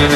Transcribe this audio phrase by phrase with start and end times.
[0.00, 0.08] Alrighty,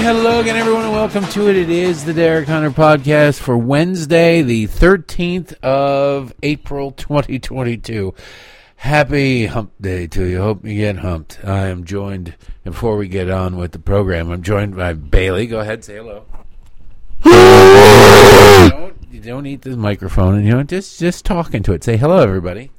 [0.00, 1.56] hello again, everyone, and welcome to it.
[1.56, 8.14] It is the Derek Hunter podcast for Wednesday, the 13th of April, 2022.
[8.80, 10.40] Happy hump day to you.
[10.40, 11.38] Hope you get humped.
[11.44, 12.34] I am joined,
[12.64, 15.46] before we get on with the program, I'm joined by Bailey.
[15.46, 16.24] Go ahead, say hello.
[17.22, 21.84] don't, you don't eat the microphone, and you know, just, just talking into it.
[21.84, 22.70] Say hello, everybody.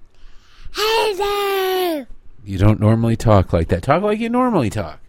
[0.73, 2.07] Hello.
[2.43, 3.83] You don't normally talk like that.
[3.83, 4.99] Talk like you normally talk.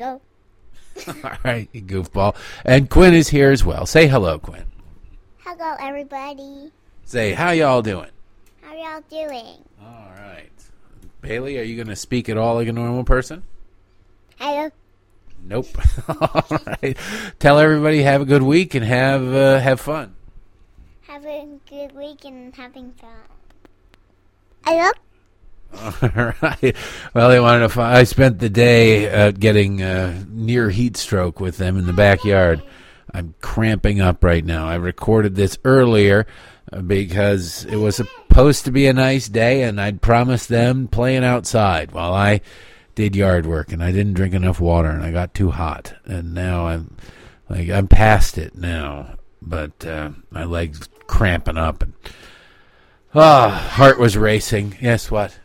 [0.00, 0.20] No.
[1.06, 2.34] All right, you goofball.
[2.64, 3.86] And Quinn is here as well.
[3.86, 4.64] Say hello, Quinn.
[5.44, 6.72] Hello, everybody.
[7.04, 8.10] Say, how y'all doing?
[8.68, 9.64] How y'all doing?
[9.80, 10.50] All right.
[11.22, 13.42] Bailey, are you going to speak at all like a normal person?
[14.38, 14.68] Hello.
[15.42, 15.68] Nope.
[16.20, 16.94] all right.
[17.38, 20.14] Tell everybody have a good week and have uh, have fun.
[21.06, 23.10] Have a good week and having fun.
[24.66, 24.90] Hello.
[26.02, 26.76] All right.
[27.14, 27.68] Well, they wanted to.
[27.70, 31.94] Find, I spent the day uh, getting uh, near heat stroke with them in the
[31.94, 32.62] backyard.
[33.14, 34.68] I'm cramping up right now.
[34.68, 36.26] I recorded this earlier
[36.70, 41.24] uh, because it was supposed to be a nice day, and I'd promised them playing
[41.24, 42.40] outside while I
[42.94, 46.34] did yard work, and I didn't drink enough water, and I got too hot, and
[46.34, 46.96] now I'm
[47.48, 51.94] like I'm past it now, but uh, my legs cramping up, and
[53.14, 54.76] ah, heart was racing.
[54.80, 55.38] Yes, what?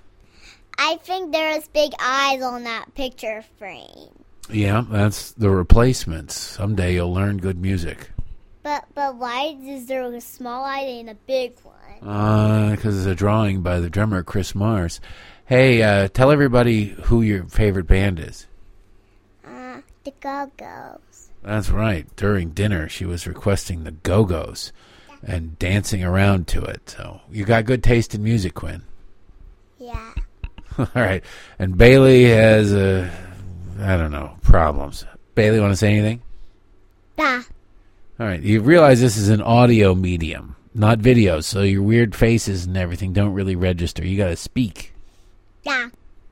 [0.77, 4.09] I think there's big eyes on that picture frame.
[4.49, 6.37] Yeah, that's the replacements.
[6.37, 8.09] Someday you'll learn good music.
[8.63, 12.09] But but why is there a small eye and a big one?
[12.09, 15.01] Uh, because it's a drawing by the drummer Chris Mars.
[15.45, 18.47] Hey, uh, tell everybody who your favorite band is.
[19.45, 21.29] Uh, the Go Go's.
[21.43, 22.07] That's right.
[22.15, 24.71] During dinner, she was requesting the Go Go's
[25.21, 26.89] and dancing around to it.
[26.89, 28.83] So you got good taste in music, Quinn.
[29.77, 30.13] Yeah.
[30.77, 31.23] All right.
[31.59, 33.09] And Bailey has, uh,
[33.79, 35.05] I don't know, problems.
[35.35, 36.21] Bailey, want to say anything?
[37.17, 37.41] Da.
[38.19, 38.41] All right.
[38.41, 43.11] You realize this is an audio medium, not video, so your weird faces and everything
[43.11, 44.05] don't really register.
[44.05, 44.93] You got to speak.
[45.63, 45.89] Yeah.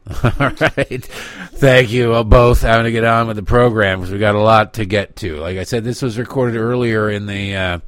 [0.23, 1.03] All right.
[1.53, 2.63] Thank you uh, both.
[2.63, 5.15] I'm going to get on with the program because we got a lot to get
[5.17, 5.37] to.
[5.37, 7.79] Like I said, this was recorded earlier in the uh,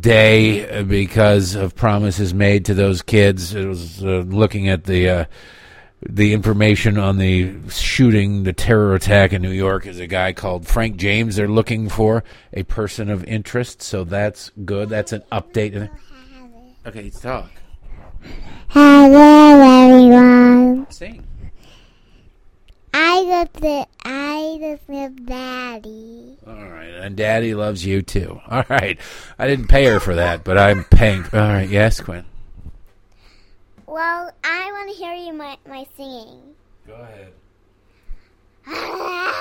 [0.00, 3.54] day uh, because of promises made to those kids.
[3.54, 5.24] It was uh, looking at the uh,
[6.00, 9.86] the information on the shooting, the terror attack in New York.
[9.86, 11.36] Is a guy called Frank James.
[11.36, 14.88] They're looking for a person of interest, so that's good.
[14.88, 15.90] That's an update.
[16.86, 17.50] Okay, talk.
[18.68, 20.90] Hello, everyone.
[20.90, 21.24] Sing.
[22.94, 26.36] I love the I love Daddy.
[26.46, 28.40] All right, and Daddy loves you too.
[28.48, 28.98] All right,
[29.38, 31.24] I didn't pay her for that, but I'm paying.
[31.32, 32.24] All right, yes, Quinn.
[33.98, 36.54] Well, I want to hear you my my singing.
[36.86, 37.32] Go ahead.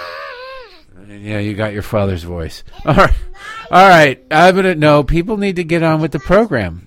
[1.07, 2.63] Yeah, you got your father's voice.
[2.83, 3.13] All right,
[3.69, 4.25] all right.
[4.31, 5.03] I'm gonna no.
[5.03, 6.83] People need to get on with the program.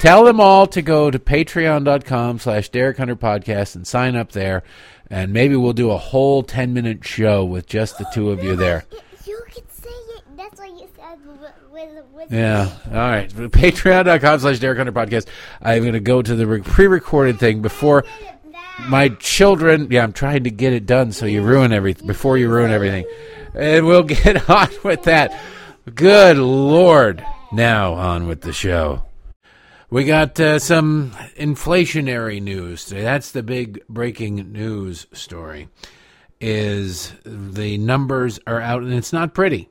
[0.00, 4.64] Tell them all to go to Patreon.com/slash Derek Hunter Podcast and sign up there,
[5.08, 8.56] and maybe we'll do a whole ten minute show with just the two of you
[8.56, 8.84] there.
[9.26, 10.22] You can say it.
[10.36, 11.18] That's what you said
[11.88, 12.70] with, with, Yeah.
[12.86, 13.28] All right.
[13.30, 15.26] Patreon.com slash Derek Hunter Podcast.
[15.62, 18.04] I'm going to go to the pre recorded thing before
[18.88, 19.88] my children.
[19.90, 23.04] Yeah, I'm trying to get it done so you ruin everything before you ruin everything.
[23.54, 25.38] And we'll get on with that.
[25.94, 27.24] Good Lord.
[27.52, 29.02] Now on with the show.
[29.90, 32.86] We got uh, some inflationary news.
[32.86, 35.68] That's the big breaking news story.
[36.40, 39.68] Is the numbers are out and it's not pretty.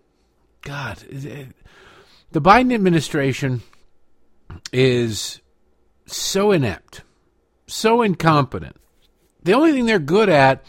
[0.62, 1.48] God, it-
[2.32, 3.62] the Biden administration
[4.72, 5.42] is
[6.06, 7.02] so inept,
[7.68, 8.76] so incompetent.
[9.44, 10.64] The only thing they're good at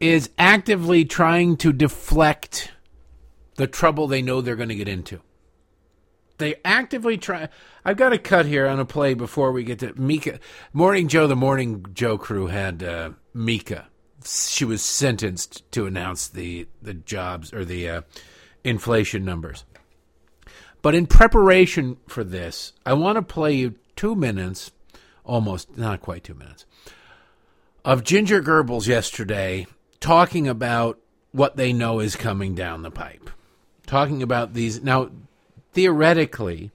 [0.00, 2.72] is actively trying to deflect
[3.56, 5.20] the trouble they know they're going to get into.
[6.38, 7.48] They actively try.
[7.84, 10.40] I've got a cut here on a play before we get to Mika.
[10.72, 13.88] Morning Joe, the Morning Joe crew had uh, Mika.
[14.24, 18.02] She was sentenced to announce the the jobs or the uh,
[18.64, 19.64] inflation numbers.
[20.84, 24.70] But in preparation for this, I want to play you two minutes,
[25.24, 26.66] almost not quite two minutes,
[27.86, 29.66] of Ginger Goebbels yesterday
[30.00, 30.98] talking about
[31.32, 33.30] what they know is coming down the pipe.
[33.86, 35.08] Talking about these now,
[35.72, 36.70] theoretically,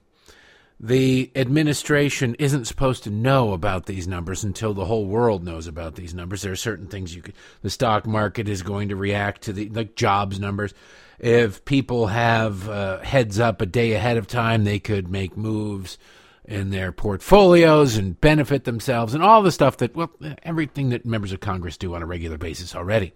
[0.80, 5.94] the administration isn't supposed to know about these numbers until the whole world knows about
[5.94, 6.42] these numbers.
[6.42, 9.68] There are certain things you could, the stock market is going to react to the
[9.68, 10.74] like jobs numbers.
[11.20, 15.98] If people have uh, heads up a day ahead of time, they could make moves
[16.46, 20.10] in their portfolios and benefit themselves and all the stuff that well
[20.42, 23.12] everything that members of Congress do on a regular basis already.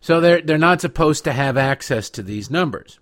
[0.00, 2.98] So they're they're not supposed to have access to these numbers.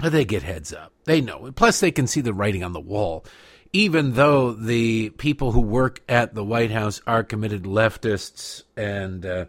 [0.00, 0.92] But they get heads up.
[1.04, 1.52] They know.
[1.54, 3.24] Plus, they can see the writing on the wall.
[3.72, 9.44] Even though the people who work at the White House are committed leftists and uh,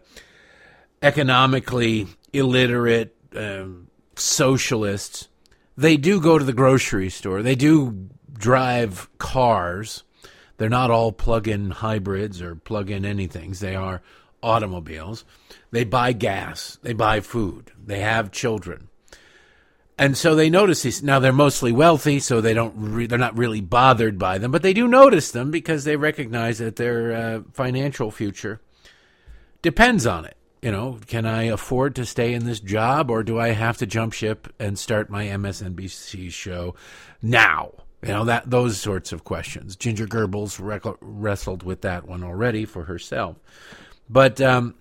[1.02, 3.85] economically illiterate um,
[4.16, 5.28] socialists,
[5.76, 7.42] they do go to the grocery store.
[7.42, 10.04] They do drive cars.
[10.56, 13.58] They're not all plug in hybrids or plug in anythings.
[13.58, 14.02] They are
[14.42, 15.24] automobiles.
[15.70, 16.78] They buy gas.
[16.82, 17.72] They buy food.
[17.84, 18.88] They have children
[19.98, 21.02] and so they notice these.
[21.02, 22.74] Now they're mostly wealthy, so they don't.
[22.76, 26.58] Re- they're not really bothered by them, but they do notice them because they recognize
[26.58, 28.60] that their uh, financial future
[29.62, 30.36] depends on it.
[30.66, 33.86] You know, can I afford to stay in this job, or do I have to
[33.86, 36.74] jump ship and start my MSNBC show
[37.22, 37.70] now?
[38.02, 39.76] You know that those sorts of questions.
[39.76, 43.36] Ginger Goebbels rec- wrestled with that one already for herself,
[44.10, 44.74] but um,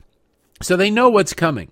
[0.60, 1.70] so they know what's coming,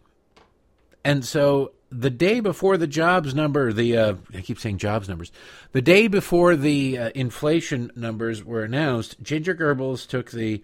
[1.04, 5.32] and so the day before the jobs number, the uh, I keep saying jobs numbers,
[5.72, 10.62] the day before the uh, inflation numbers were announced, Ginger Goebbels took the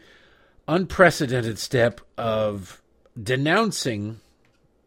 [0.67, 2.79] unprecedented step of
[3.21, 4.19] denouncing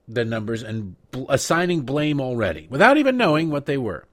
[0.08, 4.06] the numbers and bl- assigning blame already, without even knowing what they were.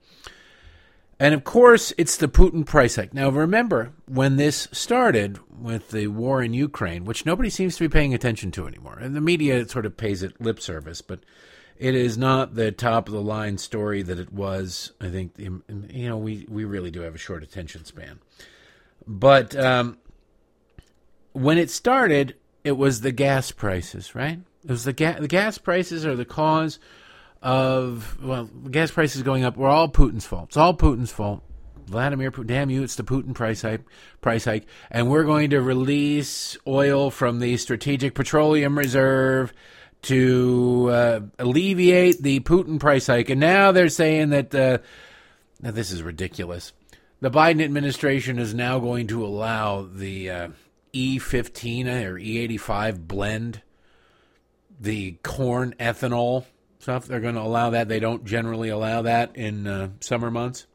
[1.19, 3.13] And of course, it's the Putin price hike.
[3.13, 7.89] Now, remember when this started with the war in Ukraine, which nobody seems to be
[7.89, 11.19] paying attention to anymore, and the media sort of pays it lip service, but
[11.77, 14.93] it is not the top of the line story that it was.
[15.01, 15.61] I think you
[16.07, 18.19] know we we really do have a short attention span,
[19.05, 19.97] but um,
[21.33, 24.39] when it started, it was the gas prices, right?
[24.63, 25.19] It was the gas.
[25.19, 26.79] The gas prices are the cause
[27.41, 29.57] of well, gas prices going up.
[29.57, 30.49] We're all Putin's fault.
[30.49, 31.43] It's all Putin's fault.
[31.85, 33.81] Vladimir Putin, damn you, it's the Putin price hike,
[34.21, 39.51] price hike, and we're going to release oil from the Strategic Petroleum Reserve
[40.03, 43.29] to uh, alleviate the Putin price hike.
[43.29, 44.77] And now they're saying that uh,
[45.61, 46.73] now this is ridiculous.
[47.21, 50.47] The Biden administration is now going to allow the uh,
[50.93, 53.61] E15 or E85 blend,
[54.79, 56.45] the corn ethanol
[56.79, 57.05] stuff.
[57.05, 57.89] They're going to allow that.
[57.89, 60.65] They don't generally allow that in uh, summer months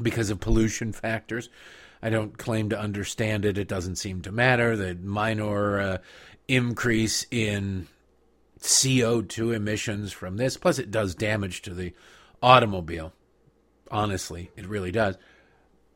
[0.00, 1.48] because of pollution factors.
[2.02, 3.58] I don't claim to understand it.
[3.58, 4.76] It doesn't seem to matter.
[4.76, 5.98] The minor uh,
[6.46, 7.88] increase in
[8.60, 10.56] CO2 emissions from this.
[10.56, 11.92] Plus, it does damage to the
[12.42, 13.12] automobile.
[13.90, 15.16] Honestly, it really does.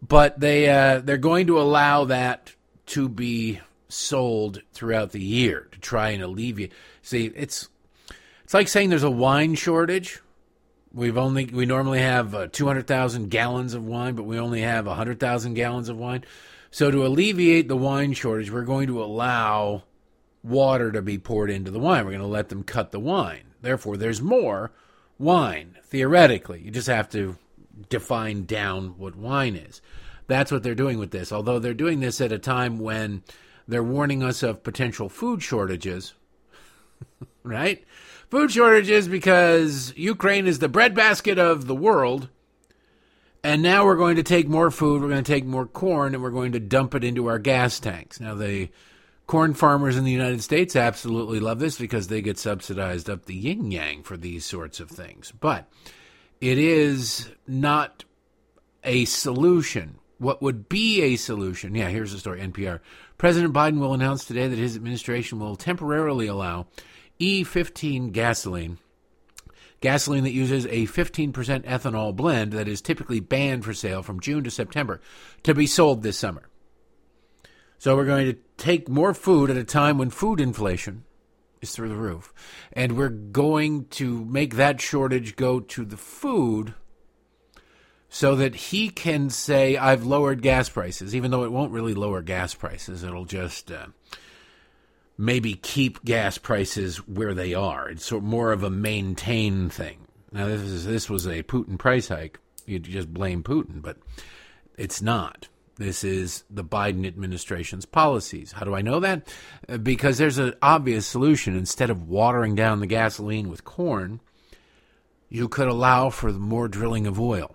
[0.03, 2.55] But they uh, they're going to allow that
[2.91, 6.73] to be sold throughout the year to try and alleviate.
[7.03, 7.69] See, it's
[8.45, 10.21] it's like saying there's a wine shortage.
[10.93, 15.55] We've only we normally have uh, 200,000 gallons of wine, but we only have 100,000
[15.55, 16.25] gallons of wine.
[16.71, 19.85] So to alleviate the wine shortage, we're going to allow
[20.43, 22.05] water to be poured into the wine.
[22.05, 23.55] We're going to let them cut the wine.
[23.61, 24.73] Therefore, there's more
[25.19, 26.63] wine, theoretically.
[26.63, 27.37] You just have to
[27.89, 29.81] define down what wine is.
[30.31, 31.33] That's what they're doing with this.
[31.33, 33.23] Although they're doing this at a time when
[33.69, 36.15] they're warning us of potential food shortages,
[37.43, 37.85] right?
[38.31, 42.29] Food shortages because Ukraine is the breadbasket of the world.
[43.43, 46.23] And now we're going to take more food, we're going to take more corn, and
[46.23, 48.21] we're going to dump it into our gas tanks.
[48.21, 48.69] Now, the
[49.31, 53.35] Corn farmers in the United States absolutely love this because they get subsidized up the
[53.37, 55.31] yin yang for these sorts of things.
[55.31, 55.71] But
[56.41, 58.05] it is not
[58.83, 60.00] a solution.
[60.21, 61.75] What would be a solution?
[61.75, 62.81] Yeah, here's the story NPR.
[63.17, 66.67] President Biden will announce today that his administration will temporarily allow
[67.19, 68.77] E15 gasoline,
[69.81, 74.45] gasoline that uses a 15% ethanol blend that is typically banned for sale from June
[74.45, 75.01] to September,
[75.43, 76.51] to be sold this summer.
[77.79, 81.05] So we're going to take more food at a time when food inflation
[81.63, 82.35] is through the roof.
[82.75, 86.75] And we're going to make that shortage go to the food
[88.13, 92.21] so that he can say, I've lowered gas prices, even though it won't really lower
[92.21, 93.05] gas prices.
[93.05, 93.87] It'll just uh,
[95.17, 97.89] maybe keep gas prices where they are.
[97.89, 100.09] It's sort of more of a maintain thing.
[100.33, 102.41] Now, this, is, this was a Putin price hike.
[102.67, 103.97] You'd just blame Putin, but
[104.77, 105.47] it's not.
[105.77, 108.53] This is the Biden administration's policies.
[108.53, 109.33] How do I know that?
[109.69, 111.57] Uh, because there's an obvious solution.
[111.57, 114.21] Instead of watering down the gasoline with corn,
[115.29, 117.55] you could allow for more drilling of oil.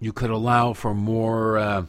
[0.00, 1.86] You could allow for more uh,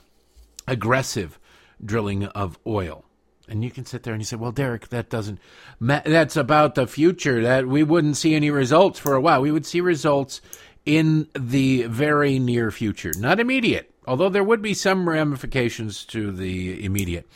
[0.67, 1.39] aggressive
[1.83, 3.05] drilling of oil.
[3.47, 5.39] And you can sit there and you say, "Well, Derek, that doesn't.
[5.79, 7.41] Ma- that's about the future.
[7.41, 9.41] That we wouldn't see any results for a while.
[9.41, 10.39] We would see results
[10.85, 13.91] in the very near future, not immediate.
[14.05, 17.27] Although there would be some ramifications to the immediate.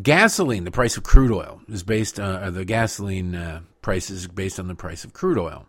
[0.00, 2.20] Gasoline, the price of crude oil, is based.
[2.20, 5.66] Uh, the gasoline uh, price is based on the price of crude oil.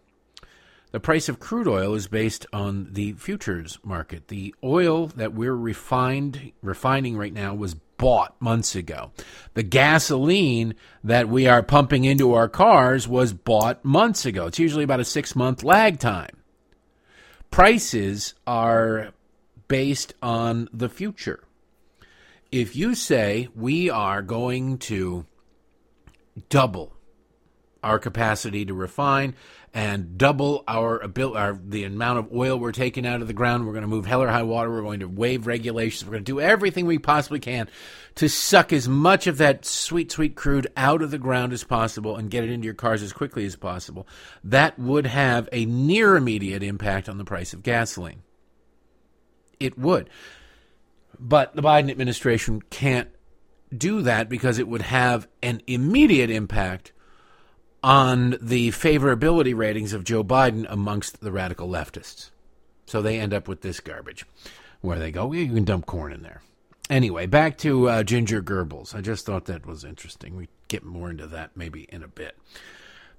[0.91, 4.27] The price of crude oil is based on the futures market.
[4.27, 9.11] The oil that we're refined refining right now was bought months ago.
[9.53, 14.47] The gasoline that we are pumping into our cars was bought months ago.
[14.47, 16.37] It's usually about a 6-month lag time.
[17.51, 19.11] Prices are
[19.67, 21.43] based on the future.
[22.51, 25.27] If you say we are going to
[26.47, 26.93] double
[27.83, 29.35] our capacity to refine
[29.73, 33.65] and double our ability, our, the amount of oil we're taking out of the ground.
[33.65, 34.71] We're going to move hell or high water.
[34.71, 36.05] We're going to waive regulations.
[36.05, 37.69] We're going to do everything we possibly can
[38.15, 42.15] to suck as much of that sweet, sweet crude out of the ground as possible
[42.15, 44.07] and get it into your cars as quickly as possible.
[44.43, 48.23] That would have a near immediate impact on the price of gasoline.
[49.59, 50.09] It would.
[51.19, 53.09] But the Biden administration can't
[53.75, 56.91] do that because it would have an immediate impact
[57.83, 62.31] on the favorability ratings of Joe Biden amongst the radical leftists.
[62.85, 64.25] So they end up with this garbage
[64.81, 66.41] where they go, you can dump corn in there.
[66.89, 68.95] Anyway, back to uh, Ginger Goebbels.
[68.95, 70.35] I just thought that was interesting.
[70.35, 72.35] We get more into that maybe in a bit.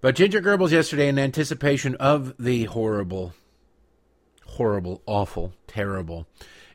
[0.01, 3.35] But Ginger Goebbels yesterday, in anticipation of the horrible,
[4.47, 6.27] horrible, awful, terrible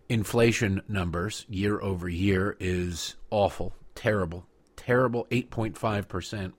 [0.08, 4.46] inflation numbers year over year, is awful, terrible,
[4.78, 6.54] terrible 8.5%.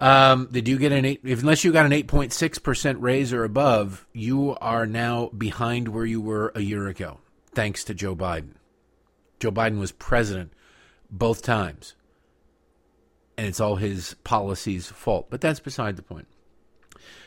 [0.00, 1.22] Um, did you get an eight?
[1.22, 5.88] Unless you got an eight point six percent raise or above, you are now behind
[5.88, 7.18] where you were a year ago,
[7.54, 8.54] thanks to Joe Biden.
[9.40, 10.52] Joe Biden was president
[11.10, 11.94] both times,
[13.36, 15.28] and it's all his policies' fault.
[15.30, 16.26] But that's beside the point.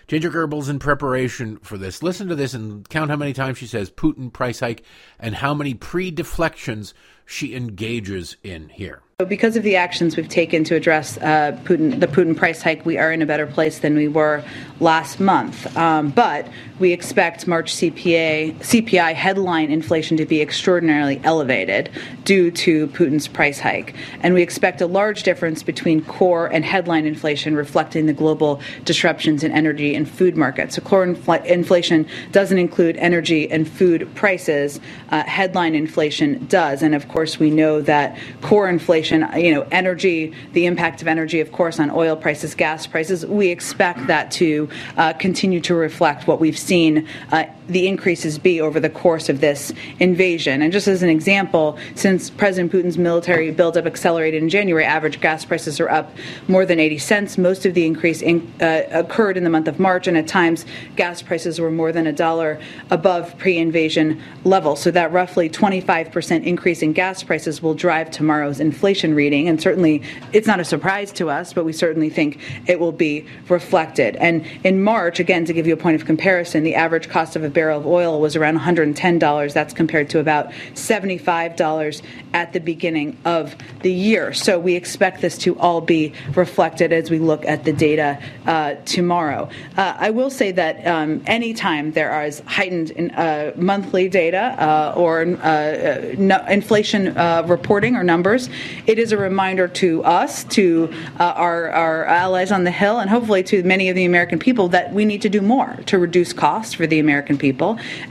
[0.07, 2.01] Ginger Goebbels in preparation for this.
[2.01, 4.83] Listen to this and count how many times she says Putin price hike
[5.19, 6.93] and how many pre deflections
[7.25, 9.01] she engages in here.
[9.27, 12.99] Because of the actions we've taken to address uh, Putin, the Putin price hike, we
[12.99, 14.43] are in a better place than we were
[14.79, 15.75] last month.
[15.75, 16.47] Um, but
[16.77, 21.89] we expect March CPA, CPI headline inflation to be extraordinarily elevated
[22.25, 23.95] due to Putin's price hike.
[24.21, 29.43] And we expect a large difference between core and headline inflation, reflecting the global disruptions
[29.43, 30.75] in energy and food markets.
[30.75, 34.79] So core infl- inflation doesn't include energy and food prices.
[35.09, 36.83] Uh, headline inflation does.
[36.83, 41.07] And of course, we know that core inflation inflation, you know, energy, the impact of
[41.07, 43.25] energy, of course, on oil prices, gas prices.
[43.25, 48.61] We expect that to uh, continue to reflect what we've seen uh, the increases be
[48.61, 50.61] over the course of this invasion.
[50.61, 55.45] And just as an example, since President Putin's military buildup accelerated in January, average gas
[55.45, 56.11] prices are up
[56.47, 57.37] more than 80 cents.
[57.37, 60.65] Most of the increase in, uh, occurred in the month of March, and at times
[60.95, 62.59] gas prices were more than a dollar
[62.89, 64.81] above pre invasion levels.
[64.81, 70.01] So that roughly 25% increase in gas prices will drive tomorrow's inflation reading, and certainly
[70.33, 74.15] it's not a surprise to us, but we certainly think it will be reflected.
[74.17, 77.43] And in March, again, to give you a point of comparison, the average cost of
[77.43, 79.53] a barrel of oil was around $110.
[79.53, 84.31] That's compared to about $75 at the beginning of the year.
[84.31, 88.75] So we expect this to all be reflected as we look at the data uh,
[88.85, 89.49] tomorrow.
[89.75, 94.93] Uh, I will say that um, anytime there is heightened in, uh, monthly data uh,
[94.95, 97.15] or uh, uh, no, inflation
[97.47, 98.49] reporting or numbers,
[98.85, 103.41] it is a reminder to us, to our, our allies on the Hill, and hopefully
[103.41, 106.75] to many of the American people that we need to do more to reduce costs
[106.75, 107.46] for the American people.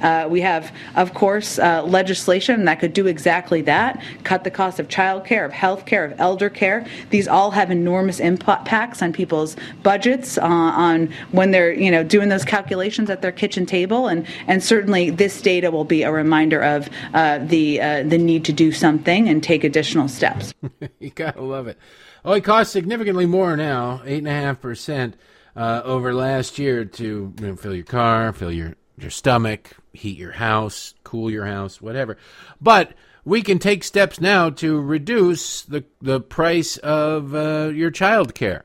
[0.02, 4.78] Uh, we have, of course, uh, legislation that could do exactly that cut the cost
[4.78, 6.86] of child care, of health care, of elder care.
[7.10, 12.28] These all have enormous impacts on people's budgets, uh, on when they're you know doing
[12.28, 16.60] those calculations at their kitchen table, and, and certainly this data will be a reminder
[16.62, 20.54] of uh, the, uh, the need to do something and take additional steps.
[20.98, 21.78] you gotta love it.
[22.24, 25.16] Oh, it costs significantly more now, eight and a half percent
[25.54, 30.18] uh, over last year to you know, fill your car, fill your your stomach, heat
[30.18, 32.16] your house, cool your house, whatever.
[32.60, 32.92] But
[33.24, 38.64] we can take steps now to reduce the the price of uh, your child care.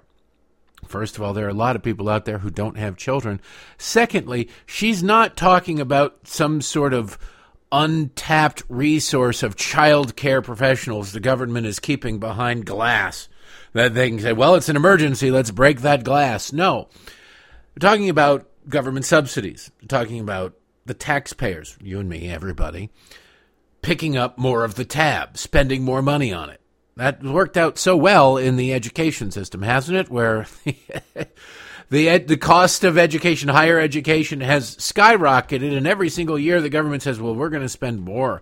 [0.88, 3.40] First of all, there are a lot of people out there who don't have children.
[3.78, 7.18] Secondly, she's not talking about some sort of
[7.72, 13.30] untapped resource of child care professionals the government is keeping behind glass.
[13.74, 16.52] That they can say, well, it's an emergency, let's break that glass.
[16.52, 16.90] No.
[17.74, 19.72] We're talking about government subsidies.
[19.88, 20.53] Talking about
[20.86, 22.89] the taxpayers, you and me, everybody,
[23.82, 26.62] picking up more of the tab, spending more money on it.
[26.98, 30.10] That worked out so well in the education system, hasn't it?
[30.10, 30.46] Where
[31.89, 36.70] the ed- the cost of education, higher education, has skyrocketed, and every single year the
[36.70, 38.41] government says, "Well, we're going to spend more."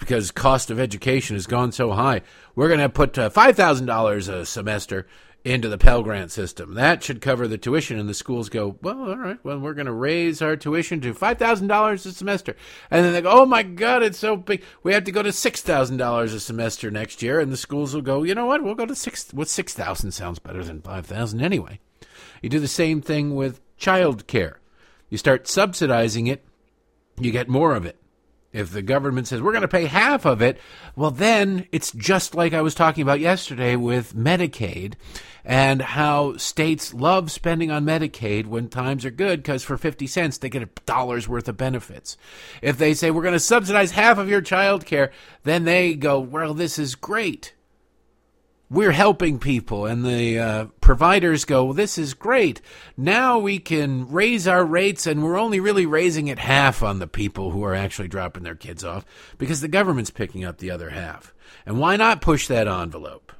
[0.00, 2.22] Because cost of education has gone so high,
[2.54, 5.06] we're going to put uh, five thousand dollars a semester
[5.46, 6.74] into the Pell Grant system.
[6.74, 8.00] That should cover the tuition.
[8.00, 11.14] And the schools go, well, all right, well, we're going to raise our tuition to
[11.14, 12.56] $5,000 a semester.
[12.90, 14.64] And then they go, oh my God, it's so big.
[14.82, 17.38] We have to go to $6,000 a semester next year.
[17.38, 18.64] And the schools will go, you know what?
[18.64, 19.32] We'll go to six.
[19.32, 21.78] What 6,000 sounds better than 5,000 anyway.
[22.42, 24.58] You do the same thing with child care.
[25.10, 26.44] You start subsidizing it,
[27.20, 28.00] you get more of it.
[28.56, 30.58] If the government says we're going to pay half of it,
[30.96, 34.94] well, then it's just like I was talking about yesterday with Medicaid
[35.44, 40.38] and how states love spending on Medicaid when times are good because for 50 cents
[40.38, 42.16] they get a dollar's worth of benefits.
[42.62, 45.12] If they say we're going to subsidize half of your child care,
[45.44, 47.52] then they go, well, this is great
[48.68, 52.60] we're helping people and the uh, providers go well, this is great.
[52.96, 57.06] Now we can raise our rates and we're only really raising it half on the
[57.06, 59.04] people who are actually dropping their kids off
[59.38, 61.32] because the government's picking up the other half.
[61.64, 63.32] And why not push that envelope?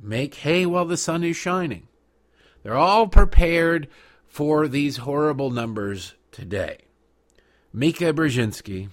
[0.00, 1.88] Make hay while the sun is shining.
[2.62, 3.88] They're all prepared
[4.26, 6.78] for these horrible numbers today.
[7.72, 8.88] Mika brzezinski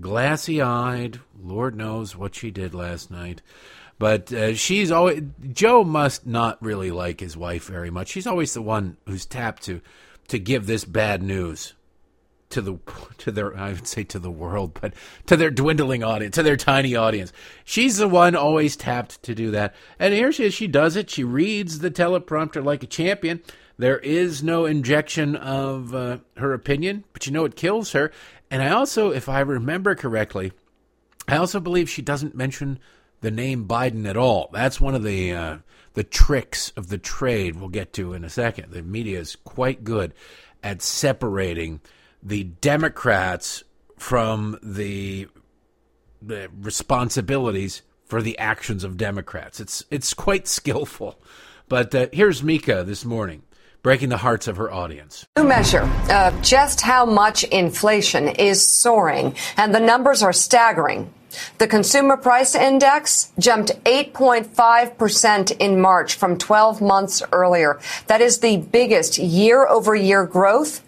[0.00, 3.42] glassy-eyed lord knows what she did last night
[4.00, 8.08] but uh, she's always Joe must not really like his wife very much.
[8.08, 9.82] She's always the one who's tapped to
[10.28, 11.74] to give this bad news
[12.48, 12.78] to the
[13.18, 14.94] to their I would say to the world, but
[15.26, 17.30] to their dwindling audience, to their tiny audience.
[17.62, 19.74] She's the one always tapped to do that.
[19.98, 21.10] And here she is, she does it.
[21.10, 23.42] She reads the teleprompter like a champion.
[23.76, 28.12] There is no injection of uh, her opinion, but you know it kills her.
[28.50, 30.52] And I also, if I remember correctly,
[31.28, 32.78] I also believe she doesn't mention
[33.20, 34.50] the name Biden at all.
[34.52, 35.58] That's one of the uh,
[35.94, 38.72] the tricks of the trade we'll get to in a second.
[38.72, 40.14] The media is quite good
[40.62, 41.80] at separating
[42.22, 43.64] the Democrats
[43.98, 45.28] from the
[46.22, 49.60] the responsibilities for the actions of Democrats.
[49.60, 51.20] It's it's quite skillful.
[51.68, 53.42] But uh, here's Mika this morning
[53.82, 55.26] breaking the hearts of her audience.
[55.38, 61.12] New measure of just how much inflation is soaring, and the numbers are staggering.
[61.58, 67.78] The consumer price index jumped 8.5% in March from 12 months earlier.
[68.06, 70.82] That is the biggest year over year growth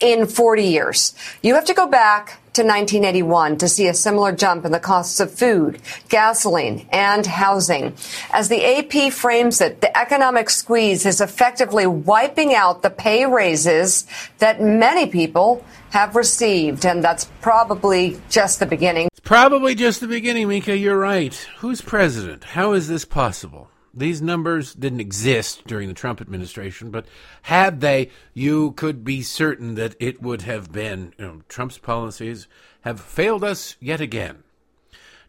[0.00, 1.14] in 40 years.
[1.42, 5.18] You have to go back to 1981 to see a similar jump in the costs
[5.18, 7.94] of food, gasoline, and housing.
[8.32, 14.06] As the AP frames it, the economic squeeze is effectively wiping out the pay raises
[14.38, 19.08] that many people have received, and that's probably just the beginning.
[19.24, 20.76] Probably just the beginning, Mika.
[20.76, 21.34] You're right.
[21.60, 22.44] Who's president?
[22.44, 23.70] How is this possible?
[23.94, 27.06] These numbers didn't exist during the Trump administration, but
[27.42, 31.14] had they, you could be certain that it would have been.
[31.16, 32.48] You know, Trump's policies
[32.82, 34.42] have failed us yet again.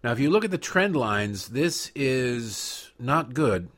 [0.04, 3.70] Now, if you look at the trend lines, this is not good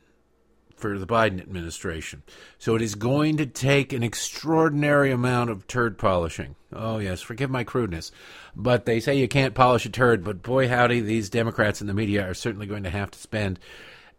[0.78, 2.22] for the Biden administration.
[2.58, 6.56] So it is going to take an extraordinary amount of turd polishing.
[6.72, 8.12] Oh, yes, forgive my crudeness.
[8.54, 11.94] But they say you can't polish a turd, but boy, howdy, these Democrats in the
[11.94, 13.58] media are certainly going to have to spend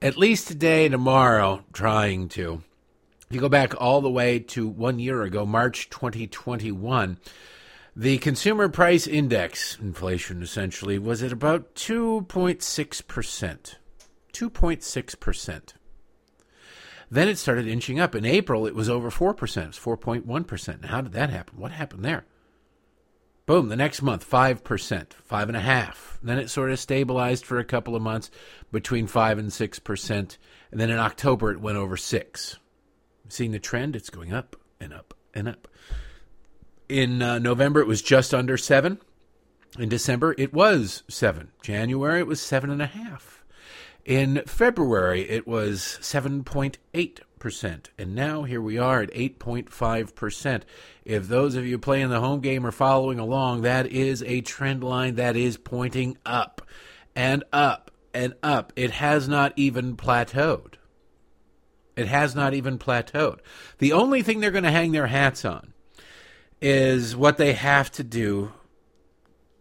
[0.01, 2.63] at least today and tomorrow trying to.
[3.29, 7.19] If you go back all the way to one year ago, March 2021,
[7.95, 13.75] the consumer price index, inflation essentially, was at about 2.6%.
[14.33, 15.73] 2.6%.
[17.11, 18.13] Then it started inching up.
[18.13, 19.31] In April, it was over 4%.
[19.31, 20.85] It was 4.1%.
[20.85, 21.59] How did that happen?
[21.59, 22.25] What happened there?
[23.47, 25.95] Boom, the next month, 5%, 5.5.
[26.21, 28.29] Then it sort of stabilized for a couple of months
[28.71, 30.37] between 5 and 6%.
[30.71, 32.57] And then in October, it went over 6
[33.27, 35.67] Seeing the trend, it's going up and up and up.
[36.87, 38.99] In uh, November, it was just under 7
[39.77, 43.38] In December, it was 7 January, it was 7.5
[44.09, 50.63] In February, it was 7.8 percent and now here we are at 8.5%.
[51.05, 54.83] If those of you playing the home game are following along, that is a trend
[54.83, 56.63] line that is pointing up
[57.15, 58.73] and up and up.
[58.75, 60.73] It has not even plateaued.
[61.95, 63.41] It has not even plateaued.
[63.77, 65.71] The only thing they're going to hang their hats on
[66.59, 68.53] is what they have to do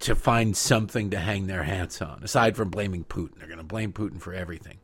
[0.00, 3.38] to find something to hang their hats on, aside from blaming Putin.
[3.38, 4.78] They're going to blame Putin for everything.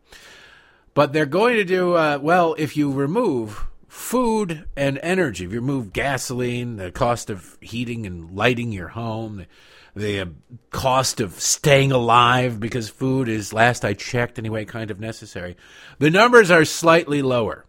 [0.94, 5.44] But they're going to do uh, well if you remove food and energy.
[5.44, 9.46] If you remove gasoline, the cost of heating and lighting your home,
[9.94, 10.26] the uh,
[10.70, 15.56] cost of staying alive because food is, last I checked anyway, kind of necessary.
[15.98, 17.66] The numbers are slightly lower.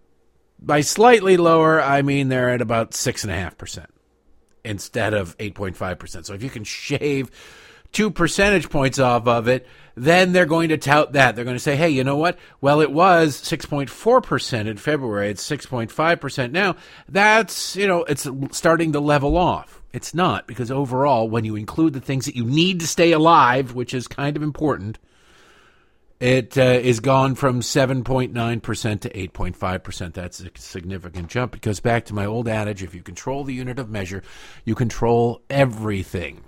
[0.59, 3.85] By slightly lower, I mean they're at about 6.5%
[4.65, 6.25] instead of 8.5%.
[6.25, 7.31] So if you can shave
[7.91, 11.35] two percentage points off of it, then they're going to tout that.
[11.35, 12.37] They're going to say, hey, you know what?
[12.59, 15.29] Well, it was 6.4% in February.
[15.29, 16.75] It's 6.5% now.
[17.07, 19.81] That's, you know, it's starting to level off.
[19.93, 23.73] It's not, because overall, when you include the things that you need to stay alive,
[23.73, 24.99] which is kind of important,
[26.19, 30.13] it uh, is gone from 7.9% to 8.5%.
[30.13, 31.55] That's a significant jump.
[31.55, 34.23] It goes back to my old adage if you control the unit of measure,
[34.63, 36.43] you control everything.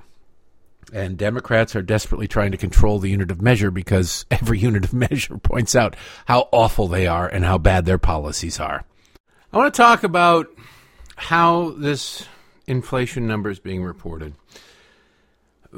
[0.93, 4.93] And Democrats are desperately trying to control the unit of measure because every unit of
[4.93, 8.85] measure points out how awful they are and how bad their policies are.
[9.51, 10.47] I want to talk about
[11.17, 12.25] how this
[12.67, 14.33] inflation number is being reported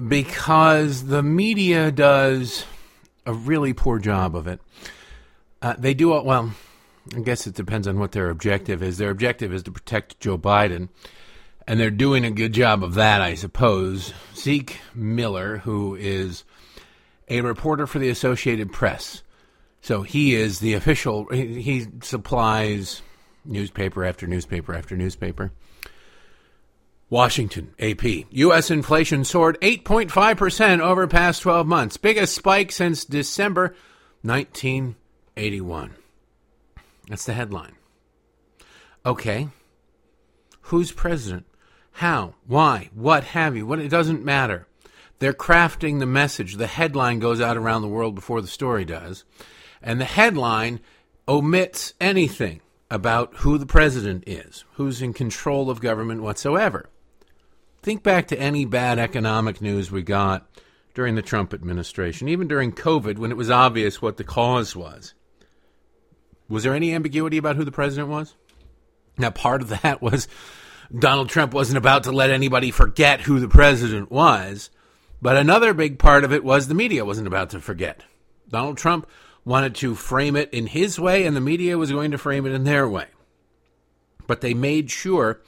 [0.08, 2.66] because the media does
[3.30, 4.60] a really poor job of it.
[5.62, 6.54] Uh, they do, well,
[7.16, 8.98] I guess it depends on what their objective is.
[8.98, 10.90] Their objective is to protect Joe Biden
[11.70, 14.12] and they're doing a good job of that, I suppose.
[14.36, 16.44] Zeke Miller, who is
[17.28, 19.22] a reporter for the Associated Press,
[19.80, 21.28] so he is the official.
[21.28, 23.04] He, he supplies
[23.46, 25.52] newspaper after newspaper after newspaper.
[27.10, 28.04] Washington, AP.
[28.30, 28.70] U.S.
[28.70, 31.98] inflation soared 8.5% over past 12 months.
[31.98, 33.76] Biggest spike since December
[34.22, 35.96] 1981.
[37.08, 37.74] That's the headline.
[39.06, 39.50] Okay.
[40.62, 41.48] Who's president?
[41.94, 42.36] How?
[42.46, 42.90] Why?
[42.94, 43.66] What have you?
[43.66, 43.80] What?
[43.80, 44.68] It doesn't matter.
[45.18, 46.56] They're crafting the message.
[46.56, 49.26] The headline goes out around the world before the story does.
[49.82, 50.80] And the headline
[51.28, 56.90] omits anything about who the president is, who's in control of government whatsoever.
[57.82, 60.50] Think back to any bad economic news we got
[60.94, 65.14] during the Trump administration, even during COVID when it was obvious what the cause was.
[66.50, 68.36] Was there any ambiguity about who the president was?
[69.18, 70.28] Now, part of that was
[70.98, 74.70] Donald Trump wasn't about to let anybody forget who the president was.
[75.22, 78.04] But another big part of it was the media wasn't about to forget.
[78.50, 79.08] Donald Trump
[79.46, 82.54] wanted to frame it in his way, and the media was going to frame it
[82.54, 83.08] in their way.
[84.28, 85.42] But they made sure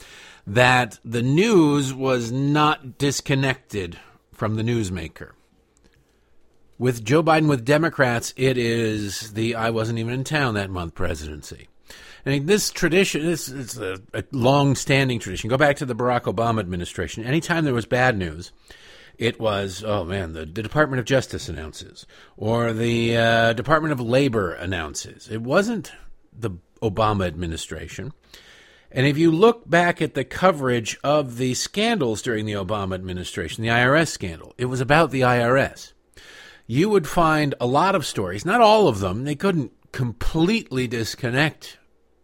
[0.47, 3.99] that the news was not disconnected
[4.32, 5.32] from the newsmaker.
[6.77, 10.95] With Joe Biden with Democrats, it is the I wasn't even in town that month
[10.95, 11.67] presidency.
[12.25, 15.49] I mean, this tradition, this is a, a long standing tradition.
[15.49, 17.23] Go back to the Barack Obama administration.
[17.23, 18.51] Anytime there was bad news,
[19.17, 22.06] it was, oh man, the, the Department of Justice announces,
[22.38, 25.30] or the uh, Department of Labor announces.
[25.30, 25.91] It wasn't
[26.34, 26.51] the
[26.82, 28.13] Obama administration.
[28.91, 33.63] And if you look back at the coverage of the scandals during the Obama administration,
[33.63, 35.93] the IRS scandal, it was about the IRS.
[36.67, 41.77] You would find a lot of stories, not all of them, they couldn't completely disconnect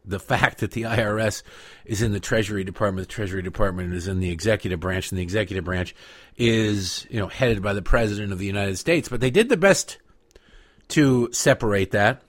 [0.08, 1.43] the fact that the IRS
[1.86, 5.23] is in the Treasury Department, the Treasury Department is in the executive branch, and the
[5.23, 5.93] executive branch
[6.38, 9.10] is, you know, headed by the President of the United States.
[9.10, 9.97] But they did the best
[10.89, 12.21] to separate that.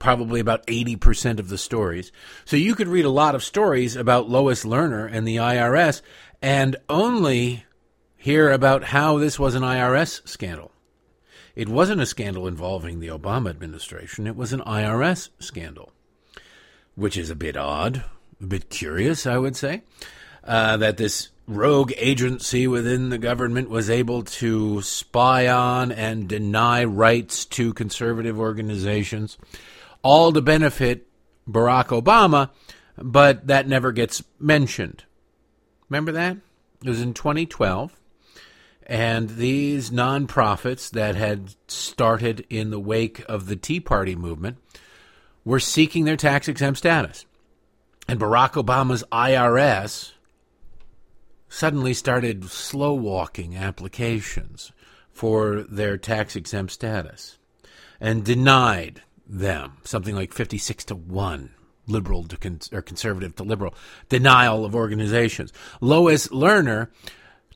[0.00, 2.10] Probably about 80% of the stories.
[2.44, 6.02] So you could read a lot of stories about Lois Lerner and the IRS
[6.42, 7.64] and only
[8.16, 10.72] hear about how this was an IRS scandal.
[11.54, 15.92] It wasn't a scandal involving the Obama administration, it was an IRS scandal
[17.00, 18.04] which is a bit odd,
[18.40, 19.82] a bit curious, I would say,
[20.44, 26.84] uh, that this rogue agency within the government was able to spy on and deny
[26.84, 29.38] rights to conservative organizations,
[30.02, 31.06] all to benefit
[31.48, 32.50] Barack Obama,
[32.96, 35.04] but that never gets mentioned.
[35.88, 36.36] Remember that?
[36.82, 37.96] It was in 2012.
[38.86, 44.58] And these nonprofits that had started in the wake of the Tea Party movement
[45.44, 47.24] were seeking their tax exempt status.
[48.08, 50.12] And Barack Obama's IRS
[51.48, 54.72] suddenly started slow walking applications
[55.12, 57.38] for their tax exempt status
[58.00, 61.50] and denied them something like 56 to 1
[61.86, 63.74] liberal to con- or conservative to liberal
[64.08, 66.88] denial of organizations lois lerner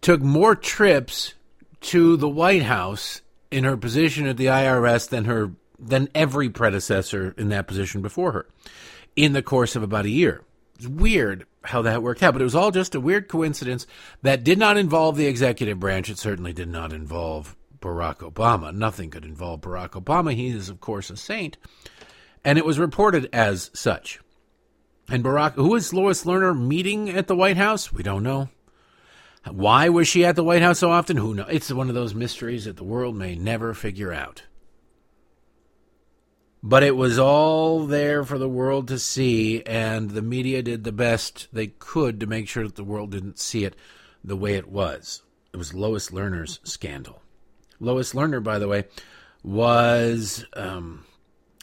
[0.00, 1.34] took more trips
[1.80, 7.34] to the white house in her position at the irs than her than every predecessor
[7.36, 8.46] in that position before her
[9.16, 10.42] in the course of about a year.
[10.76, 13.86] It's weird how that worked out, but it was all just a weird coincidence
[14.22, 16.10] that did not involve the executive branch.
[16.10, 18.74] It certainly did not involve Barack Obama.
[18.74, 20.34] Nothing could involve Barack Obama.
[20.34, 21.58] He is, of course, a saint,
[22.42, 24.20] and it was reported as such.
[25.08, 27.92] And Barack, who is Lois Lerner meeting at the White House?
[27.92, 28.48] We don't know.
[29.50, 31.18] Why was she at the White House so often?
[31.18, 31.48] Who knows?
[31.50, 34.44] It's one of those mysteries that the world may never figure out.
[36.62, 40.92] But it was all there for the world to see, and the media did the
[40.92, 43.76] best they could to make sure that the world didn't see it
[44.24, 45.22] the way it was.
[45.52, 47.20] It was Lois Lerner's scandal.
[47.80, 48.84] Lois Lerner, by the way,
[49.42, 51.04] was um,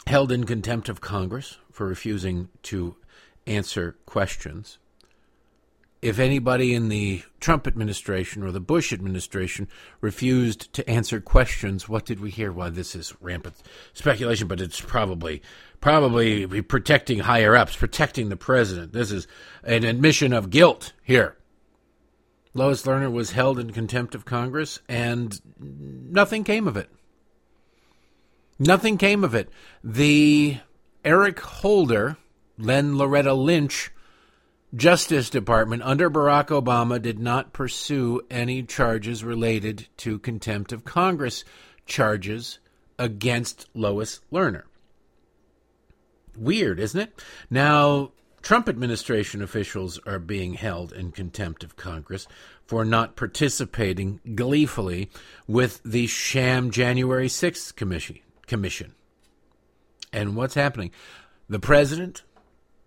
[0.07, 2.95] held in contempt of Congress for refusing to
[3.47, 4.77] answer questions.
[6.01, 9.67] If anybody in the Trump administration or the Bush administration
[9.99, 12.51] refused to answer questions, what did we hear?
[12.51, 13.55] Why this is rampant
[13.93, 15.43] speculation, but it's probably
[15.79, 18.93] probably protecting higher ups, protecting the president.
[18.93, 19.27] This is
[19.63, 21.37] an admission of guilt here.
[22.53, 26.89] Lois Lerner was held in contempt of Congress, and nothing came of it.
[28.59, 29.49] Nothing came of it.
[29.83, 30.57] The
[31.03, 32.17] Eric Holder,
[32.57, 33.91] then Loretta Lynch
[34.75, 41.43] Justice Department under Barack Obama did not pursue any charges related to contempt of Congress
[41.85, 42.59] charges
[42.99, 44.63] against Lois Lerner.
[46.37, 47.21] Weird, isn't it?
[47.49, 48.11] Now,
[48.41, 52.27] Trump administration officials are being held in contempt of Congress
[52.65, 55.09] for not participating gleefully
[55.47, 57.75] with the sham January 6th
[58.47, 58.95] commission.
[60.11, 60.91] And what's happening?
[61.47, 62.23] The president,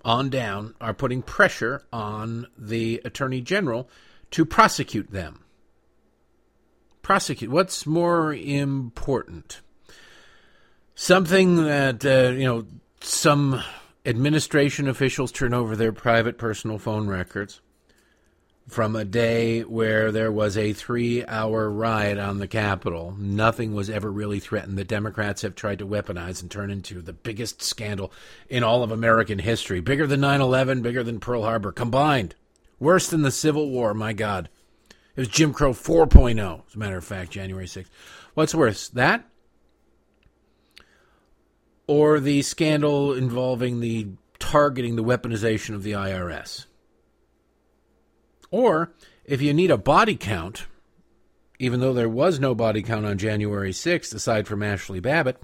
[0.04, 3.88] on down are putting pressure on the Attorney General
[4.32, 5.40] to prosecute them.
[7.02, 7.50] Prosecute.
[7.50, 9.60] What's more important?
[10.94, 12.66] Something that, uh, you know,
[13.00, 13.62] some
[14.04, 17.60] administration officials turn over their private personal phone records
[18.68, 23.14] from a day where there was a three hour riot on the Capitol.
[23.18, 24.78] Nothing was ever really threatened.
[24.78, 28.12] The Democrats have tried to weaponize and turn into the biggest scandal
[28.48, 29.80] in all of American history.
[29.80, 32.34] Bigger than 9 11, bigger than Pearl Harbor combined.
[32.78, 34.48] Worse than the Civil War, my God.
[35.16, 37.88] It was Jim Crow 4.0, as a matter of fact, January 6th.
[38.34, 39.28] What's worse, that?
[41.86, 46.66] Or the scandal involving the targeting the weaponization of the IRS?
[48.50, 48.92] Or
[49.24, 50.66] if you need a body count,
[51.58, 55.42] even though there was no body count on January 6th, aside from Ashley Babbitt,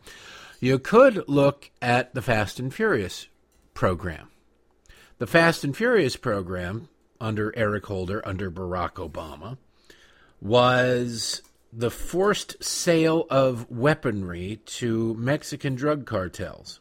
[0.61, 3.27] you could look at the Fast and Furious
[3.75, 4.29] program.
[5.19, 6.89] The Fast and Furious program,
[7.21, 9.59] under Eric Holder, under Barack Obama,
[10.41, 16.81] was the forced sale of weaponry to Mexican drug cartels.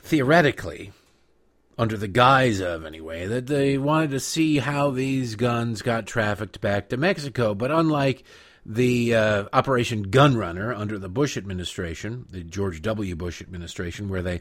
[0.00, 0.92] Theoretically,
[1.78, 6.60] under the guise of, anyway, that they wanted to see how these guns got trafficked
[6.60, 7.54] back to Mexico.
[7.54, 8.24] But unlike
[8.64, 13.14] the uh, Operation Gunrunner under the Bush administration, the George W.
[13.14, 14.40] Bush administration, where they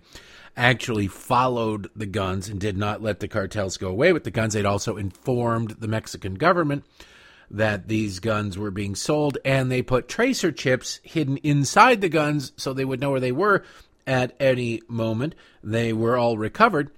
[0.56, 4.54] actually followed the guns and did not let the cartels go away with the guns,
[4.54, 6.86] they'd also informed the Mexican government
[7.50, 12.52] that these guns were being sold, and they put tracer chips hidden inside the guns
[12.58, 13.64] so they would know where they were
[14.08, 15.36] at any moment.
[15.64, 16.92] They were all recovered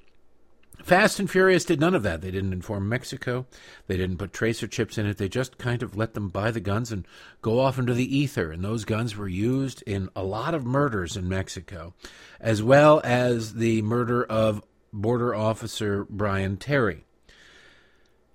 [0.87, 2.21] Fast and Furious did none of that.
[2.21, 3.45] They didn't inform Mexico.
[3.87, 5.17] They didn't put tracer chips in it.
[5.17, 7.05] They just kind of let them buy the guns and
[7.41, 8.53] go off into the ether.
[8.53, 11.93] And those guns were used in a lot of murders in Mexico,
[12.39, 17.03] as well as the murder of border officer Brian Terry.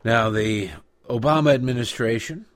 [0.05, 0.73] Now, the
[1.13, 2.47] Obama administration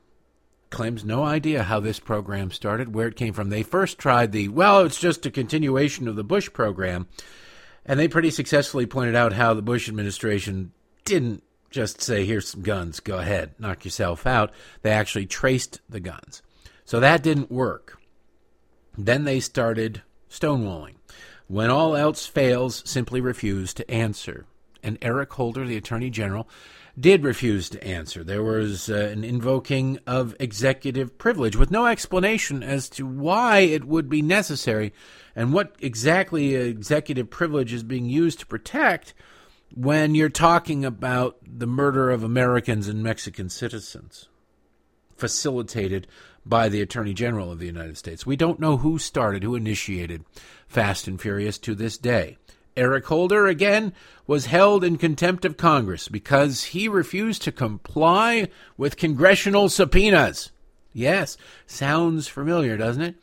[0.70, 3.50] claims no idea how this program started, where it came from.
[3.50, 7.06] They first tried the, well, it's just a continuation of the Bush program
[7.86, 10.72] and they pretty successfully pointed out how the Bush administration
[11.04, 14.50] didn't just say, here's some guns, go ahead, knock yourself out.
[14.82, 16.42] They actually traced the guns.
[16.84, 17.98] So that didn't work.
[18.98, 20.94] Then they started stonewalling.
[21.48, 24.46] When all else fails, simply refuse to answer.
[24.82, 26.48] And Eric Holder, the Attorney General,
[26.98, 28.24] did refuse to answer.
[28.24, 33.84] There was uh, an invoking of executive privilege with no explanation as to why it
[33.84, 34.92] would be necessary
[35.34, 39.12] and what exactly executive privilege is being used to protect
[39.74, 44.28] when you're talking about the murder of Americans and Mexican citizens
[45.16, 46.06] facilitated
[46.46, 48.24] by the Attorney General of the United States.
[48.24, 50.24] We don't know who started, who initiated
[50.68, 52.38] Fast and Furious to this day.
[52.76, 53.92] Eric Holder, again,
[54.26, 60.50] was held in contempt of Congress because he refused to comply with congressional subpoenas.
[60.92, 61.36] Yes,
[61.66, 63.14] sounds familiar, doesn't it?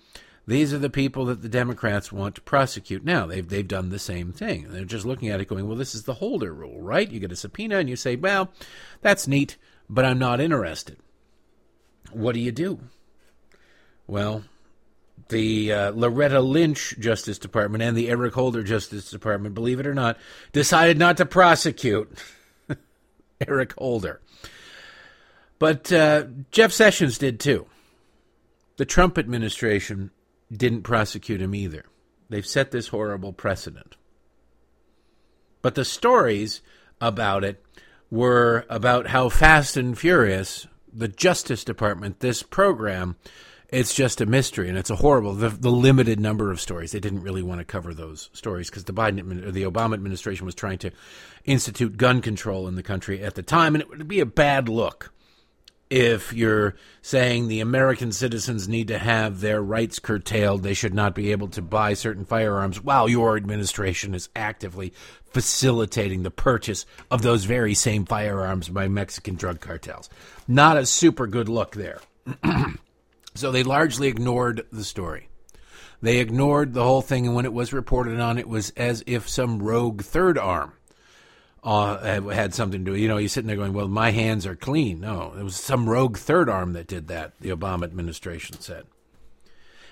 [0.45, 3.05] These are the people that the Democrats want to prosecute.
[3.05, 4.67] Now, they've, they've done the same thing.
[4.69, 7.09] They're just looking at it going, well, this is the Holder rule, right?
[7.09, 8.51] You get a subpoena and you say, well,
[9.01, 9.57] that's neat,
[9.89, 10.97] but I'm not interested.
[12.11, 12.79] What do you do?
[14.05, 14.43] Well,
[15.34, 19.93] the uh, Loretta Lynch Justice Department and the Eric Holder Justice Department, believe it or
[19.93, 20.17] not,
[20.54, 22.10] decided not to prosecute
[23.48, 24.22] Eric Holder.
[25.60, 27.65] But uh, Jeff Sessions did too.
[28.78, 30.12] The Trump administration
[30.52, 31.86] didn't prosecute him either.
[32.30, 33.96] They've set this horrible precedent.
[35.62, 36.62] But the stories
[37.02, 37.63] about it
[38.12, 43.15] were about how fast and furious the Justice Department, this program,
[43.73, 46.91] it's just a mystery and it's a horrible the, the limited number of stories.
[46.91, 50.45] They didn't really want to cover those stories because the biden or the obama administration
[50.45, 50.91] was trying to
[51.45, 54.69] institute gun control in the country at the time and it would be a bad
[54.69, 55.12] look
[55.89, 60.62] if you're saying the american citizens need to have their rights curtailed.
[60.62, 64.93] They should not be able to buy certain firearms while your administration is actively
[65.31, 70.12] facilitating the purchase of those very same firearms by mexican drug cartels.
[70.47, 72.01] Not a super good look there
[73.36, 75.30] So they largely ignored the story.
[76.02, 79.30] They ignored the whole thing, and when it was reported on, it was as if
[79.30, 80.74] some rogue third arm
[81.63, 82.98] uh, had something to do.
[82.98, 85.89] You know, you're sitting there going, "Well, my hands are clean." No, it was some
[85.89, 87.34] rogue third arm that did that.
[87.39, 88.86] The Obama administration said.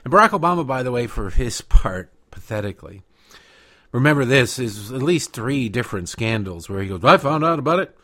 [0.04, 3.04] And Barack Obama, by the way, for his part, pathetically,
[3.92, 7.80] remember this is at least three different scandals where he goes, "I found out about
[7.80, 7.98] it.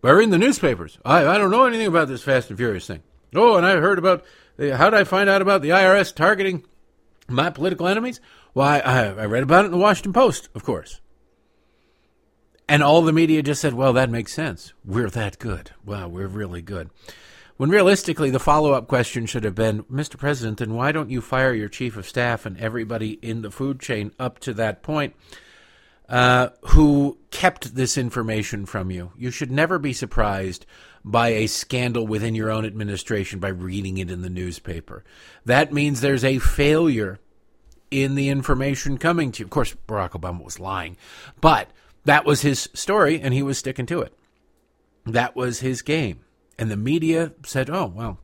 [0.00, 0.98] By reading the newspapers.
[1.04, 3.02] I I don't know anything about this Fast and Furious thing.
[3.34, 4.24] Oh, and I heard about
[4.60, 6.64] how did I find out about the IRS targeting
[7.28, 8.20] my political enemies?
[8.52, 11.00] Why, I, I read about it in the Washington Post, of course.
[12.68, 14.74] And all the media just said, well, that makes sense.
[14.84, 15.72] We're that good.
[15.84, 16.90] Wow, we're really good.
[17.56, 20.16] When realistically, the follow up question should have been Mr.
[20.16, 23.80] President, then why don't you fire your chief of staff and everybody in the food
[23.80, 25.14] chain up to that point
[26.08, 29.12] uh, who kept this information from you?
[29.16, 30.64] You should never be surprised
[31.04, 35.04] by a scandal within your own administration by reading it in the newspaper.
[35.44, 37.18] That means there's a failure
[37.90, 39.44] in the information coming to you.
[39.46, 40.96] Of course, Barack Obama was lying,
[41.40, 41.70] but
[42.04, 44.14] that was his story and he was sticking to it.
[45.06, 46.20] That was his game.
[46.58, 48.18] And the media said, oh, well,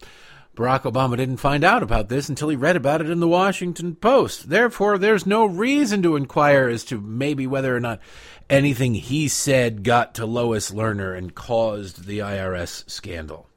[0.56, 3.94] Barack Obama didn't find out about this until he read about it in the Washington
[3.94, 4.48] Post.
[4.48, 8.00] Therefore, there's no reason to inquire as to maybe whether or not
[8.48, 13.50] anything he said got to Lois Lerner and caused the IRS scandal.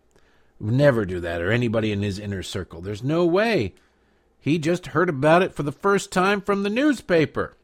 [0.60, 2.82] never do that, or anybody in his inner circle.
[2.82, 3.76] There's no way.
[4.38, 7.56] He just heard about it for the first time from the newspaper.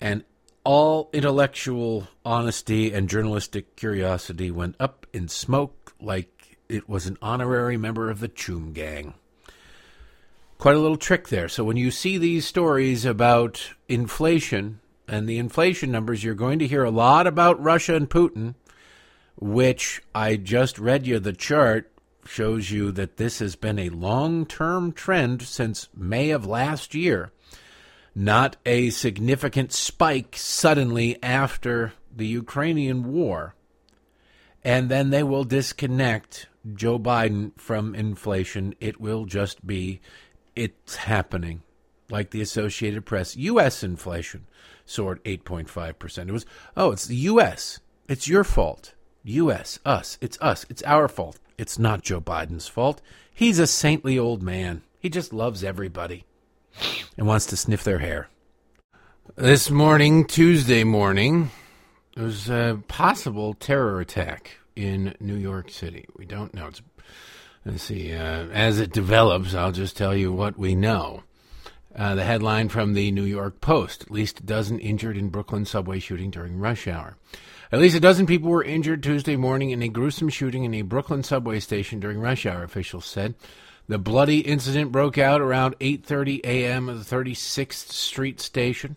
[0.00, 0.24] And
[0.64, 6.39] all intellectual honesty and journalistic curiosity went up in smoke like
[6.70, 9.14] it was an honorary member of the Choom Gang.
[10.58, 11.48] Quite a little trick there.
[11.48, 16.66] So when you see these stories about inflation and the inflation numbers, you're going to
[16.66, 18.54] hear a lot about Russia and Putin,
[19.36, 21.90] which I just read you the chart
[22.26, 27.32] shows you that this has been a long term trend since May of last year,
[28.14, 33.54] not a significant spike suddenly after the Ukrainian war.
[34.62, 38.74] And then they will disconnect Joe Biden from inflation.
[38.80, 40.00] It will just be,
[40.54, 41.62] it's happening.
[42.10, 43.84] Like the Associated Press, U.S.
[43.84, 44.46] inflation
[44.84, 46.28] soared 8.5%.
[46.28, 46.46] It was,
[46.76, 47.78] oh, it's the U.S.
[48.08, 48.94] It's your fault.
[49.22, 50.18] U.S., us.
[50.20, 50.66] It's us.
[50.68, 51.38] It's our fault.
[51.56, 53.00] It's not Joe Biden's fault.
[53.32, 54.82] He's a saintly old man.
[54.98, 56.24] He just loves everybody
[57.16, 58.28] and wants to sniff their hair.
[59.36, 61.50] This morning, Tuesday morning,
[62.16, 66.06] there was a possible terror attack in New York City.
[66.16, 66.68] We don't know.
[66.68, 66.82] It's,
[67.64, 68.14] let's see.
[68.14, 71.22] Uh, as it develops, I'll just tell you what we know.
[71.94, 75.64] Uh, the headline from the New York Post: At least a dozen injured in Brooklyn
[75.64, 77.16] subway shooting during rush hour.
[77.72, 80.82] At least a dozen people were injured Tuesday morning in a gruesome shooting in a
[80.82, 82.62] Brooklyn subway station during rush hour.
[82.62, 83.34] Officials said.
[83.88, 86.88] The bloody incident broke out around 8:30 a.m.
[86.88, 88.94] at the 36th Street station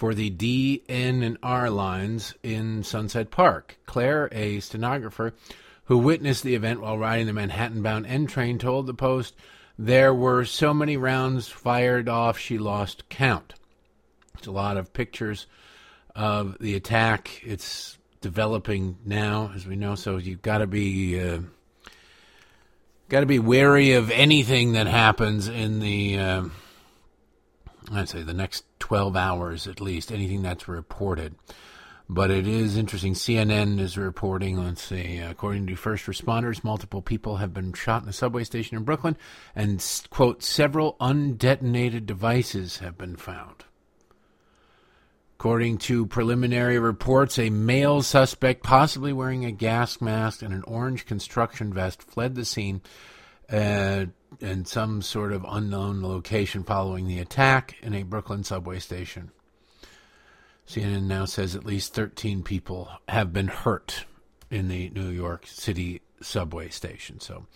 [0.00, 3.76] for the D, N, and R lines in Sunset Park.
[3.84, 5.34] Claire, a stenographer
[5.84, 9.34] who witnessed the event while riding the Manhattan bound N train, told the Post
[9.78, 13.52] there were so many rounds fired off she lost count.
[14.38, 15.46] It's a lot of pictures
[16.16, 17.42] of the attack.
[17.44, 21.20] It's developing now, as we know, so you've got to be.
[21.20, 21.40] Uh,
[23.10, 26.44] Got to be wary of anything that happens in the uh,
[27.92, 31.34] I'd say the next 12 hours at least, anything that's reported.
[32.08, 33.14] But it is interesting.
[33.14, 38.08] CNN is reporting, let's see, according to first responders, multiple people have been shot in
[38.08, 39.16] a subway station in Brooklyn,
[39.54, 43.64] and, quote, several undetonated devices have been found.
[45.38, 51.06] According to preliminary reports, a male suspect, possibly wearing a gas mask and an orange
[51.06, 52.82] construction vest, fled the scene
[53.50, 54.06] uh,
[54.40, 59.30] and some sort of unknown location following the attack in a Brooklyn subway station.
[60.68, 64.04] CNN now says at least 13 people have been hurt
[64.50, 67.18] in the New York City subway station.
[67.18, 67.46] So,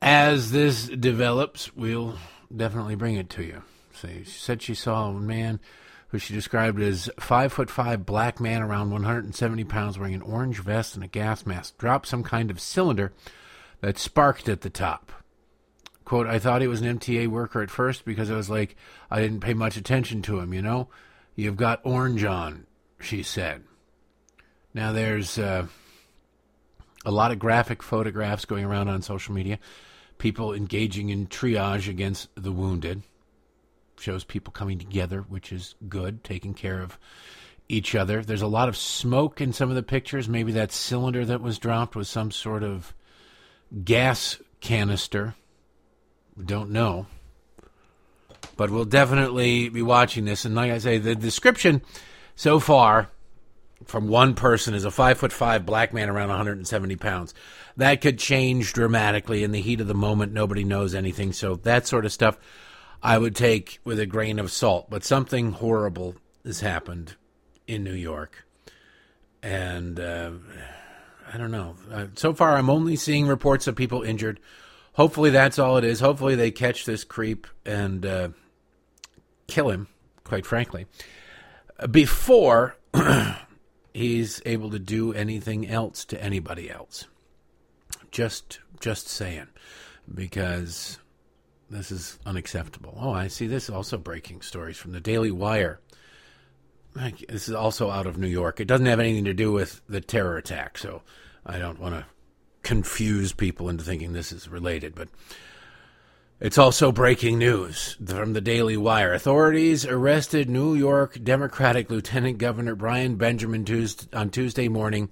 [0.00, 2.16] as this develops, we'll
[2.54, 3.62] definitely bring it to you.
[3.94, 5.60] So she said she saw a man
[6.08, 10.58] who she described as five foot five black man around 170 pounds wearing an orange
[10.58, 13.12] vest and a gas mask drop some kind of cylinder
[13.82, 15.12] that sparked at the top.
[16.04, 18.76] Quote, I thought he was an MTA worker at first because I was like,
[19.10, 20.88] I didn't pay much attention to him, you know?
[21.36, 22.66] You've got orange on,
[23.00, 23.64] she said.
[24.72, 25.66] Now there's uh,
[27.04, 29.58] a lot of graphic photographs going around on social media,
[30.18, 33.02] people engaging in triage against the wounded
[33.98, 36.98] shows people coming together, which is good, taking care of
[37.68, 38.22] each other.
[38.22, 40.28] There's a lot of smoke in some of the pictures.
[40.28, 42.94] Maybe that cylinder that was dropped was some sort of
[43.84, 45.34] gas canister.
[46.36, 47.06] We don't know.
[48.56, 50.44] But we'll definitely be watching this.
[50.44, 51.82] And like I say, the description
[52.36, 53.08] so far
[53.86, 57.34] from one person is a five foot five black man around 170 pounds.
[57.76, 60.32] That could change dramatically in the heat of the moment.
[60.32, 61.32] Nobody knows anything.
[61.32, 62.38] So that sort of stuff
[63.02, 64.90] I would take with a grain of salt.
[64.90, 67.16] But something horrible has happened
[67.66, 68.44] in New York.
[69.42, 70.32] And uh,
[71.32, 71.76] I don't know.
[71.90, 74.38] Uh, so far, I'm only seeing reports of people injured.
[74.94, 76.00] Hopefully, that's all it is.
[76.00, 78.28] Hopefully, they catch this creep and uh,
[79.46, 79.88] kill him,
[80.24, 80.86] quite frankly,
[81.90, 82.76] before
[83.94, 87.06] he's able to do anything else to anybody else.
[88.10, 89.46] Just, just saying.
[90.12, 90.98] Because
[91.70, 92.98] this is unacceptable.
[93.00, 95.80] Oh, I see this also breaking stories from the Daily Wire.
[96.94, 98.60] This is also out of New York.
[98.60, 101.00] It doesn't have anything to do with the terror attack, so
[101.44, 102.06] I don't want to
[102.62, 105.08] confuse people into thinking this is related, but
[106.40, 109.12] it's also breaking news from the Daily Wire.
[109.12, 113.66] Authorities arrested New York Democratic Lieutenant Governor Brian Benjamin
[114.12, 115.08] on Tuesday morning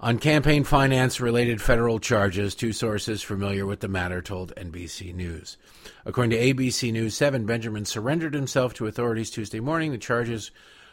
[0.00, 5.56] on campaign finance related federal charges, two sources familiar with the matter told NBC News.
[6.04, 9.90] According to ABC News 7, Benjamin surrendered himself to authorities Tuesday morning.
[9.90, 10.50] The charges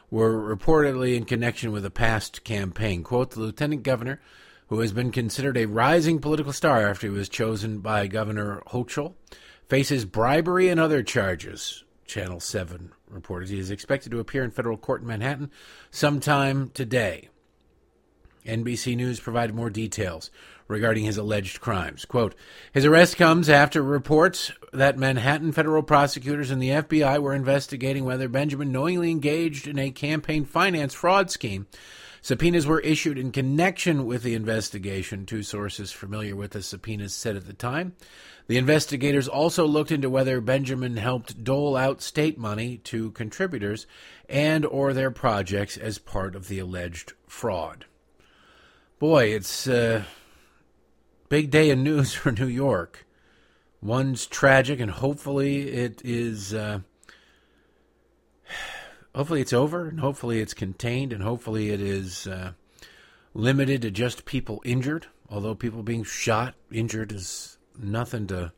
[0.09, 3.03] were reportedly in connection with a past campaign.
[3.03, 4.21] Quote, the lieutenant governor,
[4.67, 9.13] who has been considered a rising political star after he was chosen by Governor Hochul,
[9.69, 11.83] faces bribery and other charges.
[12.05, 15.51] Channel 7 reported he is expected to appear in federal court in Manhattan
[15.91, 17.29] sometime today.
[18.45, 20.29] NBC News provided more details
[20.67, 22.05] regarding his alleged crimes.
[22.05, 22.35] Quote,
[22.73, 28.27] his arrest comes after reports that Manhattan federal prosecutors and the FBI were investigating whether
[28.27, 31.67] Benjamin knowingly engaged in a campaign finance fraud scheme.
[32.25, 37.35] Subpoenas were issued in connection with the investigation, two sources familiar with the subpoenas said
[37.35, 37.93] at the time.
[38.47, 43.85] The investigators also looked into whether Benjamin helped dole out state money to contributors
[44.27, 47.85] and or their projects as part of the alleged fraud
[48.99, 50.05] boy, it's a
[51.29, 53.05] big day in news for New York.
[53.81, 56.53] One's tragic, and hopefully it is.
[56.53, 56.79] Uh,
[59.15, 62.51] hopefully it's over, and hopefully it's contained, and hopefully it is uh,
[63.33, 65.07] limited to just people injured.
[65.29, 68.51] Although people being shot, injured is nothing to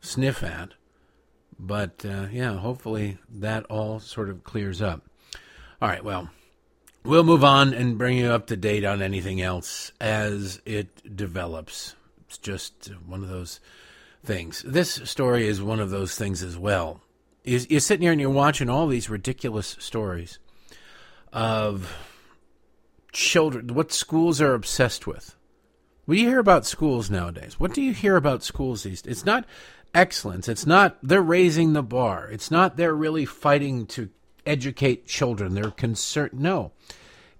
[0.00, 0.74] sniff at.
[1.58, 5.02] But uh, yeah, hopefully that all sort of clears up.
[5.80, 6.30] All right, well.
[7.04, 11.96] We'll move on and bring you up to date on anything else as it develops.
[12.28, 13.58] It's just one of those
[14.24, 14.62] things.
[14.64, 17.00] This story is one of those things as well.
[17.44, 20.38] You're sitting here and you're watching all these ridiculous stories
[21.32, 21.92] of
[23.12, 25.36] children, what schools are obsessed with.
[26.04, 27.58] What do you hear about schools nowadays?
[27.58, 29.12] What do you hear about schools these days?
[29.12, 29.44] It's not
[29.94, 30.48] excellence.
[30.48, 32.28] It's not they're raising the bar.
[32.30, 34.10] It's not they're really fighting to
[34.46, 35.54] educate children.
[35.54, 36.34] They're concerned.
[36.34, 36.72] No,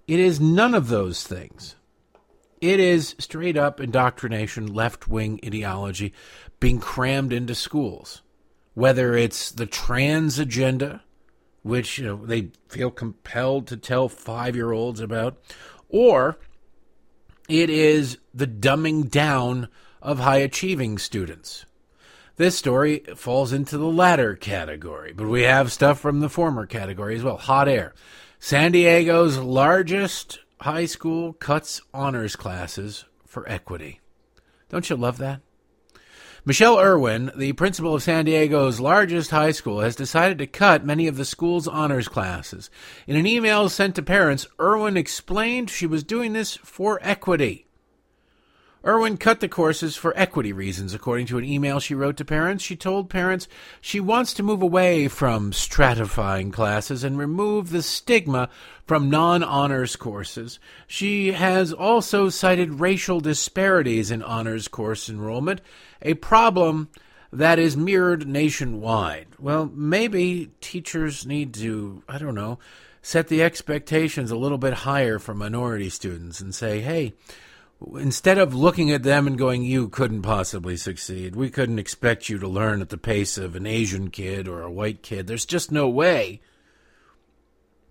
[0.07, 1.75] it is none of those things.
[2.61, 6.13] It is straight up indoctrination, left wing ideology
[6.59, 8.21] being crammed into schools.
[8.73, 11.03] Whether it's the trans agenda,
[11.61, 15.37] which you know they feel compelled to tell five year olds about,
[15.89, 16.37] or
[17.47, 19.67] it is the dumbing down
[20.01, 21.65] of high achieving students.
[22.35, 27.15] This story falls into the latter category, but we have stuff from the former category
[27.15, 27.37] as well.
[27.37, 27.93] Hot air.
[28.39, 34.01] San Diego's largest high school cuts honors classes for equity.
[34.69, 35.41] Don't you love that?
[36.45, 41.07] Michelle Irwin, the principal of San Diego's largest high school, has decided to cut many
[41.07, 42.69] of the school's honors classes.
[43.07, 47.65] In an email sent to parents, Irwin explained she was doing this for equity.
[48.85, 52.63] Irwin cut the courses for equity reasons, according to an email she wrote to parents.
[52.63, 53.47] She told parents
[53.79, 58.49] she wants to move away from stratifying classes and remove the stigma
[58.85, 60.59] from non honors courses.
[60.85, 65.61] She has also cited racial disparities in honors course enrollment,
[66.01, 66.89] a problem
[67.31, 69.27] that is mirrored nationwide.
[69.39, 72.59] Well, maybe teachers need to, I don't know,
[73.01, 77.13] set the expectations a little bit higher for minority students and say, hey,
[77.95, 82.37] instead of looking at them and going, you couldn't possibly succeed, we couldn't expect you
[82.39, 85.71] to learn at the pace of an Asian kid or a white kid, there's just
[85.71, 86.41] no way.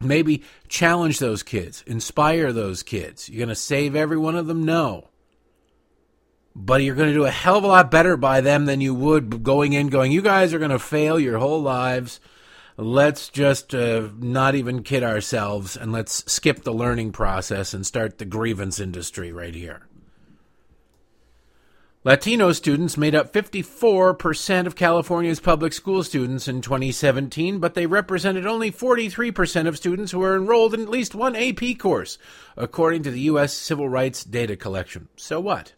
[0.01, 3.28] Maybe challenge those kids, inspire those kids.
[3.28, 4.64] You're going to save every one of them?
[4.64, 5.09] No.
[6.55, 8.95] But you're going to do a hell of a lot better by them than you
[8.95, 12.20] would going in, going, you guys are going to fail your whole lives.
[12.77, 18.18] Let's just uh, not even kid ourselves and let's skip the learning process and start
[18.18, 19.87] the grievance industry right here.
[22.05, 28.45] Latino students made up 54% of California's public school students in 2017, but they represented
[28.45, 32.18] only 43% of students who were enrolled in at least one AP course,
[32.57, 33.53] according to the U.S.
[33.53, 35.07] Civil Rights Data Collection.
[35.14, 35.75] So what?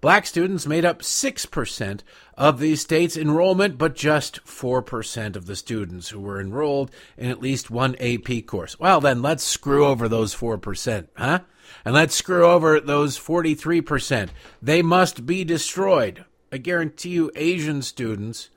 [0.00, 2.00] Black students made up 6%
[2.40, 7.42] of the state's enrollment, but just 4% of the students who were enrolled in at
[7.42, 8.80] least one AP course.
[8.80, 11.40] Well, then let's screw over those 4%, huh?
[11.84, 14.30] And let's screw over those 43%.
[14.62, 16.24] They must be destroyed.
[16.50, 18.48] I guarantee you, Asian students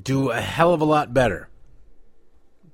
[0.00, 1.48] do a hell of a lot better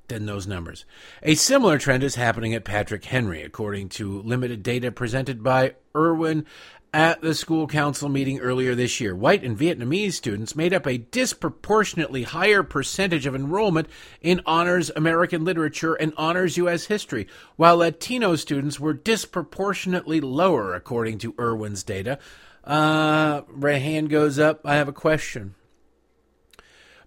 [0.08, 0.86] than those numbers.
[1.22, 6.46] A similar trend is happening at Patrick Henry, according to limited data presented by Irwin
[6.94, 9.16] at the school council meeting earlier this year.
[9.16, 13.88] White and Vietnamese students made up a disproportionately higher percentage of enrollment
[14.20, 16.84] in honors American literature and honors U.S.
[16.84, 17.26] history,
[17.56, 22.20] while Latino students were disproportionately lower, according to Irwin's data.
[22.62, 24.60] Uh, hand goes up.
[24.64, 25.56] I have a question.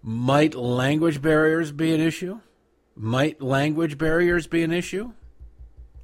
[0.04, 2.42] Might language barriers be an issue?
[2.94, 5.14] Might language barriers be an issue?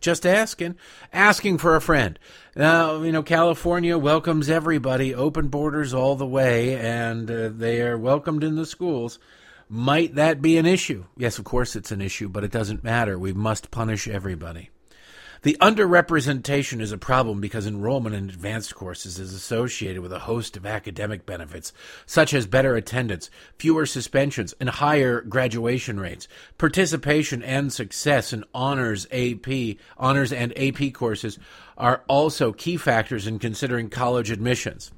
[0.04, 0.76] Just asking,
[1.14, 2.20] asking for a friend.
[2.58, 7.97] Now, you know, California welcomes everybody, open borders all the way, and uh, they are
[7.97, 9.18] welcomed in the schools.
[9.70, 11.06] Might that be an issue?
[11.16, 13.18] Yes, of course it's an issue, but it doesn't matter.
[13.18, 14.72] We must punish everybody.
[15.43, 20.55] The underrepresentation is a problem because enrollment in advanced courses is associated with a host
[20.55, 21.73] of academic benefits,
[22.05, 23.29] such as better attendance,
[23.59, 26.29] fewer suspensions, and higher graduation rates.
[26.57, 31.37] Participation and success in honors AP, honors and AP courses
[31.77, 34.93] are also key factors in considering college admissions.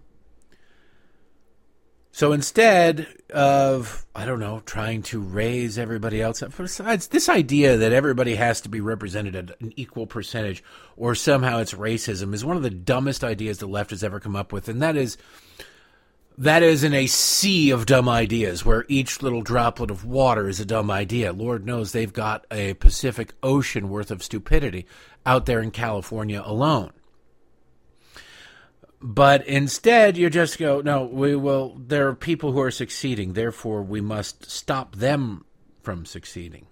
[2.15, 7.75] So instead of, I don't know, trying to raise everybody else up, besides this idea
[7.75, 10.63] that everybody has to be represented at an equal percentage
[10.95, 14.33] or somehow it's racism is one of the dumbest ideas the left has ever come
[14.33, 14.69] up with.
[14.69, 15.17] And that is,
[16.37, 20.61] that is in a sea of dumb ideas where each little droplet of water is
[20.61, 21.33] a dumb idea.
[21.33, 24.85] Lord knows they've got a Pacific Ocean worth of stupidity
[25.25, 26.93] out there in California alone.
[29.07, 31.77] But instead, you just go, no, we will.
[31.77, 35.45] There are people who are succeeding, therefore, we must stop them
[35.83, 36.65] from succeeding.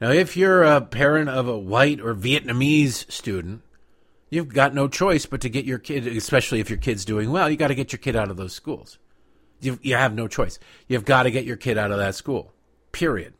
[0.00, 3.60] Now, if you're a parent of a white or Vietnamese student,
[4.30, 7.50] you've got no choice but to get your kid, especially if your kid's doing well,
[7.50, 8.98] you got to get your kid out of those schools.
[9.60, 10.58] You, you have no choice.
[10.88, 12.54] You've got to get your kid out of that school,
[12.90, 13.34] period.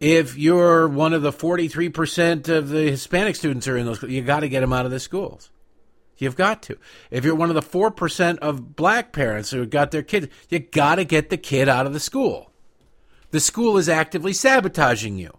[0.00, 4.22] If you're one of the 43% of the Hispanic students who are in those, you
[4.22, 5.50] got to get them out of the schools.
[6.22, 6.78] You've got to.
[7.10, 10.94] If you're one of the 4% of black parents who got their kids, you got
[10.94, 12.52] to get the kid out of the school.
[13.32, 15.36] The school is actively sabotaging you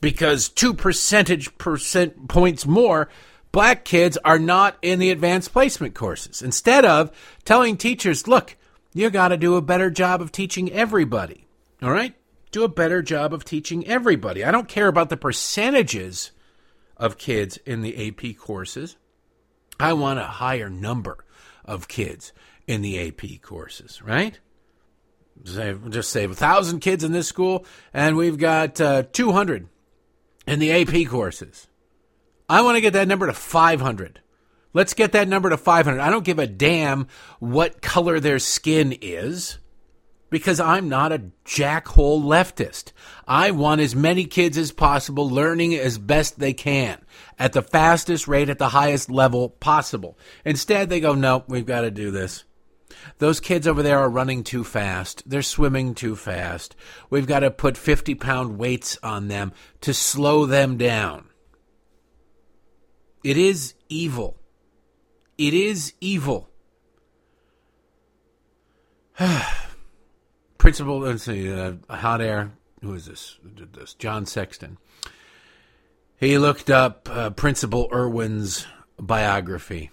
[0.00, 3.08] because two percentage percent points more
[3.52, 6.42] black kids are not in the advanced placement courses.
[6.42, 7.12] Instead of
[7.44, 8.56] telling teachers, look,
[8.94, 11.46] you got to do a better job of teaching everybody.
[11.80, 12.16] All right?
[12.50, 14.44] Do a better job of teaching everybody.
[14.44, 16.32] I don't care about the percentages
[16.96, 18.96] of kids in the AP courses.
[19.78, 21.24] I want a higher number
[21.64, 22.32] of kids
[22.66, 24.38] in the AP courses, right?
[25.42, 29.68] Just say a thousand kids in this school, and we've got uh, 200
[30.46, 31.66] in the AP courses.
[32.48, 34.20] I want to get that number to 500.
[34.72, 36.00] Let's get that number to 500.
[36.00, 37.08] I don't give a damn
[37.38, 39.58] what color their skin is
[40.30, 42.92] because I'm not a jackhole leftist.
[43.26, 47.03] I want as many kids as possible learning as best they can
[47.38, 50.18] at the fastest rate at the highest level possible.
[50.44, 52.44] Instead, they go, no, we've got to do this.
[53.18, 55.22] Those kids over there are running too fast.
[55.26, 56.76] They're swimming too fast.
[57.10, 61.28] We've got to put 50 pound weights on them to slow them down.
[63.22, 64.36] It is evil.
[65.38, 66.50] It is evil.
[70.58, 72.52] Principal, let's see, uh, Hot Air.
[72.82, 73.38] Who is this?
[73.42, 73.94] This?
[73.94, 74.78] John Sexton.
[76.18, 78.66] He looked up uh, Principal Irwin's
[78.98, 79.90] biography,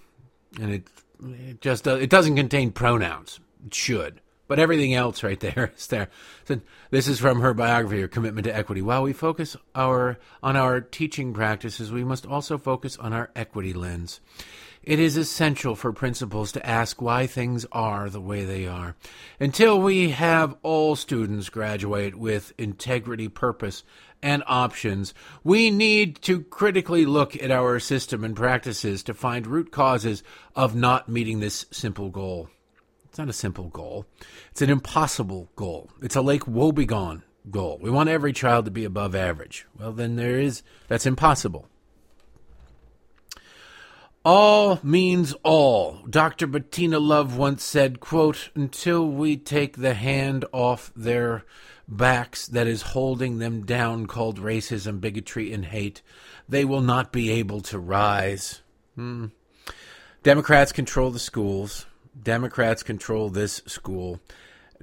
[0.60, 0.88] and it,
[1.24, 3.40] it just uh, it doesn't contain pronouns.
[3.66, 6.10] It should, but everything else right there is there.
[6.46, 6.62] So
[6.92, 8.82] this is from her biography, her commitment to equity.
[8.82, 13.74] While we focus our on our teaching practices, we must also focus on our equity
[13.74, 14.22] lens.
[14.84, 18.96] It is essential for principals to ask why things are the way they are.
[19.40, 23.84] Until we have all students graduate with integrity, purpose,
[24.22, 25.14] and options,
[25.44, 30.24] we need to critically look at our system and practices to find root causes
[30.56, 32.50] of not meeting this simple goal.
[33.06, 34.06] It's not a simple goal.
[34.52, 35.90] It's an impossible goal.
[36.02, 37.80] It's a Lake Wobegon goal.
[37.82, 39.66] We want every child to be above average.
[39.78, 41.68] Well, then there is, that's impossible.
[44.24, 46.04] All means all.
[46.08, 46.46] Dr.
[46.46, 51.44] Bettina Love once said, quote, until we take the hand off their
[51.88, 56.04] backs that is holding them down called racism, bigotry, and hate,
[56.48, 58.62] they will not be able to rise.
[58.96, 59.28] Hmm.
[60.22, 61.88] Democrats control the schools.
[62.22, 64.20] Democrats control this school.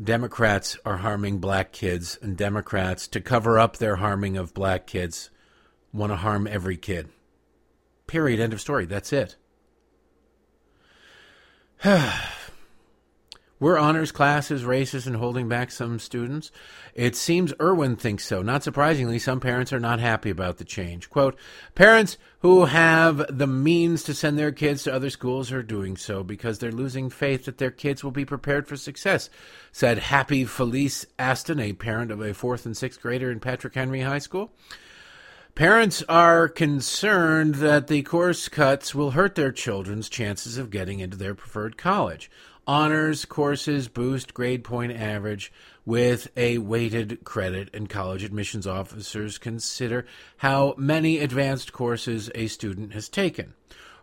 [0.02, 5.30] Democrats are harming black kids, and Democrats, to cover up their harming of black kids,
[5.92, 7.08] want to harm every kid.
[8.08, 8.40] Period.
[8.40, 8.86] End of story.
[8.86, 9.36] That's it.
[13.60, 16.52] Were honors classes racist and holding back some students?
[16.94, 18.40] It seems Irwin thinks so.
[18.40, 21.10] Not surprisingly, some parents are not happy about the change.
[21.10, 21.36] Quote,
[21.74, 26.22] parents who have the means to send their kids to other schools are doing so
[26.22, 29.28] because they're losing faith that their kids will be prepared for success,
[29.72, 34.02] said Happy Felice Aston, a parent of a fourth and sixth grader in Patrick Henry
[34.02, 34.52] High School.
[35.58, 41.16] Parents are concerned that the course cuts will hurt their children's chances of getting into
[41.16, 42.30] their preferred college.
[42.64, 45.52] Honors courses boost grade point average
[45.84, 50.06] with a weighted credit, and college admissions officers consider
[50.36, 53.54] how many advanced courses a student has taken.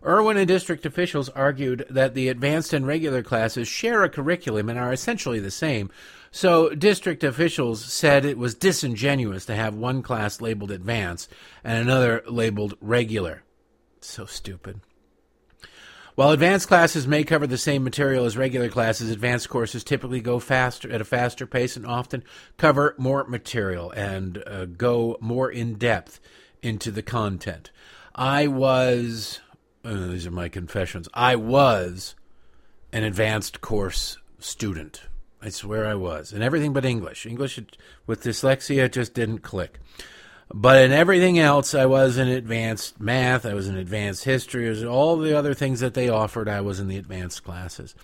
[0.04, 4.78] Irwin and district officials argued that the advanced and regular classes share a curriculum and
[4.78, 5.90] are essentially the same.
[6.36, 11.32] So, district officials said it was disingenuous to have one class labeled advanced
[11.64, 13.42] and another labeled regular.
[14.02, 14.82] So stupid.
[16.14, 20.38] While advanced classes may cover the same material as regular classes, advanced courses typically go
[20.38, 22.22] faster at a faster pace and often
[22.58, 26.20] cover more material and uh, go more in depth
[26.60, 27.70] into the content.
[28.14, 29.40] I was,
[29.86, 32.14] uh, these are my confessions, I was
[32.92, 35.06] an advanced course student.
[35.46, 36.32] I swear I was.
[36.32, 37.24] And everything but English.
[37.24, 37.60] English
[38.04, 39.78] with dyslexia just didn't click.
[40.52, 44.82] But in everything else, I was in advanced math, I was in advanced history, was
[44.82, 47.94] all the other things that they offered, I was in the advanced classes.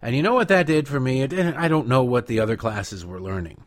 [0.00, 1.20] And you know what that did for me?
[1.20, 3.64] It didn't, I don't know what the other classes were learning.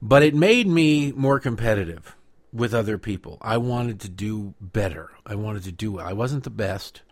[0.00, 2.16] But it made me more competitive
[2.50, 3.36] with other people.
[3.42, 5.10] I wanted to do better.
[5.26, 6.06] I wanted to do well.
[6.06, 7.02] I wasn't the best.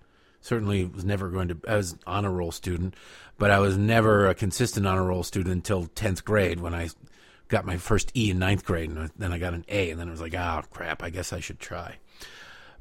[0.40, 2.94] Certainly was never going to I was honor roll student,
[3.42, 6.90] but I was never a consistent honor roll student until 10th grade when I
[7.48, 10.06] got my first E in ninth grade, and then I got an A, and then
[10.06, 11.96] I was like, oh crap, I guess I should try.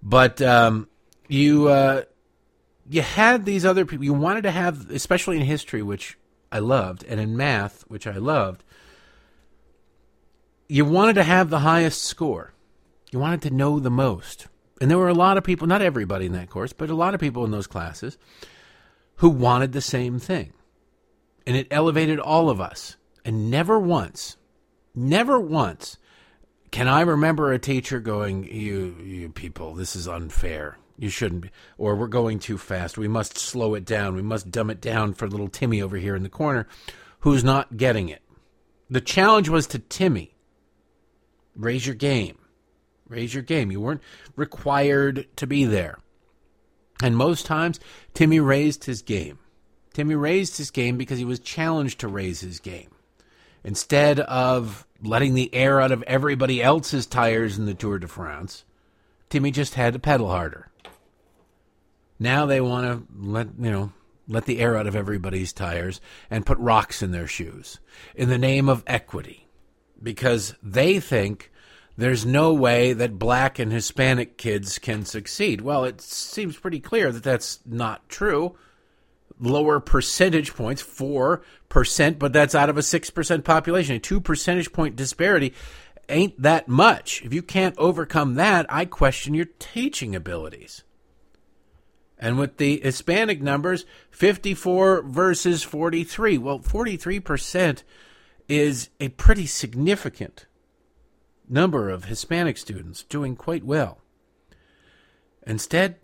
[0.04, 0.88] But um,
[1.28, 2.04] you uh,
[2.88, 4.06] you had these other people.
[4.06, 6.16] You wanted to have, especially in history, which
[6.52, 8.64] I loved, and in math, which I loved.
[10.70, 12.54] You wanted to have the highest score.
[13.12, 14.46] You wanted to know the most.
[14.80, 17.16] And there were a lot of people, not everybody in that course, but a lot
[17.16, 18.20] of people in those classes
[19.22, 20.54] who wanted the same thing.
[21.48, 22.98] And it elevated all of us.
[23.26, 24.38] And never once
[24.94, 25.98] Never once
[26.72, 30.78] can I remember a teacher going, "You, you people, this is unfair.
[30.98, 32.98] You shouldn't be," or "We're going too fast.
[32.98, 34.16] We must slow it down.
[34.16, 36.68] We must dumb it down for little Timmy over here in the corner,
[37.22, 38.22] who's not getting it."
[38.90, 40.36] The challenge was to Timmy.
[41.56, 42.38] Raise your game.
[43.08, 43.72] Raise your game.
[43.72, 44.02] You weren't
[44.36, 46.00] required to be there.
[47.02, 47.80] And most times,
[48.14, 49.40] Timmy raised his game.
[49.94, 52.90] Timmy raised his game because he was challenged to raise his game.
[53.64, 58.64] Instead of letting the air out of everybody else's tires in the Tour de France,
[59.30, 60.70] Timmy just had to pedal harder.
[62.20, 63.92] Now they want to let, you know,
[64.28, 66.00] let the air out of everybody's tires
[66.30, 67.80] and put rocks in their shoes
[68.16, 69.48] in the name of equity
[70.02, 71.51] because they think
[71.98, 75.62] there's no way that black and Hispanic kids can succeed.
[75.62, 78.56] Well, it seems pretty clear that that's not true
[79.42, 83.96] lower percentage points, 4%, but that's out of a 6% population.
[83.96, 85.54] A 2 percentage point disparity
[86.08, 87.22] ain't that much.
[87.24, 90.84] If you can't overcome that, I question your teaching abilities.
[92.20, 96.38] And with the Hispanic numbers, 54 versus 43.
[96.38, 97.82] Well, 43%
[98.48, 100.46] is a pretty significant
[101.52, 104.00] number of Hispanic students doing quite well.
[105.46, 105.98] Instead,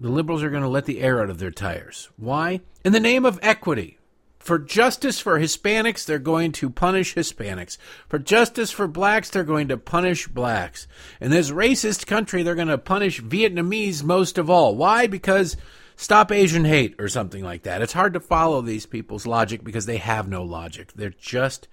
[0.00, 2.10] the liberals are going to let the air out of their tires.
[2.16, 2.60] Why?
[2.84, 3.98] In the name of equity.
[4.38, 7.78] For justice for Hispanics, they're going to punish Hispanics.
[8.08, 10.86] For justice for blacks, they're going to punish blacks.
[11.18, 14.74] In this racist country, they're going to punish Vietnamese most of all.
[14.74, 15.06] Why?
[15.06, 15.56] Because
[15.96, 17.80] stop Asian hate or something like that.
[17.80, 20.92] It's hard to follow these people's logic because they have no logic.
[20.92, 21.66] They're just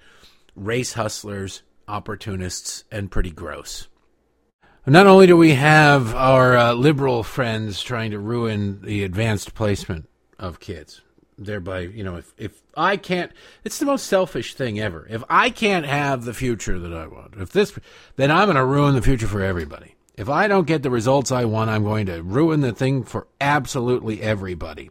[0.55, 3.87] race hustlers, opportunists, and pretty gross.
[4.85, 10.09] Not only do we have our uh, liberal friends trying to ruin the advanced placement
[10.39, 11.01] of kids,
[11.37, 13.31] thereby, you know, if, if I can't,
[13.63, 15.05] it's the most selfish thing ever.
[15.07, 17.77] If I can't have the future that I want, if this,
[18.15, 19.95] then I'm going to ruin the future for everybody.
[20.15, 23.27] If I don't get the results I want, I'm going to ruin the thing for
[23.39, 24.89] absolutely everybody.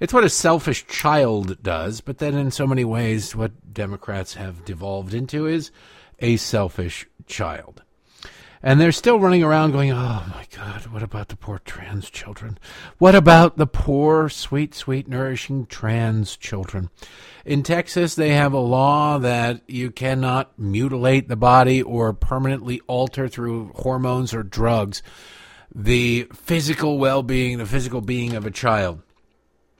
[0.00, 4.64] It's what a selfish child does, but then in so many ways, what Democrats have
[4.64, 5.70] devolved into is
[6.18, 7.82] a selfish child.
[8.62, 12.58] And they're still running around going, oh my God, what about the poor trans children?
[12.96, 16.88] What about the poor, sweet, sweet, nourishing trans children?
[17.44, 23.28] In Texas, they have a law that you cannot mutilate the body or permanently alter
[23.28, 25.02] through hormones or drugs
[25.74, 29.02] the physical well being, the physical being of a child.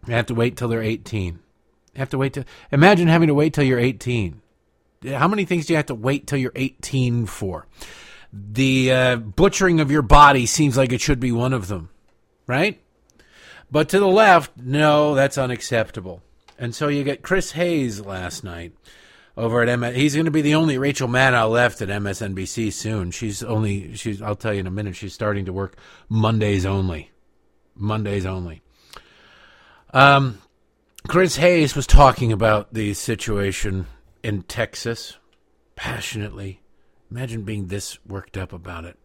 [0.07, 1.35] You have to wait till they're 18.
[1.35, 4.41] You have to wait to imagine having to wait till you're 18.
[5.05, 7.67] How many things do you have to wait till you're 18 for?
[8.35, 11.89] the uh, butchering of your body seems like it should be one of them,
[12.47, 12.81] right?
[13.71, 16.23] But to the left, no, that's unacceptable.
[16.59, 18.73] And so you get Chris Hayes last night
[19.37, 19.97] over at MS.
[19.97, 23.11] He's going to be the only Rachel Maddow left at MSNBC soon.
[23.11, 24.21] She's only she's.
[24.21, 24.97] I'll tell you in a minute.
[24.97, 25.77] She's starting to work
[26.09, 27.11] Mondays only.
[27.75, 28.63] Mondays only.
[29.93, 30.39] Um,
[31.09, 33.87] Chris Hayes was talking about the situation
[34.25, 35.19] in Texas
[35.77, 36.61] passionately
[37.15, 38.99] Imagine being this worked up about it.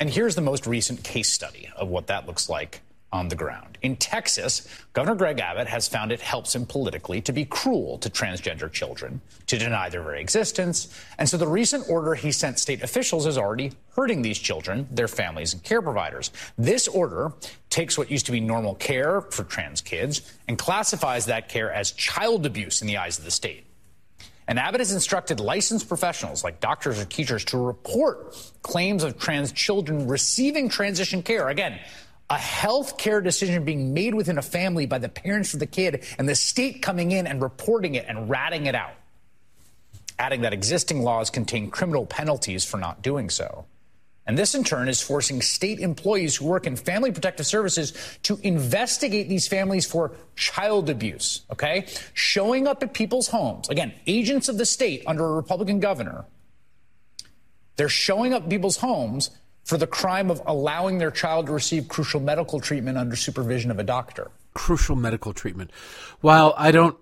[0.00, 2.80] And here's the most recent case study of what that looks like
[3.12, 3.76] on the ground.
[3.82, 8.08] In Texas, Governor Greg Abbott has found it helps him politically to be cruel to
[8.08, 10.98] transgender children, to deny their very existence.
[11.18, 15.08] And so the recent order he sent state officials is already hurting these children, their
[15.08, 16.30] families, and care providers.
[16.56, 17.34] This order
[17.68, 21.92] takes what used to be normal care for trans kids and classifies that care as
[21.92, 23.66] child abuse in the eyes of the state.
[24.48, 29.52] And Abbott has instructed licensed professionals like doctors or teachers to report claims of trans
[29.52, 31.48] children receiving transition care.
[31.48, 31.78] Again,
[32.28, 36.04] a health care decision being made within a family by the parents of the kid
[36.18, 38.94] and the state coming in and reporting it and ratting it out.
[40.18, 43.66] Adding that existing laws contain criminal penalties for not doing so.
[44.26, 47.92] And this, in turn, is forcing state employees who work in family protective services
[48.22, 51.86] to investigate these families for child abuse, okay?
[52.14, 53.68] Showing up at people's homes.
[53.68, 56.24] Again, agents of the state under a Republican governor.
[57.76, 59.30] They're showing up people's homes
[59.64, 63.78] for the crime of allowing their child to receive crucial medical treatment under supervision of
[63.78, 64.30] a doctor.
[64.54, 65.70] Crucial medical treatment.
[66.20, 66.96] While I don't.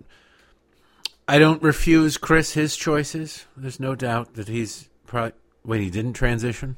[1.29, 3.47] I don't refuse Chris his choices.
[3.57, 5.33] There's no doubt that he's probably.
[5.65, 6.77] Wait, he didn't transition?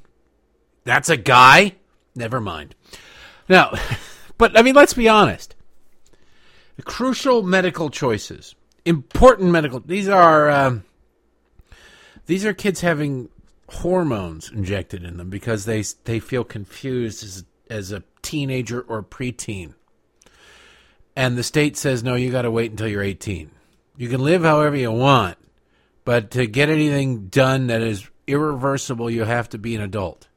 [0.84, 1.74] That's a guy?
[2.14, 2.74] Never mind.
[3.48, 3.72] Now,
[4.38, 5.54] but I mean, let's be honest.
[6.76, 8.54] The crucial medical choices,
[8.84, 9.80] important medical.
[9.80, 10.84] These are um,
[12.26, 13.28] these are kids having
[13.68, 19.74] hormones injected in them because they they feel confused as as a teenager or preteen.
[21.14, 23.50] And the state says no, you got to wait until you're 18.
[23.98, 25.36] You can live however you want,
[26.04, 30.28] but to get anything done that is irreversible, you have to be an adult.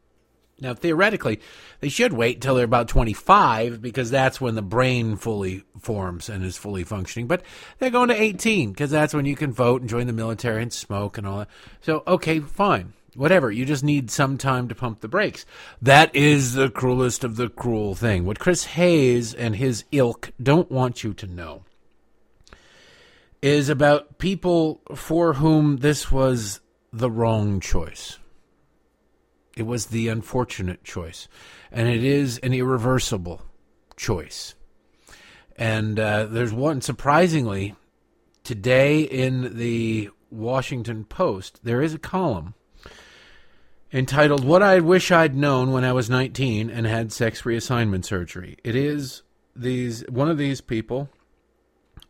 [0.59, 1.41] Now, theoretically,
[1.81, 6.45] they should wait until they're about 25 because that's when the brain fully forms and
[6.45, 7.27] is fully functioning.
[7.27, 7.43] But
[7.77, 10.71] they're going to 18 because that's when you can vote and join the military and
[10.71, 11.49] smoke and all that.
[11.81, 12.93] So, okay, fine.
[13.15, 13.51] Whatever.
[13.51, 15.45] You just need some time to pump the brakes.
[15.81, 18.25] That is the cruelest of the cruel thing.
[18.25, 21.63] What Chris Hayes and his ilk don't want you to know
[23.41, 28.19] is about people for whom this was the wrong choice.
[29.55, 31.27] It was the unfortunate choice,
[31.71, 33.41] and it is an irreversible
[33.95, 34.55] choice.
[35.55, 37.75] And uh, there's one, surprisingly,
[38.43, 42.53] today in the Washington Post, there is a column
[43.93, 48.57] entitled What I Wish I'd Known When I Was 19 and Had Sex Reassignment Surgery.
[48.63, 49.21] It is
[49.55, 51.09] these one of these people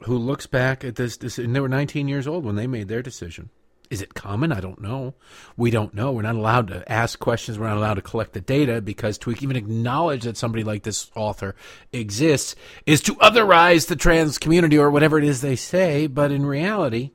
[0.05, 2.87] who looks back at this, this and they were 19 years old when they made
[2.87, 3.49] their decision.
[3.89, 4.51] Is it common?
[4.51, 5.13] I don't know.
[5.55, 6.11] We don't know.
[6.11, 7.59] We're not allowed to ask questions.
[7.59, 11.11] We're not allowed to collect the data because to even acknowledge that somebody like this
[11.15, 11.55] author
[11.93, 12.55] exists
[12.85, 16.07] is to otherize the trans community or whatever it is they say.
[16.07, 17.11] But in reality,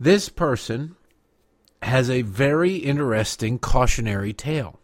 [0.00, 0.96] this person
[1.82, 4.80] has a very interesting cautionary tale.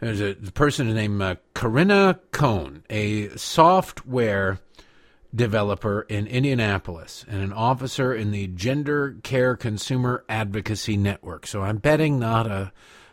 [0.00, 4.60] There's a person named uh, Corinna Cohn, a software
[5.36, 11.46] developer in Indianapolis and an officer in the Gender Care Consumer Advocacy Network.
[11.46, 12.72] So I'm betting not a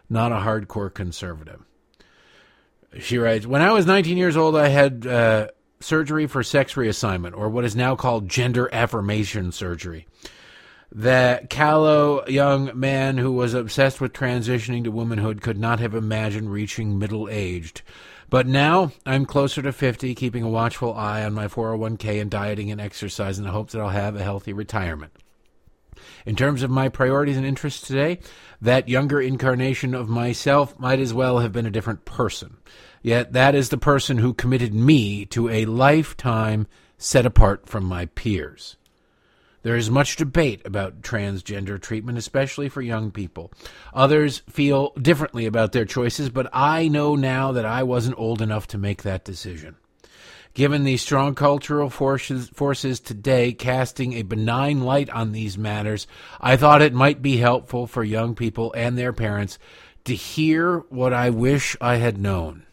[0.09, 1.61] not a hardcore conservative.
[2.99, 5.47] She writes, "When I was 19 years old, I had uh,
[5.79, 10.07] surgery for sex reassignment, or what is now called gender affirmation surgery."
[10.95, 16.51] That callow young man who was obsessed with transitioning to womanhood could not have imagined
[16.51, 17.81] reaching middle aged.
[18.29, 22.71] But now I'm closer to 50, keeping a watchful eye on my 401k and dieting
[22.71, 25.13] and exercise in the hopes that I'll have a healthy retirement.
[26.25, 28.19] In terms of my priorities and interests today,
[28.61, 32.57] that younger incarnation of myself might as well have been a different person.
[33.01, 36.67] Yet that is the person who committed me to a lifetime
[36.97, 38.77] set apart from my peers.
[39.63, 43.51] There is much debate about transgender treatment, especially for young people.
[43.93, 48.67] Others feel differently about their choices, but I know now that I wasn't old enough
[48.67, 49.77] to make that decision.
[50.53, 56.05] Given the strong cultural forces, forces today casting a benign light on these matters,
[56.39, 59.57] I thought it might be helpful for young people and their parents
[60.03, 62.65] to hear what I wish I had known.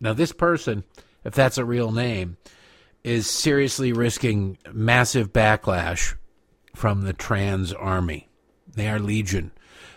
[0.00, 0.84] Now, this person,
[1.24, 2.36] if that's a real name,
[3.06, 6.16] is seriously risking massive backlash
[6.74, 8.28] from the trans army.
[8.74, 9.52] They are legion.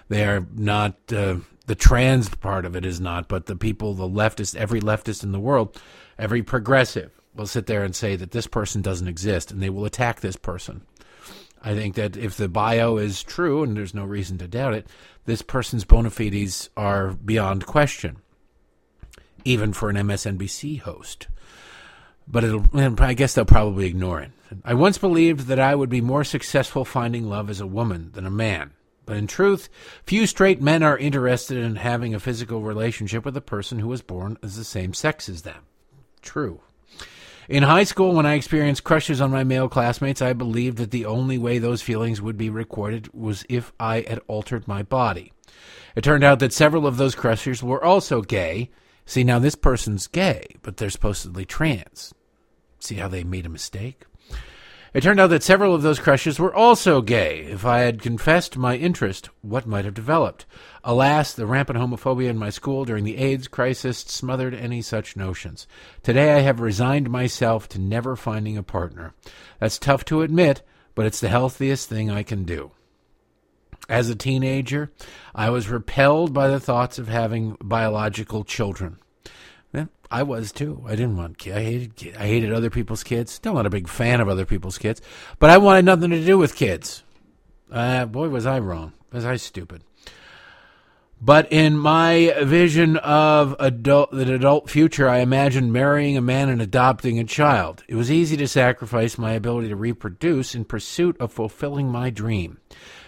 [0.10, 4.07] They are not uh, the trans part of it is not, but the people, the
[4.07, 5.82] leftist, every leftist in the world,
[6.20, 9.86] every progressive will sit there and say that this person doesn't exist, and they will
[9.86, 10.84] attack this person.
[11.64, 14.88] I think that if the bio is true, and there's no reason to doubt it,
[15.26, 18.18] this person's bona fides are beyond question,
[19.43, 21.28] even for an MSNBC host
[22.30, 24.32] but I guess they'll probably ignore it.
[24.63, 28.25] I once believed that I would be more successful finding love as a woman than
[28.25, 28.71] a man.
[29.05, 29.69] But in truth,
[30.05, 34.03] few straight men are interested in having a physical relationship with a person who was
[34.03, 35.63] born as the same sex as them.
[36.21, 36.61] True.
[37.47, 41.07] In high school, when I experienced crushes on my male classmates, I believed that the
[41.07, 45.34] only way those feelings would be recorded was if I had altered my body.
[45.95, 48.69] It turned out that several of those crushes were also gay.
[49.07, 52.13] See, now this person's gay, but they're supposedly trans.
[52.80, 54.05] See how they made a mistake?
[54.91, 57.41] It turned out that several of those crushes were also gay.
[57.41, 60.47] If I had confessed my interest, what might have developed?
[60.84, 65.67] Alas, the rampant homophobia in my school during the AIDS crisis smothered any such notions.
[66.01, 69.13] Today I have resigned myself to never finding a partner.
[69.59, 70.63] That's tough to admit,
[70.95, 72.71] but it's the healthiest thing I can do.
[73.88, 74.91] As a teenager,
[75.36, 78.97] I was repelled by the thoughts of having biological children.
[80.11, 80.84] I was too.
[80.88, 81.55] I didn't want kids.
[81.55, 83.32] I hated I hated other people's kids.
[83.32, 85.01] Still not a big fan of other people's kids,
[85.38, 87.03] but I wanted nothing to do with kids.
[87.72, 88.93] Uh, boy, was I wrong.
[89.11, 89.84] Was I stupid?
[91.22, 96.61] But in my vision of adult, the adult future, I imagined marrying a man and
[96.61, 97.84] adopting a child.
[97.89, 102.59] It was easy to sacrifice my ability to reproduce in pursuit of fulfilling my dream.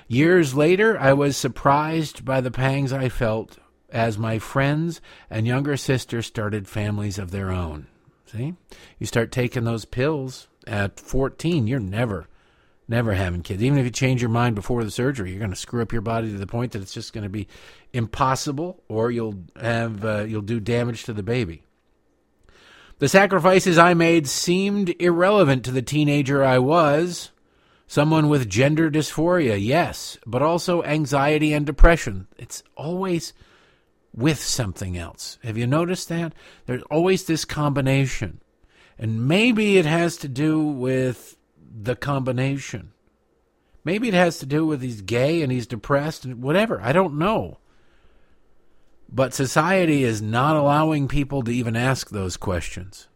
[0.09, 3.57] Years later, I was surprised by the pangs I felt
[3.91, 7.87] as my friends and younger sisters started families of their own.
[8.25, 8.53] See?
[8.97, 12.27] You start taking those pills at 14, you're never,
[12.87, 13.61] never having kids.
[13.61, 16.01] Even if you change your mind before the surgery, you're going to screw up your
[16.01, 17.47] body to the point that it's just going to be
[17.93, 21.63] impossible or you'll have, uh, you'll do damage to the baby.
[22.99, 27.31] The sacrifices I made seemed irrelevant to the teenager I was.
[27.87, 32.27] Someone with gender dysphoria, yes, but also anxiety and depression.
[32.37, 33.33] It's always
[34.13, 35.37] with something else.
[35.43, 36.33] Have you noticed that?
[36.65, 38.41] There's always this combination.
[38.97, 42.91] And maybe it has to do with the combination.
[43.83, 46.79] Maybe it has to do with he's gay and he's depressed and whatever.
[46.81, 47.57] I don't know.
[49.09, 53.07] But society is not allowing people to even ask those questions.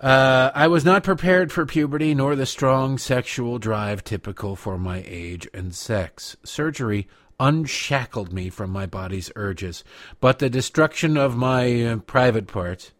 [0.00, 5.04] Uh, I was not prepared for puberty nor the strong sexual drive typical for my
[5.06, 6.36] age and sex.
[6.44, 7.06] Surgery
[7.40, 9.84] unshackled me from my body's urges,
[10.20, 12.92] but the destruction of my uh, private parts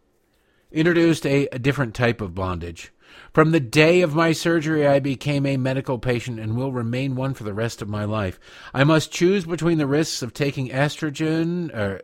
[0.71, 2.93] introduced a, a different type of bondage.
[3.33, 7.35] From the day of my surgery, I became a medical patient and will remain one
[7.35, 8.41] for the rest of my life.
[8.73, 12.01] I must choose between the risks of taking estrogen, or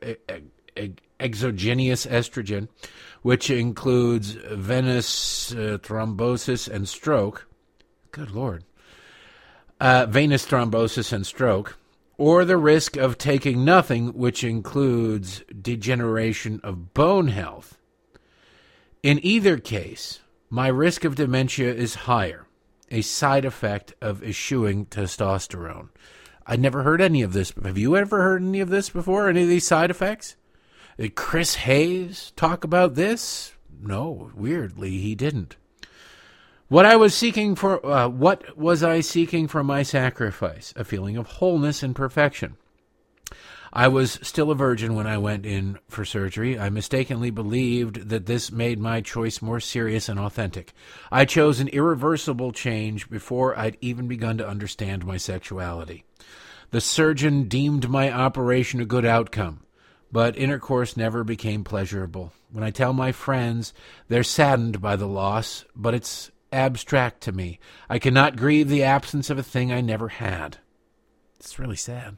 [1.19, 2.69] exogenous estrogen,
[3.23, 7.47] which includes venous uh, thrombosis and stroke,
[8.11, 8.65] Good Lord.
[9.81, 11.78] Uh, venous thrombosis and stroke,
[12.19, 17.79] or the risk of taking nothing, which includes degeneration of bone health.
[19.03, 22.47] In either case, my risk of dementia is higher,
[22.91, 25.89] a side effect of eschewing testosterone.
[26.45, 27.53] I never heard any of this.
[27.63, 29.29] Have you ever heard any of this before?
[29.29, 30.35] Any of these side effects?
[30.99, 33.55] Did Chris Hayes talk about this?
[33.81, 35.57] No, weirdly, he didn't.
[36.69, 40.75] What I was seeking for, uh, what was I seeking for my sacrifice?
[40.77, 42.59] A feeling of wholeness and perfection.
[43.73, 46.59] I was still a virgin when I went in for surgery.
[46.59, 50.75] I mistakenly believed that this made my choice more serious and authentic.
[51.11, 56.05] I chose an irreversible change before I'd even begun to understand my sexuality.
[56.71, 59.61] The surgeon deemed my operation a good outcome,
[60.13, 62.35] but intercourse never became pleasurable.
[62.53, 63.73] When I tell my friends,
[64.09, 67.59] they're saddened by the loss, but it's abstract to me.
[67.89, 70.59] I cannot grieve the absence of a thing I never had.
[71.39, 72.17] It's really sad.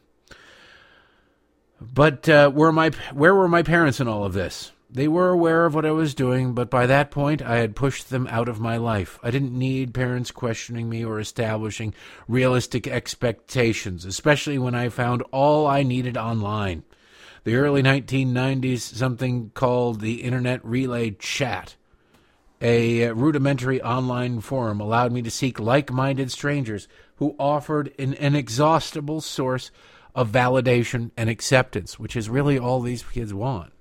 [1.80, 4.72] But uh, were my where were my parents in all of this?
[4.92, 8.10] They were aware of what I was doing, but by that point I had pushed
[8.10, 9.20] them out of my life.
[9.22, 11.94] I didn't need parents questioning me or establishing
[12.26, 16.82] realistic expectations, especially when I found all I needed online.
[17.44, 21.76] The early 1990s, something called the Internet Relay Chat
[22.60, 29.20] a rudimentary online forum allowed me to seek like minded strangers who offered an inexhaustible
[29.20, 29.70] source
[30.14, 33.72] of validation and acceptance, which is really all these kids want.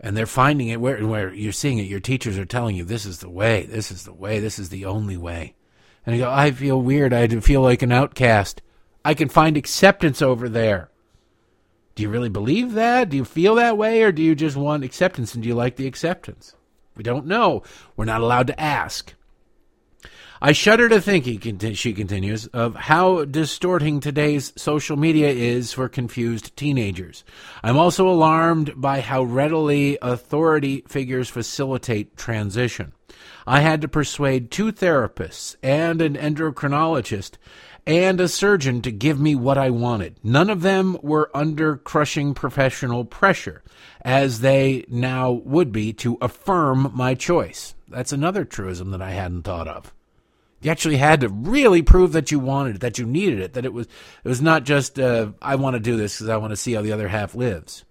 [0.00, 1.82] And they're finding it where, where you're seeing it.
[1.82, 4.70] Your teachers are telling you, this is the way, this is the way, this is
[4.70, 5.54] the only way.
[6.04, 7.12] And you go, I feel weird.
[7.12, 8.62] I feel like an outcast.
[9.04, 10.90] I can find acceptance over there.
[11.94, 13.10] Do you really believe that?
[13.10, 14.02] Do you feel that way?
[14.02, 16.56] Or do you just want acceptance and do you like the acceptance?
[16.94, 17.62] We don't know.
[17.96, 19.14] We're not allowed to ask.
[20.44, 21.24] I shudder to think,
[21.76, 27.22] she continues, of how distorting today's social media is for confused teenagers.
[27.62, 32.92] I'm also alarmed by how readily authority figures facilitate transition.
[33.46, 37.34] I had to persuade two therapists and an endocrinologist
[37.86, 40.16] and a surgeon to give me what I wanted.
[40.24, 43.62] None of them were under crushing professional pressure,
[44.02, 47.74] as they now would be to affirm my choice.
[47.88, 49.94] That's another truism that I hadn't thought of.
[50.60, 53.64] You actually had to really prove that you wanted it, that you needed it, that
[53.64, 53.86] it was
[54.24, 56.74] it was not just uh, I want to do this because I want to see
[56.74, 57.84] how the other half lives.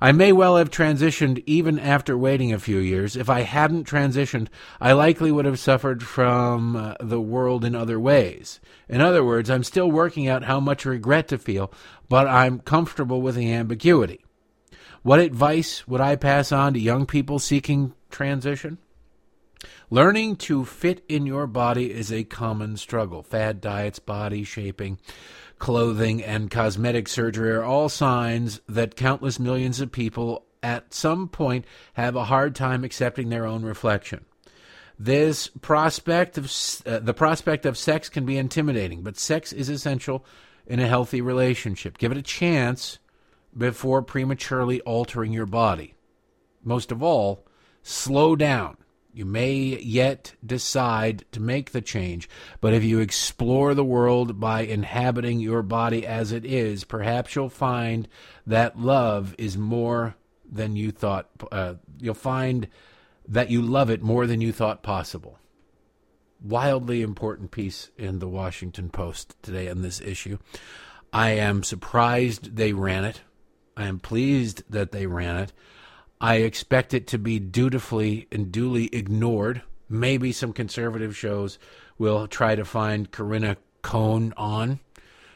[0.00, 3.16] I may well have transitioned even after waiting a few years.
[3.16, 4.48] If I hadn't transitioned,
[4.80, 8.60] I likely would have suffered from uh, the world in other ways.
[8.88, 11.72] In other words, I'm still working out how much regret to feel,
[12.08, 14.25] but I'm comfortable with the ambiguity.
[15.06, 18.78] What advice would I pass on to young people seeking transition?
[19.88, 23.22] Learning to fit in your body is a common struggle.
[23.22, 24.98] Fad diets, body shaping,
[25.60, 31.66] clothing, and cosmetic surgery are all signs that countless millions of people at some point
[31.92, 34.24] have a hard time accepting their own reflection.
[34.98, 36.46] This prospect of
[36.84, 40.24] uh, the prospect of sex can be intimidating, but sex is essential
[40.66, 41.96] in a healthy relationship.
[41.96, 42.98] Give it a chance
[43.56, 45.94] before prematurely altering your body.
[46.62, 47.46] Most of all,
[47.82, 48.76] slow down.
[49.12, 52.28] You may yet decide to make the change,
[52.60, 57.48] but if you explore the world by inhabiting your body as it is, perhaps you'll
[57.48, 58.08] find
[58.46, 61.30] that love is more than you thought.
[61.50, 62.68] Uh, you'll find
[63.26, 65.38] that you love it more than you thought possible.
[66.42, 70.36] Wildly important piece in the Washington Post today on this issue.
[71.10, 73.22] I am surprised they ran it.
[73.76, 75.52] I am pleased that they ran it.
[76.20, 79.62] I expect it to be dutifully and duly ignored.
[79.88, 81.58] Maybe some conservative shows
[81.98, 84.80] will try to find Corinna Cohn on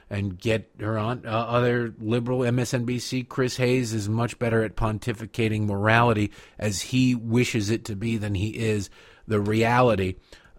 [0.09, 1.23] and get her on.
[1.25, 7.71] Uh, other liberal MSNBC, Chris Hayes, is much better at pontificating morality as he wishes
[7.71, 8.91] it to be than he is
[9.29, 10.17] the reality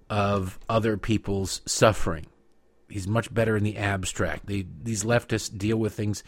[0.09, 2.27] of other people's suffering.
[2.89, 4.47] He's much better in the abstract.
[4.47, 6.23] The, these leftists deal with things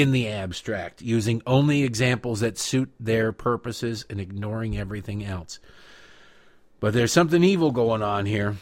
[0.00, 5.58] in the abstract, using only examples that suit their purposes and ignoring everything else.
[6.80, 8.56] But there's something evil going on here,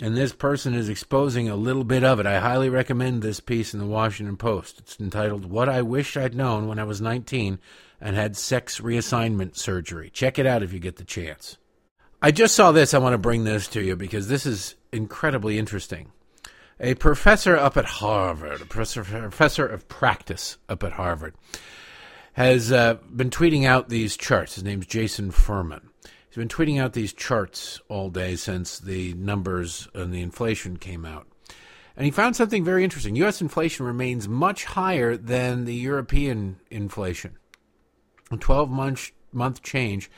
[0.00, 2.26] and this person is exposing a little bit of it.
[2.26, 4.80] I highly recommend this piece in the Washington Post.
[4.80, 7.58] It's entitled What I Wish I'd Known When I Was 19
[8.00, 10.10] and Had Sex Reassignment Surgery.
[10.10, 11.56] Check it out if you get the chance.
[12.20, 12.92] I just saw this.
[12.92, 16.12] I want to bring this to you because this is incredibly interesting
[16.78, 21.34] a professor up at Harvard, a professor of practice up at Harvard,
[22.34, 24.56] has uh, been tweeting out these charts.
[24.56, 25.88] His name's Jason Furman.
[26.02, 31.06] He's been tweeting out these charts all day since the numbers and the inflation came
[31.06, 31.26] out.
[31.96, 33.16] And he found something very interesting.
[33.16, 33.40] U.S.
[33.40, 37.38] inflation remains much higher than the European inflation.
[38.30, 40.10] A 12 month, month change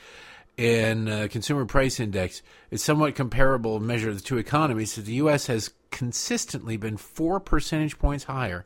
[0.57, 4.91] in uh, consumer price index is somewhat comparable measure of the two economies.
[4.91, 5.47] So the U.S.
[5.47, 8.65] has consistently been four percentage points higher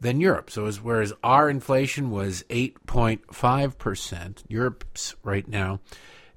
[0.00, 0.50] than Europe.
[0.50, 5.80] So as, whereas our inflation was 8.5%, Europe's right now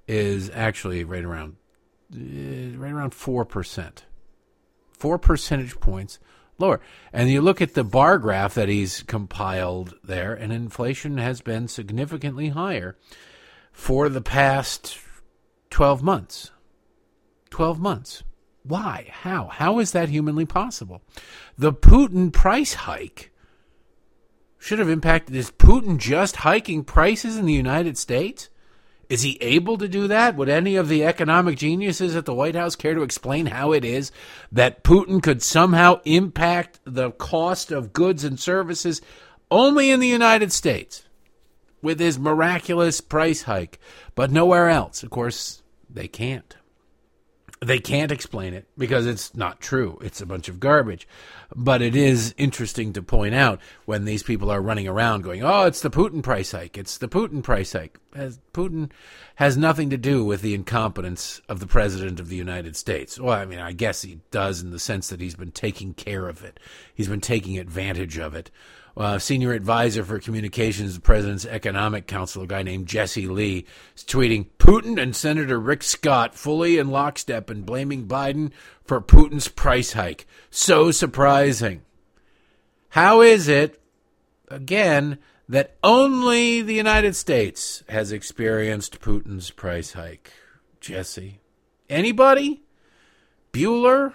[0.08, 1.56] is actually right around
[2.14, 3.92] uh, right around 4%.
[4.92, 6.20] 4 percentage points
[6.60, 6.82] lower.
[7.14, 11.68] And you look at the bar graph that he's compiled there and inflation has been
[11.68, 12.98] significantly higher
[13.72, 15.00] for the past
[15.70, 16.52] 12 months.
[17.50, 18.24] 12 months.
[18.64, 19.08] Why?
[19.12, 19.48] How?
[19.48, 21.02] How is that humanly possible?
[21.58, 23.32] The Putin price hike
[24.60, 25.36] should have impacted.
[25.36, 28.50] Is Putin just hiking prices in the United States?
[29.10, 30.38] Is he able to do that?
[30.38, 33.84] Would any of the economic geniuses at the White House care to explain how it
[33.84, 34.10] is
[34.52, 39.02] that Putin could somehow impact the cost of goods and services
[39.50, 41.04] only in the United States
[41.82, 43.80] with his miraculous price hike,
[44.16, 45.04] but nowhere else?
[45.04, 46.56] Of course, they can't.
[47.64, 50.00] They can't explain it because it's not true.
[50.02, 51.08] It's a bunch of garbage.
[51.56, 55.66] But it is interesting to point out when these people are running around going, oh,
[55.66, 56.76] it's the Putin price hike.
[56.76, 58.00] It's the Putin price hike.
[58.16, 58.90] As Putin
[59.36, 63.20] has nothing to do with the incompetence of the President of the United States.
[63.20, 66.28] Well, I mean, I guess he does in the sense that he's been taking care
[66.28, 66.60] of it,
[66.96, 68.50] he's been taking advantage of it
[69.02, 74.04] uh, senior advisor for communications, the president's economic council, a guy named Jesse Lee, is
[74.04, 78.52] tweeting Putin and Senator Rick Scott fully in lockstep and blaming Biden
[78.84, 80.26] for Putin's price hike.
[80.50, 81.82] So surprising.
[82.90, 83.82] How is it,
[84.48, 85.18] again,
[85.50, 90.32] that only the United States has experienced Putin's price hike?
[90.80, 91.40] Jesse?
[91.90, 92.64] Anybody?
[93.52, 94.14] Bueller?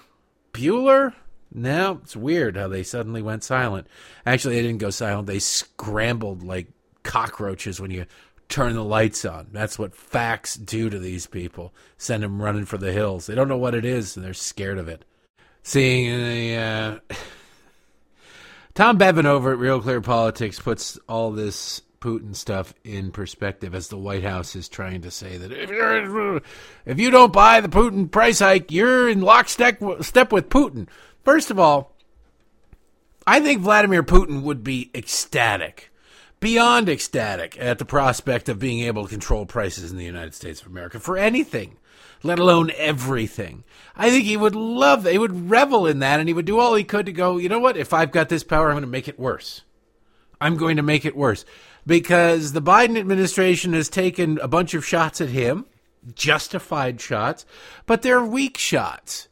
[0.52, 1.14] Bueller?
[1.52, 3.86] No, it's weird how they suddenly went silent.
[4.24, 5.26] Actually, they didn't go silent.
[5.26, 6.68] They scrambled like
[7.02, 8.06] cockroaches when you
[8.48, 9.48] turn the lights on.
[9.52, 11.72] That's what facts do to these people.
[11.98, 13.26] Send them running for the hills.
[13.26, 15.04] They don't know what it is, and they're scared of it.
[15.62, 17.14] Seeing the uh,
[18.74, 23.88] Tom Bevan over at Real Clear Politics puts all this Putin stuff in perspective as
[23.88, 26.40] the White House is trying to say that if, you're,
[26.84, 30.88] if you don't buy the Putin price hike, you're in lockstep step with Putin.
[31.26, 31.96] First of all,
[33.26, 35.90] I think Vladimir Putin would be ecstatic,
[36.38, 40.60] beyond ecstatic, at the prospect of being able to control prices in the United States
[40.60, 41.78] of America for anything,
[42.22, 43.64] let alone everything.
[43.96, 45.04] I think he would love.
[45.04, 47.48] He would revel in that, and he would do all he could to go, you
[47.48, 47.76] know what?
[47.76, 49.62] If I've got this power, I'm going to make it worse.
[50.40, 51.44] I'm going to make it worse.
[51.84, 55.66] Because the Biden administration has taken a bunch of shots at him,
[56.14, 57.44] justified shots,
[57.84, 59.26] but they're weak shots.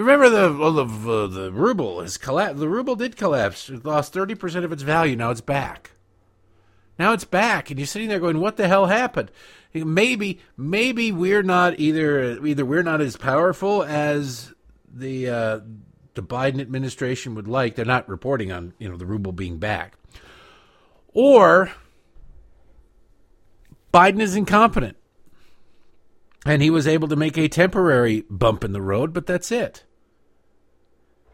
[0.00, 2.58] Remember the well, the uh, the ruble has collapsed.
[2.58, 3.68] The ruble did collapse.
[3.68, 5.14] It lost thirty percent of its value.
[5.14, 5.90] Now it's back.
[6.98, 9.30] Now it's back, and you're sitting there going, "What the hell happened?"
[9.74, 14.54] Maybe maybe we're not either either we're not as powerful as
[14.90, 15.60] the uh,
[16.14, 17.74] the Biden administration would like.
[17.74, 19.98] They're not reporting on you know the ruble being back,
[21.12, 21.72] or
[23.92, 24.96] Biden is incompetent.
[26.46, 29.84] And he was able to make a temporary bump in the road, but that's it.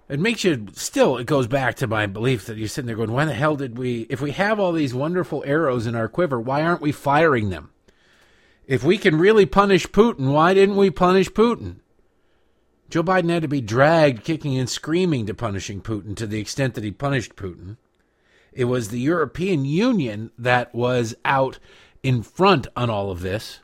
[0.08, 3.10] It makes you still, it goes back to my belief that you're sitting there going,
[3.10, 6.40] why the hell did we, if we have all these wonderful arrows in our quiver,
[6.40, 7.70] why aren't we firing them?
[8.66, 11.76] If we can really punish Putin, why didn't we punish Putin?
[12.88, 16.74] Joe Biden had to be dragged kicking and screaming to punishing Putin to the extent
[16.74, 17.76] that he punished Putin.
[18.52, 21.58] It was the European Union that was out
[22.04, 23.58] in front on all of this.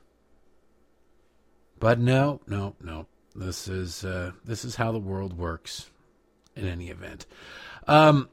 [1.79, 3.07] But no, no, no.
[3.35, 5.92] This is uh, this is how the world works
[6.57, 7.27] in any event.
[7.87, 8.29] Um,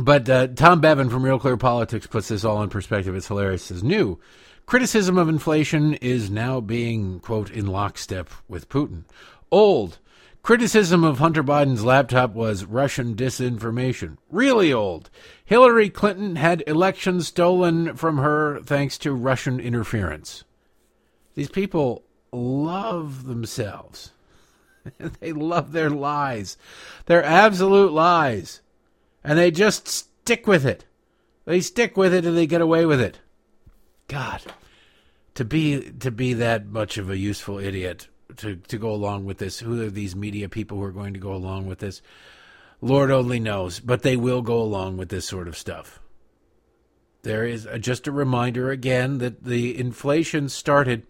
[0.00, 3.14] but uh, Tom Bevan from Real Clear Politics puts this all in perspective.
[3.14, 3.64] It's hilarious.
[3.64, 4.18] Says new
[4.66, 9.04] criticism of inflation is now being quote in lockstep with Putin.
[9.50, 9.98] Old
[10.42, 14.16] criticism of Hunter Biden's laptop was Russian disinformation.
[14.30, 15.10] Really old.
[15.44, 20.44] Hillary Clinton had elections stolen from her thanks to Russian interference.
[21.34, 24.12] These people love themselves.
[25.20, 26.56] they love their lies.
[27.06, 28.60] They're absolute lies.
[29.22, 30.84] And they just stick with it.
[31.44, 33.18] They stick with it and they get away with it.
[34.08, 34.42] God,
[35.34, 39.38] to be to be that much of a useful idiot to to go along with
[39.38, 39.60] this.
[39.60, 42.02] Who are these media people who are going to go along with this?
[42.80, 46.00] Lord only knows, but they will go along with this sort of stuff.
[47.22, 51.06] There is a, just a reminder again that the inflation started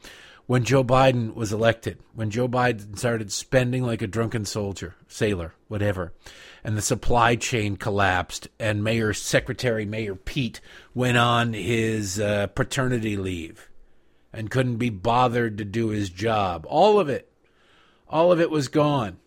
[0.51, 5.55] when Joe Biden was elected, when Joe Biden started spending like a drunken soldier, sailor,
[5.69, 6.13] whatever,
[6.65, 10.61] and the supply chain collapsed, and Mayor Secretary Mayor Pete
[10.93, 13.71] went on his uh, paternity leave
[14.33, 16.67] and couldn't be bothered to do his job.
[16.69, 17.33] All of it,
[18.09, 19.19] all of it was gone.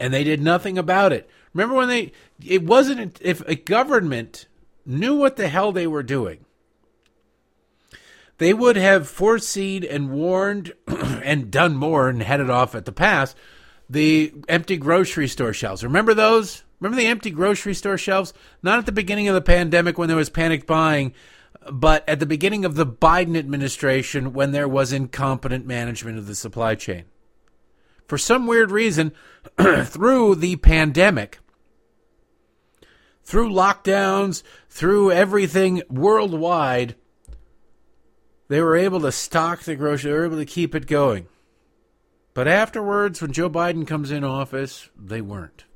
[0.00, 1.28] And they did nothing about it.
[1.52, 2.12] Remember when they,
[2.42, 4.46] it wasn't, if a government
[4.86, 6.46] knew what the hell they were doing,
[8.40, 13.34] they would have foreseen and warned and done more and headed off at the pass
[13.86, 15.84] the empty grocery store shelves.
[15.84, 16.62] Remember those?
[16.78, 18.32] Remember the empty grocery store shelves?
[18.62, 21.12] Not at the beginning of the pandemic when there was panic buying,
[21.70, 26.34] but at the beginning of the Biden administration when there was incompetent management of the
[26.34, 27.04] supply chain.
[28.06, 29.12] For some weird reason,
[29.84, 31.40] through the pandemic,
[33.22, 36.94] through lockdowns, through everything worldwide,
[38.50, 41.28] they were able to stock the grocery, they were able to keep it going.
[42.34, 45.66] But afterwards, when Joe Biden comes in office, they weren't.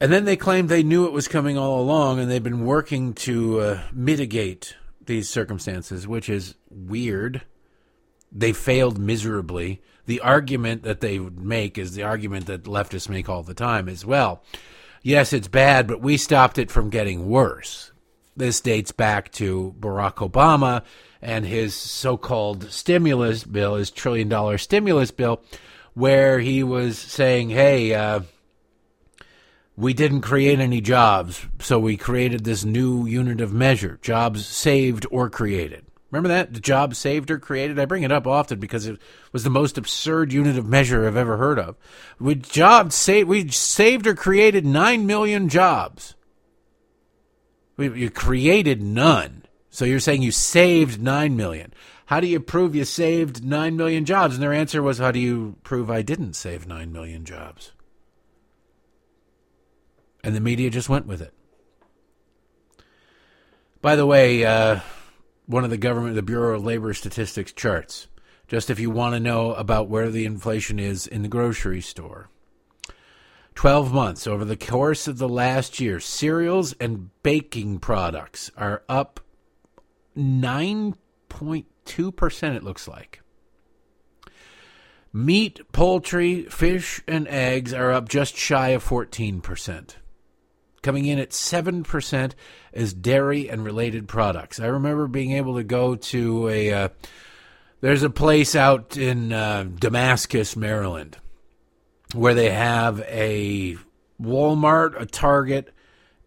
[0.00, 3.14] And then they claimed they knew it was coming all along and they've been working
[3.14, 4.74] to uh, mitigate
[5.06, 7.42] these circumstances, which is weird.
[8.32, 9.82] They failed miserably.
[10.06, 13.88] The argument that they would make is the argument that leftists make all the time
[13.88, 14.42] as well.
[15.00, 17.89] Yes, it's bad, but we stopped it from getting worse.
[18.40, 20.82] This dates back to Barack Obama
[21.20, 25.42] and his so called stimulus bill, his trillion dollar stimulus bill,
[25.92, 28.20] where he was saying, hey, uh,
[29.76, 35.04] we didn't create any jobs, so we created this new unit of measure jobs saved
[35.10, 35.84] or created.
[36.10, 36.54] Remember that?
[36.54, 37.78] The jobs saved or created?
[37.78, 38.98] I bring it up often because it
[39.32, 41.76] was the most absurd unit of measure I've ever heard of.
[42.18, 46.14] We jobs saved, we saved or created 9 million jobs.
[47.88, 49.44] We, created none.
[49.70, 51.72] So you're saying you saved 9 million.
[52.06, 54.34] How do you prove you saved 9 million jobs?
[54.34, 57.72] And their answer was, how do you prove I didn't save 9 million jobs?
[60.22, 61.32] And the media just went with it.
[63.80, 64.80] By the way, uh,
[65.46, 68.08] one of the government, the Bureau of Labor Statistics charts,
[68.46, 72.28] just if you want to know about where the inflation is in the grocery store.
[73.60, 79.20] 12 months over the course of the last year, cereals and baking products are up
[80.16, 83.20] 9.2%, it looks like.
[85.12, 89.96] Meat, poultry, fish, and eggs are up just shy of 14%.
[90.80, 92.32] Coming in at 7%
[92.72, 94.58] is dairy and related products.
[94.58, 96.72] I remember being able to go to a.
[96.72, 96.88] Uh,
[97.82, 101.18] there's a place out in uh, Damascus, Maryland,
[102.14, 103.76] where they have a
[104.20, 105.72] Walmart, a Target,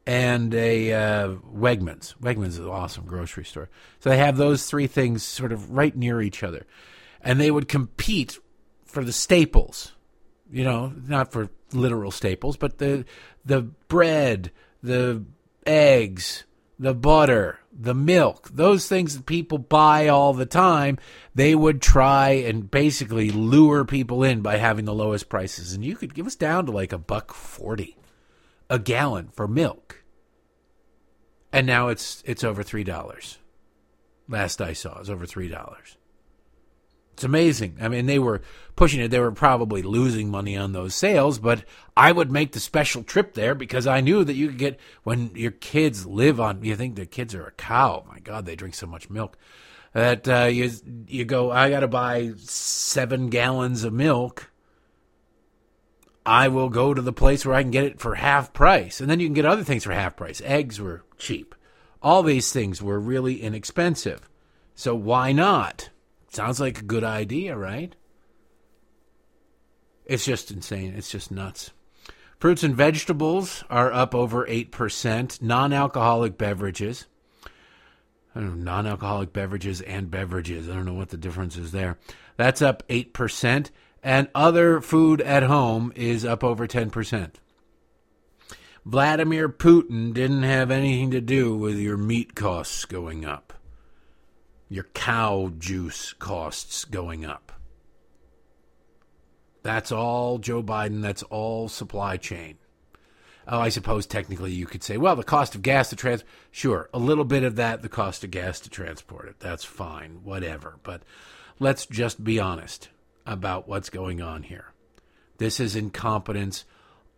[0.05, 2.15] and a uh, Wegmans.
[2.17, 3.69] Wegmans is an awesome grocery store.
[3.99, 6.65] So they have those three things sort of right near each other.
[7.21, 8.37] And they would compete
[8.85, 9.93] for the staples,
[10.51, 13.05] you know, not for literal staples, but the
[13.45, 14.51] the bread,
[14.81, 15.23] the
[15.65, 16.43] eggs,
[16.83, 20.97] the butter, the milk, those things that people buy all the time,
[21.33, 25.73] they would try and basically lure people in by having the lowest prices.
[25.73, 27.97] And you could give us down to like a buck 40
[28.69, 30.03] a gallon for milk.
[31.51, 33.37] And now it's it's over three dollars.
[34.27, 35.97] Last I saw, it's over three dollars.
[37.13, 37.77] It's amazing.
[37.79, 38.41] I mean, they were
[38.75, 39.09] pushing it.
[39.09, 41.63] They were probably losing money on those sales, but
[41.95, 45.31] I would make the special trip there because I knew that you could get when
[45.35, 46.63] your kids live on.
[46.63, 48.03] You think the kids are a cow?
[48.07, 49.37] My God, they drink so much milk
[49.93, 50.71] that uh, you
[51.07, 51.51] you go.
[51.51, 54.49] I got to buy seven gallons of milk
[56.25, 59.01] I will go to the place where I can get it for half price.
[59.01, 60.41] And then you can get other things for half price.
[60.45, 61.53] Eggs were cheap.
[62.01, 64.29] All these things were really inexpensive.
[64.75, 65.89] So why not?
[66.33, 67.95] Sounds like a good idea, right?
[70.05, 70.93] It's just insane.
[70.95, 71.71] It's just nuts.
[72.39, 75.41] Fruits and vegetables are up over 8%.
[75.41, 77.05] Non alcoholic beverages.
[78.35, 80.67] I don't know, non alcoholic beverages and beverages.
[80.67, 81.97] I don't know what the difference is there.
[82.35, 83.69] That's up 8%
[84.01, 87.31] and other food at home is up over 10%.
[88.85, 93.52] Vladimir Putin didn't have anything to do with your meat costs going up,
[94.69, 97.51] your cow juice costs going up.
[99.61, 102.57] That's all Joe Biden, that's all supply chain.
[103.47, 106.31] Oh, I suppose technically you could say, well, the cost of gas to transport.
[106.51, 109.39] Sure, a little bit of that, the cost of gas to transport it.
[109.39, 110.79] That's fine, whatever.
[110.83, 111.03] But
[111.59, 112.89] let's just be honest
[113.25, 114.71] about what's going on here.
[115.37, 116.63] This is incompetence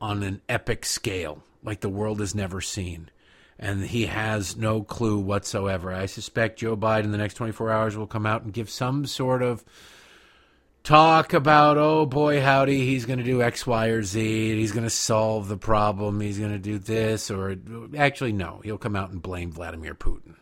[0.02, 3.10] on an epic scale, like the world has never seen.
[3.57, 5.94] And he has no clue whatsoever.
[5.94, 9.06] I suspect Joe Biden in the next 24 hours will come out and give some
[9.06, 9.64] sort of
[10.84, 14.56] talk about, oh boy, howdy, he's going to do X, Y, or Z.
[14.56, 16.19] He's going to solve the problem.
[16.19, 17.56] He's going to do this, or
[17.98, 20.36] actually, no, he'll come out and blame Vladimir Putin.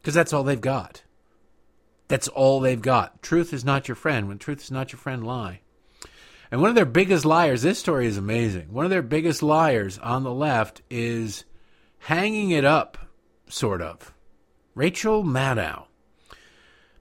[0.00, 1.02] Because that's all they've got.
[2.08, 3.22] That's all they've got.
[3.22, 4.28] Truth is not your friend.
[4.28, 5.61] When truth is not your friend, lie.
[6.52, 8.74] And one of their biggest liars, this story is amazing.
[8.74, 11.46] One of their biggest liars on the left is
[12.00, 12.98] hanging it up,
[13.48, 14.12] sort of.
[14.74, 15.86] Rachel Maddow.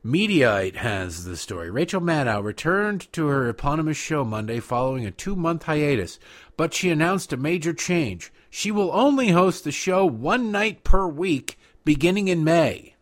[0.06, 1.70] Mediaite has the story.
[1.70, 6.18] Rachel Maddow returned to her eponymous show Monday following a two month hiatus,
[6.56, 8.32] but she announced a major change.
[8.50, 12.96] She will only host the show one night per week beginning in May.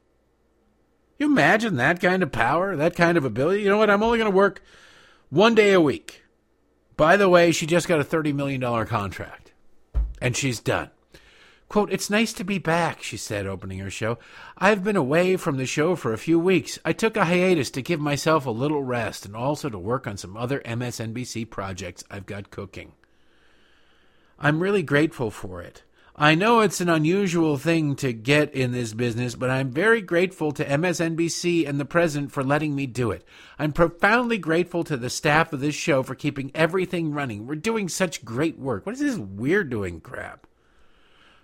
[1.19, 3.61] You imagine that kind of power, that kind of ability?
[3.61, 3.91] You know what?
[3.91, 4.63] I'm only going to work
[5.29, 6.18] one day a week.
[6.99, 9.53] By the way, she just got a $30 million contract,
[10.21, 10.89] and she's done.
[11.69, 14.17] Quote, It's nice to be back, she said, opening her show.
[14.57, 16.77] I've been away from the show for a few weeks.
[16.83, 20.17] I took a hiatus to give myself a little rest and also to work on
[20.17, 22.91] some other MSNBC projects I've got cooking.
[24.37, 25.83] I'm really grateful for it.
[26.21, 30.51] I know it's an unusual thing to get in this business, but I'm very grateful
[30.51, 33.23] to MSNBC and the president for letting me do it.
[33.57, 37.47] I'm profoundly grateful to the staff of this show for keeping everything running.
[37.47, 38.85] We're doing such great work.
[38.85, 40.45] What is this we're doing crap?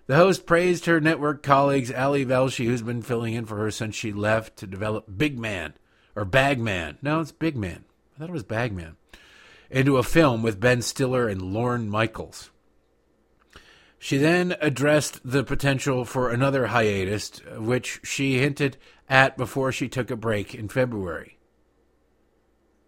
[0.07, 3.95] The host praised her network colleagues, Ali Velshi, who's been filling in for her since
[3.95, 5.75] she left to develop Big Man,
[6.17, 6.97] or Bagman.
[7.01, 7.85] No, it's Big Man.
[8.13, 8.97] I thought it was Bagman.
[9.69, 12.51] Into a film with Ben Stiller and Lorne Michaels.
[14.05, 18.77] She then addressed the potential for another hiatus, which she hinted
[19.09, 21.39] at before she took a break in February.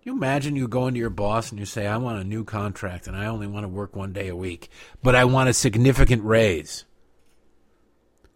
[0.04, 3.08] You imagine you go into your boss and you say, I want a new contract
[3.08, 4.70] and I only want to work one day a week,
[5.02, 6.86] but I want a significant raise.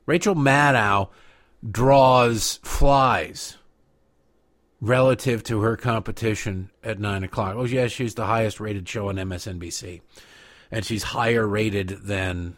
[0.07, 1.09] Rachel Maddow
[1.69, 3.59] draws flies
[4.81, 7.53] relative to her competition at 9 o'clock.
[7.55, 10.01] Oh, yes, she's the highest rated show on MSNBC.
[10.71, 12.57] And she's higher rated than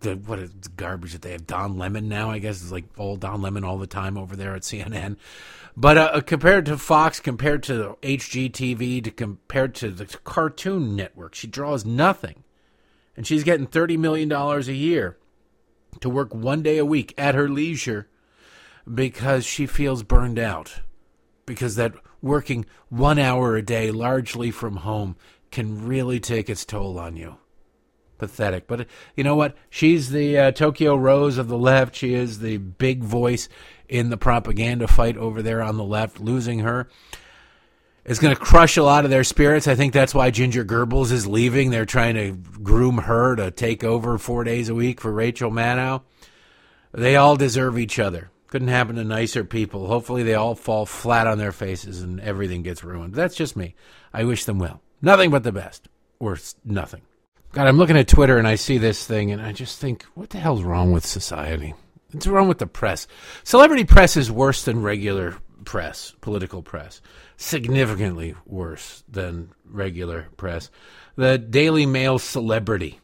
[0.00, 2.30] the what is the garbage that they have Don Lemon now.
[2.30, 5.16] I guess it's like old Don Lemon all the time over there at CNN.
[5.76, 11.46] But uh, compared to Fox, compared to HGTV, to compared to the Cartoon Network, she
[11.46, 12.44] draws nothing,
[13.16, 15.18] and she's getting thirty million dollars a year
[16.00, 18.08] to work one day a week at her leisure
[18.92, 20.80] because she feels burned out.
[21.44, 25.16] Because that working one hour a day, largely from home,
[25.50, 27.36] can really take its toll on you
[28.22, 28.68] pathetic.
[28.68, 28.86] But
[29.16, 29.56] you know what?
[29.68, 31.96] She's the uh, Tokyo Rose of the left.
[31.96, 33.48] She is the big voice
[33.88, 36.20] in the propaganda fight over there on the left.
[36.20, 36.88] Losing her
[38.04, 39.66] is going to crush a lot of their spirits.
[39.66, 41.70] I think that's why Ginger Goebbels is leaving.
[41.70, 42.30] They're trying to
[42.60, 46.02] groom her to take over four days a week for Rachel Maddow.
[46.92, 48.30] They all deserve each other.
[48.46, 49.88] Couldn't happen to nicer people.
[49.88, 53.14] Hopefully, they all fall flat on their faces and everything gets ruined.
[53.14, 53.74] That's just me.
[54.12, 54.80] I wish them well.
[55.00, 55.88] Nothing but the best,
[56.20, 57.02] or nothing.
[57.52, 60.30] God, I'm looking at Twitter and I see this thing and I just think, what
[60.30, 61.74] the hell's wrong with society?
[62.10, 63.06] What's wrong with the press?
[63.44, 67.02] Celebrity press is worse than regular press, political press.
[67.36, 70.70] Significantly worse than regular press.
[71.16, 73.00] The Daily Mail celebrity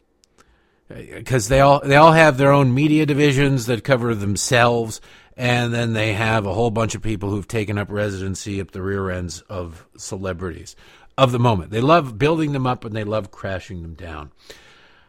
[0.87, 5.01] because they all they all have their own media divisions that cover themselves
[5.37, 8.81] and then they have a whole bunch of people who've taken up residency at the
[8.81, 10.75] rear ends of celebrities
[11.19, 11.69] of the moment.
[11.69, 14.31] They love building them up and they love crashing them down.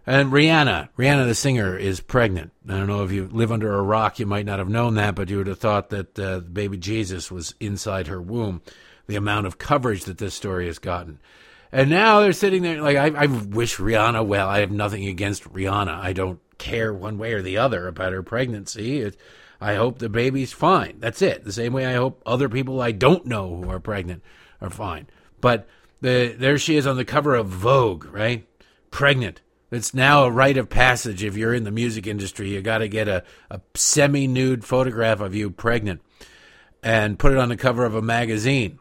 [0.07, 2.51] And Rihanna, Rihanna the singer, is pregnant.
[2.69, 5.15] I don't know if you live under a rock, you might not have known that,
[5.15, 8.61] but you would have thought that uh, baby Jesus was inside her womb.
[9.07, 11.21] The amount of coverage that this story has gotten.
[11.73, 14.49] And now they're sitting there like, I, I wish Rihanna well.
[14.49, 15.97] I have nothing against Rihanna.
[15.97, 19.01] I don't care one way or the other about her pregnancy.
[19.01, 19.17] It,
[19.61, 20.97] I hope the baby's fine.
[20.99, 21.45] That's it.
[21.45, 24.23] The same way I hope other people I don't know who are pregnant
[24.61, 25.07] are fine.
[25.41, 25.69] But
[26.01, 28.47] the there she is on the cover of Vogue, right?
[28.91, 29.41] Pregnant.
[29.71, 32.51] It's now a rite of passage if you're in the music industry.
[32.51, 36.01] You got to get a, a semi nude photograph of you pregnant
[36.83, 38.79] and put it on the cover of a magazine.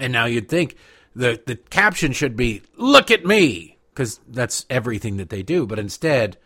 [0.00, 0.76] And now you'd think
[1.14, 5.66] the, the caption should be, Look at me, because that's everything that they do.
[5.66, 6.36] But instead,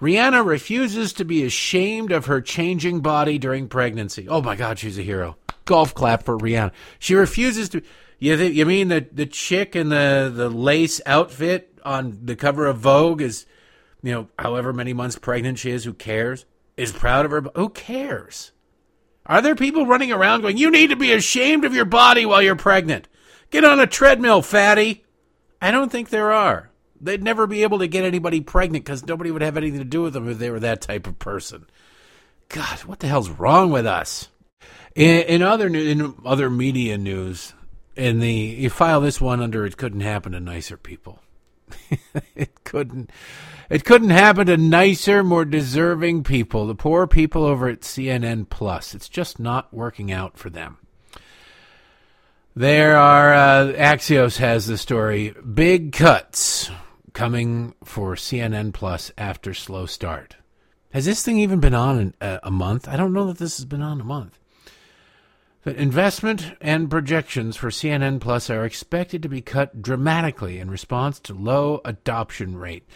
[0.00, 4.28] Rihanna refuses to be ashamed of her changing body during pregnancy.
[4.28, 5.36] Oh my God, she's a hero.
[5.66, 6.72] Golf clap for Rihanna.
[6.98, 7.82] She refuses to.
[8.20, 12.66] You th- you mean the the chick in the the lace outfit on the cover
[12.66, 13.46] of Vogue is,
[14.02, 16.44] you know, however many months pregnant she is, who cares?
[16.76, 17.42] Is proud of her.
[17.56, 18.52] Who cares?
[19.26, 22.42] Are there people running around going, "You need to be ashamed of your body while
[22.42, 23.08] you're pregnant"?
[23.50, 25.04] Get on a treadmill, fatty.
[25.60, 26.70] I don't think there are.
[27.00, 30.02] They'd never be able to get anybody pregnant because nobody would have anything to do
[30.02, 31.66] with them if they were that type of person.
[32.50, 34.28] God, what the hell's wrong with us?
[34.94, 37.54] In, in other in other media news,
[37.96, 41.20] in the you file this one under it couldn't happen to nicer people.
[42.34, 43.10] it couldn't
[43.68, 48.94] it couldn't happen to nicer, more deserving people, the poor people over at CNN Plus.
[48.94, 50.78] It's just not working out for them.
[52.56, 56.68] There are uh, Axios has the story big cuts
[57.12, 60.36] coming for CNN Plus after slow start.
[60.92, 62.88] Has this thing even been on a, a month?
[62.88, 64.39] I don't know that this has been on a month.
[65.62, 71.20] But investment and projections for CNN Plus are expected to be cut dramatically in response
[71.20, 72.86] to low adoption rate.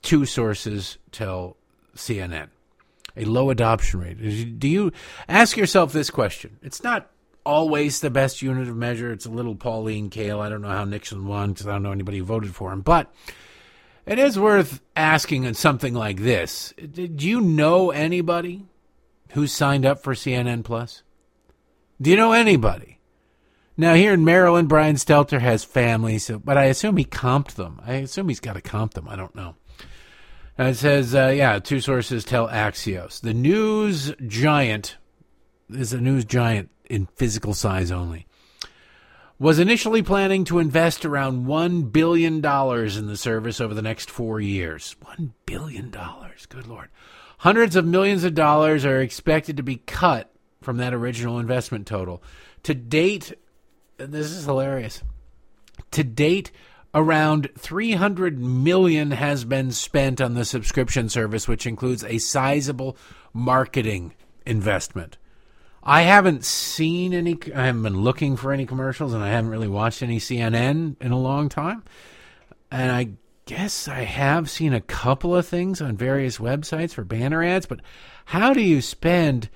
[0.00, 1.58] Two sources tell
[1.94, 2.48] CNN.
[3.16, 4.58] A low adoption rate.
[4.58, 4.90] Do you
[5.28, 6.58] ask yourself this question?
[6.62, 7.10] It's not
[7.44, 9.12] always the best unit of measure.
[9.12, 10.40] It's a little Pauline Kael.
[10.40, 12.80] I don't know how Nixon won because I don't know anybody who voted for him.
[12.80, 13.12] But
[14.06, 16.72] it is worth asking in something like this.
[16.78, 18.64] Did you know anybody
[19.32, 21.02] who signed up for CNN Plus?
[22.04, 22.98] Do you know anybody?
[23.78, 27.80] Now here in Maryland, Brian Stelter has family, so but I assume he comped them.
[27.82, 29.08] I assume he's got to comp them.
[29.08, 29.54] I don't know.
[30.58, 33.22] And it says, uh, yeah, two sources tell Axios.
[33.22, 34.98] The news giant
[35.70, 38.26] is a news giant in physical size only.
[39.38, 44.40] Was initially planning to invest around $1 billion in the service over the next four
[44.40, 44.94] years.
[45.02, 45.90] $1 billion.
[45.90, 46.90] Good Lord.
[47.38, 50.33] Hundreds of millions of dollars are expected to be cut
[50.64, 52.22] from that original investment total.
[52.64, 53.34] To date,
[53.96, 55.02] this is hilarious.
[55.92, 56.50] To date,
[56.94, 62.96] around 300 million has been spent on the subscription service which includes a sizable
[63.32, 64.14] marketing
[64.46, 65.18] investment.
[65.82, 69.68] I haven't seen any I haven't been looking for any commercials and I haven't really
[69.68, 71.82] watched any CNN in a long time.
[72.70, 73.10] And I
[73.46, 77.80] guess I have seen a couple of things on various websites for banner ads, but
[78.26, 79.50] how do you spend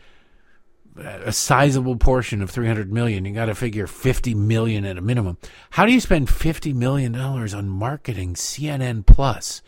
[0.96, 5.38] a sizable portion of 300 million you got to figure 50 million at a minimum.
[5.70, 9.62] How do you spend 50 million dollars on marketing cnn plus?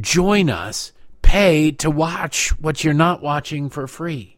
[0.00, 0.92] Join us
[1.22, 4.36] pay to watch what you're not watching for free.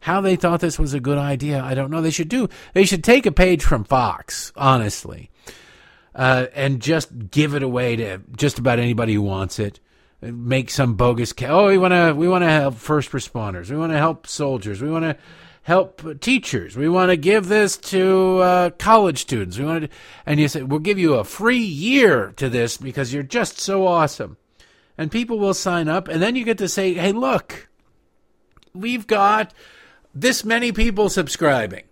[0.00, 2.02] How they thought this was a good idea i don't know.
[2.02, 5.30] They should do they should take a page from fox honestly
[6.14, 9.80] uh, and just give it away to just about anybody who wants it
[10.32, 13.70] make some bogus ca- oh we want to we want to help first responders.
[13.70, 14.82] We want to help soldiers.
[14.82, 15.16] We want to
[15.62, 16.76] help teachers.
[16.76, 19.58] We want to give this to uh, college students.
[19.58, 19.88] We want to
[20.26, 23.86] and you say we'll give you a free year to this because you're just so
[23.86, 24.36] awesome.
[24.96, 27.68] And people will sign up and then you get to say hey look
[28.74, 29.52] we've got
[30.14, 31.84] this many people subscribing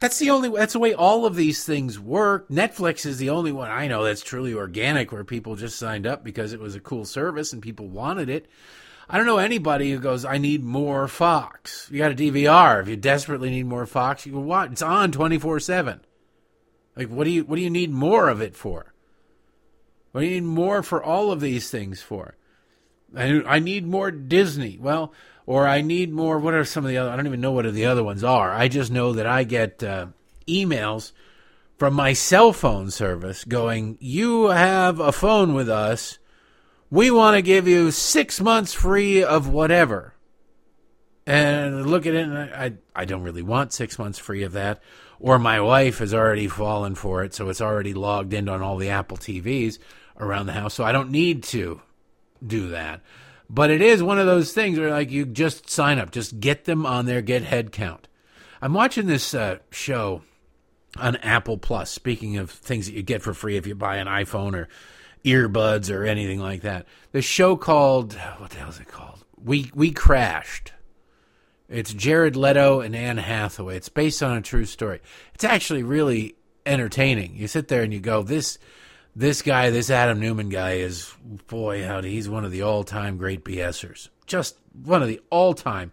[0.00, 2.48] that's the only that's the way all of these things work.
[2.48, 6.22] Netflix is the only one I know that's truly organic where people just signed up
[6.22, 8.46] because it was a cool service and people wanted it.
[9.10, 11.88] I don't know anybody who goes, I need more Fox.
[11.90, 12.82] You got a DVR.
[12.82, 14.70] If you desperately need more Fox, you can watch.
[14.72, 16.00] It's on twenty four seven.
[16.94, 18.92] Like what do you what do you need more of it for?
[20.12, 22.36] What do you need more for all of these things for?
[23.16, 24.78] I I need more Disney.
[24.80, 25.12] Well,
[25.48, 26.38] or I need more.
[26.38, 27.08] What are some of the other?
[27.08, 28.52] I don't even know what the other ones are.
[28.52, 30.08] I just know that I get uh,
[30.46, 31.12] emails
[31.78, 36.18] from my cell phone service going, "You have a phone with us.
[36.90, 40.12] We want to give you six months free of whatever."
[41.26, 44.52] And look at it, and I, I, I don't really want six months free of
[44.52, 44.82] that.
[45.18, 48.76] Or my wife has already fallen for it, so it's already logged in on all
[48.76, 49.78] the Apple TVs
[50.20, 51.80] around the house, so I don't need to
[52.46, 53.00] do that.
[53.50, 56.64] But it is one of those things where like you just sign up, just get
[56.64, 58.08] them on there, get head count.
[58.60, 60.22] I'm watching this uh, show
[60.96, 61.90] on Apple Plus.
[61.90, 64.68] Speaking of things that you get for free if you buy an iPhone or
[65.24, 69.24] earbuds or anything like that, the show called what the hell is it called?
[69.42, 70.72] We We Crashed.
[71.68, 73.76] It's Jared Leto and Anne Hathaway.
[73.76, 75.00] It's based on a true story.
[75.34, 76.34] It's actually really
[76.64, 77.36] entertaining.
[77.36, 78.58] You sit there and you go, this
[79.18, 81.12] this guy, this Adam Neumann guy, is
[81.48, 84.10] boy, howdy, he's one of the all-time great BSers.
[84.26, 85.90] Just one of the all-time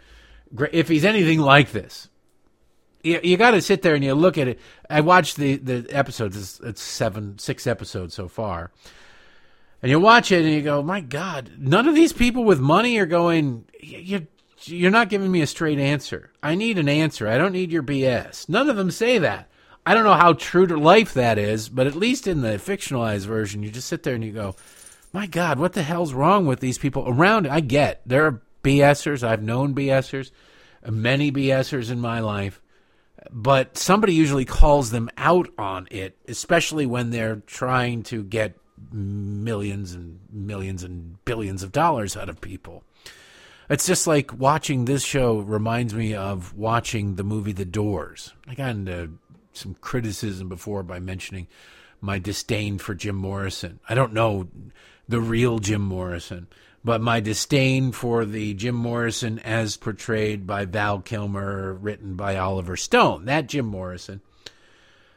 [0.53, 0.75] great.
[0.75, 2.07] If he's anything like this,
[3.01, 4.59] you, you got to sit there and you look at it.
[4.91, 6.37] I watched the the episodes.
[6.37, 8.69] It's, it's seven, six episodes so far,
[9.81, 12.99] and you watch it and you go, my God, none of these people with money
[12.99, 13.65] are going.
[13.81, 14.27] You
[14.65, 16.31] you're not giving me a straight answer.
[16.43, 17.27] I need an answer.
[17.27, 18.47] I don't need your BS.
[18.49, 19.49] None of them say that.
[19.85, 23.25] I don't know how true to life that is, but at least in the fictionalized
[23.25, 24.55] version, you just sit there and you go,
[25.13, 29.23] "My God, what the hell's wrong with these people around?" I get there are BSers.
[29.23, 30.31] I've known BSers,
[30.89, 32.61] many BSers in my life,
[33.31, 38.57] but somebody usually calls them out on it, especially when they're trying to get
[38.91, 42.83] millions and millions and billions of dollars out of people.
[43.69, 48.33] It's just like watching this show reminds me of watching the movie The Doors.
[48.47, 49.11] I got into
[49.57, 51.47] some criticism before by mentioning
[52.01, 53.79] my disdain for Jim Morrison.
[53.87, 54.47] I don't know
[55.07, 56.47] the real Jim Morrison,
[56.83, 62.77] but my disdain for the Jim Morrison as portrayed by Val Kilmer, written by Oliver
[62.77, 64.21] Stone, that Jim Morrison.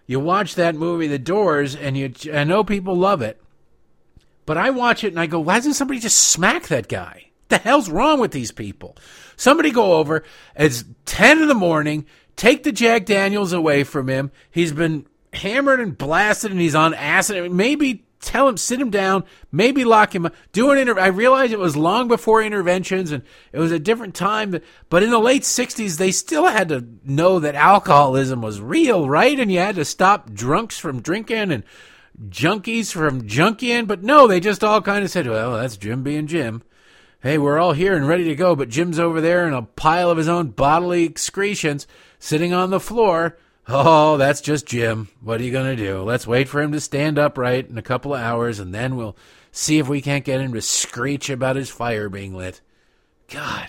[0.07, 3.41] You watch that movie, The Doors, and you I know people love it,
[4.47, 7.29] but I watch it and I go, why doesn't somebody just smack that guy?
[7.49, 8.97] the hell's wrong with these people?
[9.37, 10.25] Somebody go over.
[10.57, 12.07] It's 10 in the morning.
[12.39, 14.31] Take the Jack Daniels away from him.
[14.49, 17.51] He's been hammered and blasted and he's on acid.
[17.51, 20.35] Maybe tell him, sit him down, maybe lock him up.
[20.53, 24.15] Do an inter- I realize it was long before interventions and it was a different
[24.15, 29.09] time, but in the late 60s, they still had to know that alcoholism was real,
[29.09, 29.39] right?
[29.39, 31.65] And you had to stop drunks from drinking and
[32.29, 33.89] junkies from junkying.
[33.89, 36.63] But no, they just all kind of said, well, that's Jim being Jim
[37.21, 40.11] hey, we're all here and ready to go, but Jim's over there in a pile
[40.11, 41.87] of his own bodily excretions
[42.19, 43.39] sitting on the floor.
[43.67, 45.09] Oh, that's just Jim.
[45.21, 46.03] What are you going to do?
[46.03, 49.17] Let's wait for him to stand upright in a couple of hours, and then we'll
[49.53, 52.61] see if we can't get him to screech about his fire being lit.
[53.29, 53.69] God.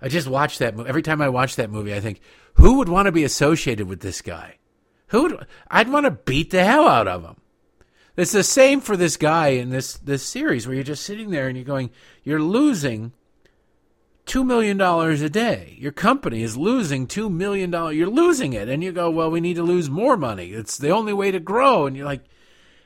[0.00, 0.88] I just watch that movie.
[0.88, 2.20] Every time I watch that movie, I think,
[2.54, 4.58] who would want to be associated with this guy?
[5.08, 7.36] Who would, I'd want to beat the hell out of him.
[8.16, 11.46] It's the same for this guy in this this series where you're just sitting there
[11.46, 11.90] and you're going,
[12.24, 13.12] you're losing
[14.28, 15.76] two million dollars a day.
[15.80, 17.96] Your company is losing two million dollars.
[17.96, 20.50] You're losing it, and you go, well, we need to lose more money.
[20.50, 21.86] It's the only way to grow.
[21.86, 22.24] And you're like,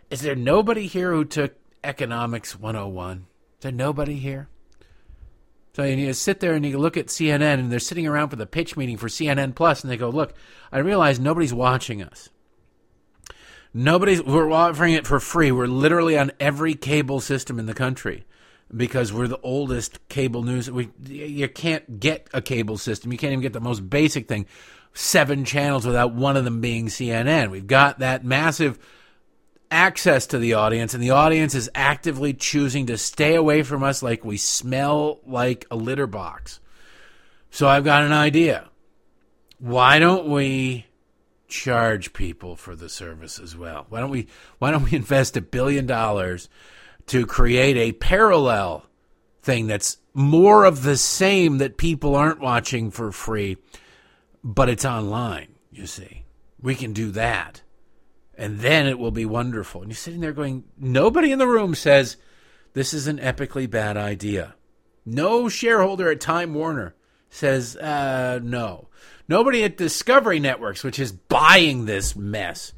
[0.08, 1.54] is there nobody here who took
[1.84, 3.18] economics 101?
[3.18, 3.24] Is
[3.60, 4.48] there nobody here?
[5.74, 8.46] So you sit there and you look at CNN, and they're sitting around for the
[8.46, 10.34] pitch meeting for CNN Plus, and they go, "Look,
[10.70, 12.28] I realize nobody's watching us.
[13.74, 14.22] Nobody's.
[14.22, 15.50] We're offering it for free.
[15.50, 18.24] We're literally on every cable system in the country
[18.74, 20.70] because we're the oldest cable news.
[20.70, 23.12] We you can't get a cable system.
[23.12, 24.46] You can't even get the most basic thing,
[24.94, 27.50] seven channels without one of them being CNN.
[27.50, 28.78] We've got that massive
[29.70, 34.02] access to the audience, and the audience is actively choosing to stay away from us
[34.02, 36.60] like we smell like a litter box.
[37.50, 38.68] So I've got an idea.
[39.58, 40.86] Why don't we
[41.48, 43.86] charge people for the service as well?
[43.90, 44.28] Why don't we
[44.58, 46.48] why don't we invest a billion dollars
[47.06, 48.86] to create a parallel
[49.42, 53.56] thing that's more of the same that people aren't watching for free,
[54.44, 56.24] but it's online, you see.
[56.60, 57.62] We can do that.
[58.34, 59.82] And then it will be wonderful.
[59.82, 62.16] And you're sitting there going, nobody in the room says
[62.72, 64.54] this is an epically bad idea.
[65.04, 66.94] No shareholder at Time Warner
[67.28, 68.88] says, uh, no.
[69.28, 72.72] Nobody at Discovery Networks, which is buying this mess,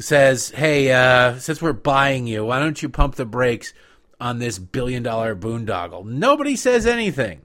[0.00, 3.72] says, hey, uh, since we're buying you, why don't you pump the brakes
[4.20, 6.04] on this billion dollar boondoggle?
[6.04, 7.42] Nobody says anything.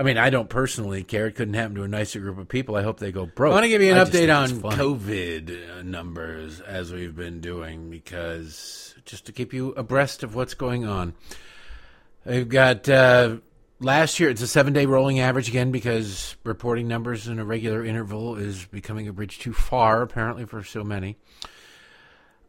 [0.00, 1.26] I mean, I don't personally care.
[1.26, 2.74] It couldn't happen to a nicer group of people.
[2.74, 3.50] I hope they go broke.
[3.50, 7.40] I want to give you an I update on COVID uh, numbers as we've been
[7.40, 11.12] doing because just to keep you abreast of what's going on.
[12.24, 13.36] We've got uh,
[13.80, 17.84] last year it's a seven day rolling average again because reporting numbers in a regular
[17.84, 21.16] interval is becoming a bridge too far apparently for so many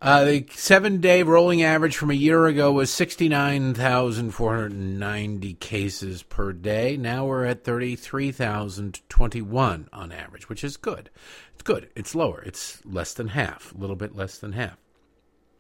[0.02, 6.98] uh, the seven day rolling average from a year ago was 69,490 cases per day.
[6.98, 11.12] Now we're at 33,021 on average, which is good.
[11.54, 11.92] It's good.
[11.96, 12.42] It's lower.
[12.42, 14.78] It's less than half, a little bit less than half.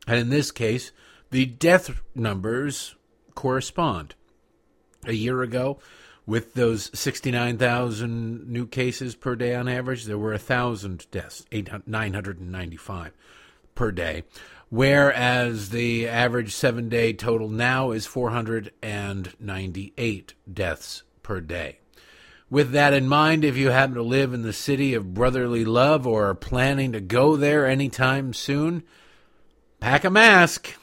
[0.07, 0.91] And in this case,
[1.29, 2.95] the death numbers
[3.35, 4.15] correspond
[5.05, 5.79] a year ago
[6.25, 13.11] with those 69,000 new cases per day on average, there were 1,000 deaths, 995
[13.75, 14.23] per day,
[14.69, 21.79] whereas the average seven day total now is 498 deaths per day.
[22.49, 26.05] With that in mind, if you happen to live in the city of brotherly love
[26.05, 28.83] or are planning to go there anytime soon,
[29.79, 30.75] pack a mask.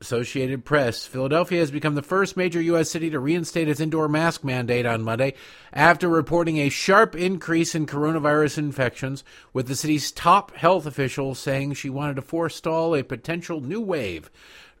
[0.00, 1.06] Associated Press.
[1.06, 2.90] Philadelphia has become the first major U.S.
[2.90, 5.34] city to reinstate its indoor mask mandate on Monday
[5.72, 11.74] after reporting a sharp increase in coronavirus infections, with the city's top health official saying
[11.74, 14.30] she wanted to forestall a potential new wave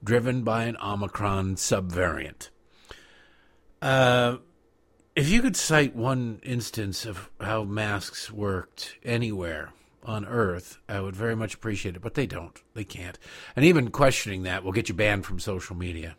[0.02, 2.50] driven by an Omicron subvariant.
[3.82, 4.36] Uh,
[5.16, 11.16] if you could cite one instance of how masks worked anywhere, on Earth, I would
[11.16, 12.60] very much appreciate it, but they don't.
[12.74, 13.18] They can't.
[13.56, 16.16] And even questioning that will get you banned from social media.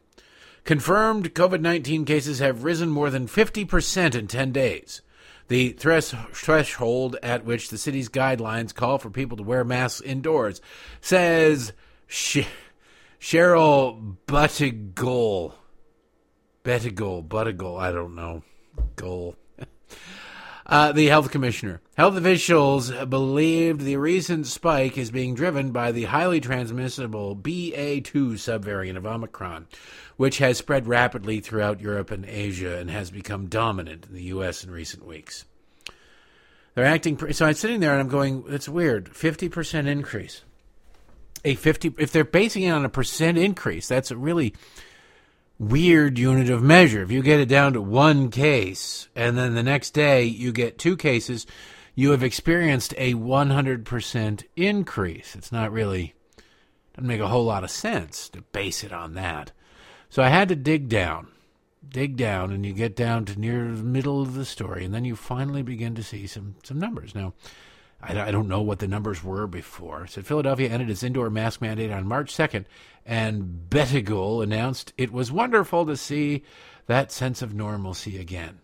[0.64, 5.01] Confirmed COVID 19 cases have risen more than 50% in 10 days.
[5.47, 10.61] The threshold at which the city's guidelines call for people to wear masks indoors
[11.01, 11.73] says
[12.06, 12.45] sh-
[13.19, 15.53] Cheryl Buttigieg.
[16.64, 18.43] Bettigole, Buttigieg, I don't know.
[18.95, 19.35] Goal.
[20.70, 21.82] Uh, the health commissioner.
[21.98, 28.96] Health officials believed the recent spike is being driven by the highly transmissible BA2 subvariant
[28.96, 29.66] of Omicron,
[30.16, 34.64] which has spread rapidly throughout Europe and Asia and has become dominant in the U.S.
[34.64, 35.46] in recent weeks.
[36.76, 37.18] They're acting.
[37.34, 39.10] So I'm sitting there and I'm going, "It's weird.
[39.16, 40.44] Fifty percent increase.
[41.44, 41.91] A fifty.
[41.98, 44.54] If they're basing it on a percent increase, that's a really
[45.60, 47.03] weird unit of measure.
[47.03, 50.80] If you get it down to one case and then the next day you get
[50.80, 51.45] two cases,
[51.94, 55.36] you have experienced a 100% increase.
[55.36, 56.15] It's not really,
[56.94, 59.52] doesn't make a whole lot of sense to base it on that.
[60.10, 61.27] So I had to dig down,
[61.88, 65.06] dig down, and you get down to near the middle of the story, and then
[65.06, 67.14] you finally begin to see some, some numbers.
[67.14, 67.34] Now,
[68.02, 70.08] I, don't know what the numbers were before.
[70.08, 72.66] Said Philadelphia ended its indoor mask mandate on March 2nd,
[73.06, 76.44] and Bettigole announced it was wonderful to see
[76.88, 78.60] that sense of normalcy again.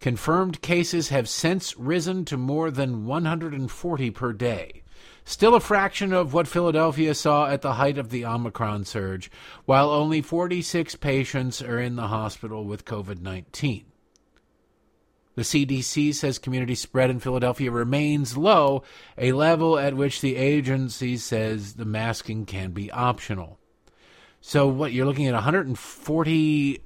[0.00, 4.82] Confirmed cases have since risen to more than 140 per day.
[5.24, 9.30] Still a fraction of what Philadelphia saw at the height of the Omicron surge,
[9.64, 13.86] while only 46 patients are in the hospital with COVID 19.
[15.36, 18.82] The CDC says community spread in Philadelphia remains low,
[19.16, 23.58] a level at which the agency says the masking can be optional.
[24.40, 26.80] So, what you're looking at 140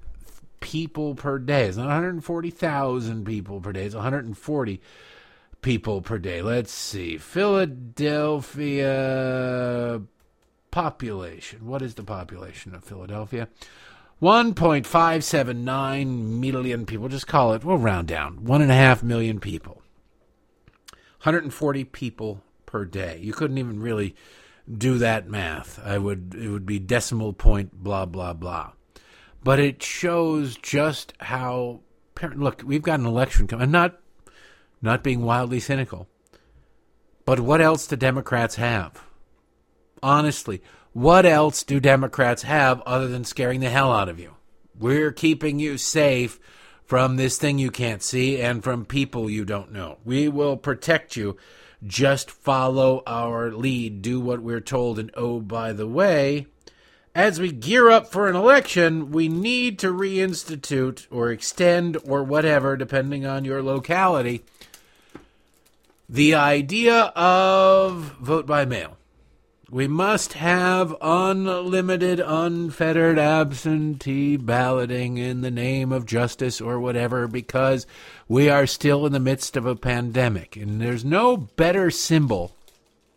[0.61, 1.67] people per day.
[1.67, 4.81] It's not 140,000 people per day, it's 140
[5.63, 6.43] people per day.
[6.43, 7.19] Let's see.
[7.19, 10.03] Philadelphia
[10.71, 11.67] population.
[11.67, 13.49] What is the population of Philadelphia?
[14.23, 16.07] 1.579
[16.41, 17.09] million people.
[17.09, 19.83] Just call it, we'll round down, 1.5 million people.
[21.23, 23.19] 140 people per day.
[23.21, 24.15] You couldn't even really
[24.71, 25.79] do that math.
[25.85, 28.73] I would it would be decimal point blah blah blah.
[29.43, 31.81] But it shows just how
[32.35, 33.65] look, we've got an election coming.
[33.65, 33.99] I'm not
[34.81, 36.09] not being wildly cynical.
[37.25, 39.05] But what else do Democrats have?
[40.03, 44.35] Honestly, what else do Democrats have other than scaring the hell out of you?
[44.79, 46.41] We're keeping you safe
[46.85, 49.99] from this thing you can't see and from people you don't know.
[50.05, 51.37] We will protect you.
[51.87, 54.03] Just follow our lead.
[54.03, 54.99] Do what we're told.
[54.99, 56.47] And oh, by the way,
[57.15, 62.77] as we gear up for an election, we need to reinstitute or extend or whatever,
[62.77, 64.45] depending on your locality,
[66.09, 68.97] the idea of vote by mail.
[69.73, 77.87] We must have unlimited, unfettered absentee balloting in the name of justice or whatever because
[78.27, 80.57] we are still in the midst of a pandemic.
[80.57, 82.57] And there's no better symbol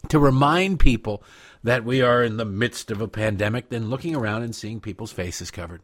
[0.10, 1.24] to remind people
[1.64, 5.12] that we are in the midst of a pandemic than looking around and seeing people's
[5.12, 5.82] faces covered.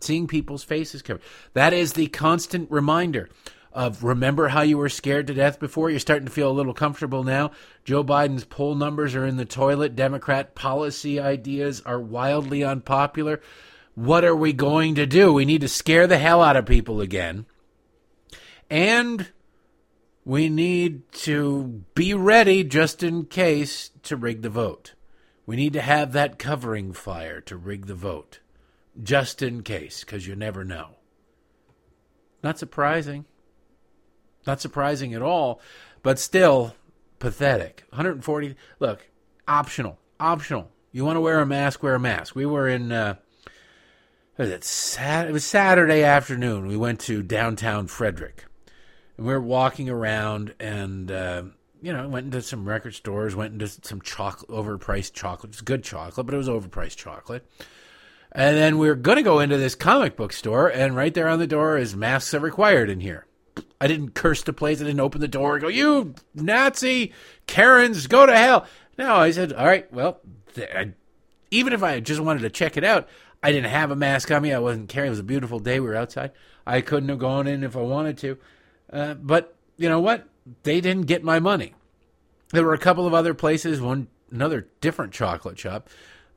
[0.00, 1.22] Seeing people's faces covered.
[1.54, 3.30] That is the constant reminder
[3.72, 5.90] of remember how you were scared to death before?
[5.90, 7.52] You're starting to feel a little comfortable now.
[7.84, 9.94] Joe Biden's poll numbers are in the toilet.
[9.94, 13.40] Democrat policy ideas are wildly unpopular.
[13.94, 15.32] What are we going to do?
[15.32, 17.46] We need to scare the hell out of people again.
[18.68, 19.30] And
[20.24, 24.94] we need to be ready just in case to rig the vote.
[25.46, 28.38] We need to have that covering fire to rig the vote,
[29.02, 30.96] just in case, because you never know.
[32.42, 33.24] Not surprising.
[34.46, 35.60] Not surprising at all,
[36.02, 36.74] but still
[37.18, 37.84] pathetic.
[37.90, 38.56] 140.
[38.78, 39.08] Look,
[39.46, 39.98] optional.
[40.18, 40.70] Optional.
[40.92, 42.34] You want to wear a mask, wear a mask.
[42.34, 42.90] We were in.
[42.92, 43.16] Uh,
[44.38, 44.64] it?
[44.64, 46.66] Sat- it was Saturday afternoon.
[46.66, 48.46] We went to downtown Frederick,
[49.16, 51.42] and we were walking around, and uh,
[51.82, 55.52] you know, went into some record stores, went into some chocolate, overpriced chocolate.
[55.52, 57.46] It's good chocolate, but it was overpriced chocolate.
[58.32, 61.28] And then we were going to go into this comic book store, and right there
[61.28, 63.26] on the door is masks are required in here.
[63.80, 64.80] I didn't curse the place.
[64.80, 67.12] I didn't open the door and go, "You Nazi
[67.46, 68.66] Karens, go to hell."
[68.98, 70.20] No, I said, "All right, well,
[70.56, 70.92] I,
[71.50, 73.08] even if I just wanted to check it out,
[73.42, 74.52] I didn't have a mask on me.
[74.52, 75.08] I wasn't carrying.
[75.08, 75.80] It was a beautiful day.
[75.80, 76.32] We were outside.
[76.66, 78.38] I couldn't have gone in if I wanted to.
[78.92, 80.28] Uh, but you know what?
[80.62, 81.74] They didn't get my money.
[82.52, 85.88] There were a couple of other places, one another different chocolate shop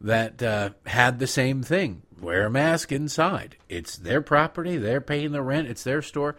[0.02, 2.04] that uh, had the same thing.
[2.20, 3.58] Wear a mask inside.
[3.68, 4.78] It's their property.
[4.78, 5.68] They're paying the rent.
[5.68, 6.36] It's their store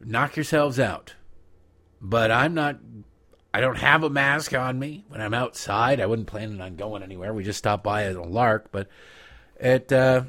[0.00, 1.14] knock yourselves out.
[2.00, 2.78] But I'm not,
[3.54, 6.00] I don't have a mask on me when I'm outside.
[6.00, 7.32] I wasn't planning on going anywhere.
[7.32, 8.88] We just stopped by as a lark, but
[9.58, 10.24] it, uh,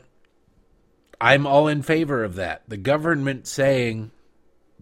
[1.19, 2.63] I'm all in favor of that.
[2.67, 4.11] The government saying,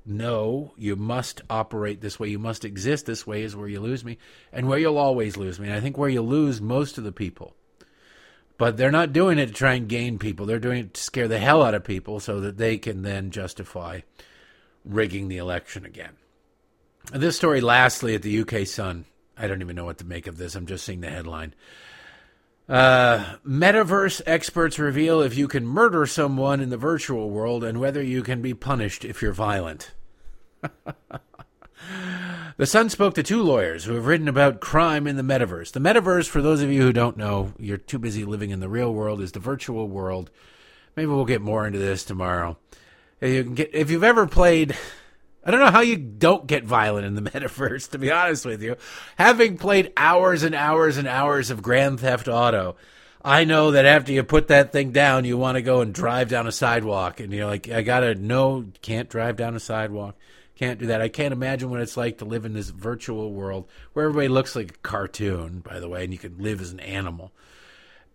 [0.05, 4.05] no, you must operate this way, you must exist this way is where you lose
[4.05, 4.17] me,
[4.51, 5.67] and where you'll always lose me.
[5.67, 7.55] And I think where you lose most of the people
[8.57, 10.45] But they're not doing it to try and gain people.
[10.45, 13.31] They're doing it to scare the hell out of people so that they can then
[13.31, 14.01] justify
[14.85, 16.15] rigging the election again.
[17.11, 19.05] This story, lastly, at the UK Sun.
[19.37, 20.55] I don't even know what to make of this.
[20.55, 21.53] I'm just seeing the headline.
[22.67, 28.01] Uh, metaverse experts reveal if you can murder someone in the virtual world and whether
[28.01, 29.91] you can be punished if you're violent.
[32.57, 35.73] the Sun spoke to two lawyers who have written about crime in the metaverse.
[35.73, 38.69] The metaverse, for those of you who don't know, you're too busy living in the
[38.69, 40.31] real world, is the virtual world.
[40.95, 42.57] Maybe we'll get more into this tomorrow.
[43.21, 44.75] You get, if you've ever played.
[45.47, 48.63] I don't know how you don't get violent in the metaverse, to be honest with
[48.63, 48.77] you.
[49.17, 52.75] Having played hours and hours and hours of Grand Theft Auto,
[53.23, 56.29] I know that after you put that thing down, you want to go and drive
[56.29, 57.19] down a sidewalk.
[57.19, 60.15] And you're like, I got to no, can't drive down a sidewalk.
[60.55, 61.01] Can't do that.
[61.01, 64.55] I can't imagine what it's like to live in this virtual world where everybody looks
[64.55, 67.31] like a cartoon, by the way, and you can live as an animal.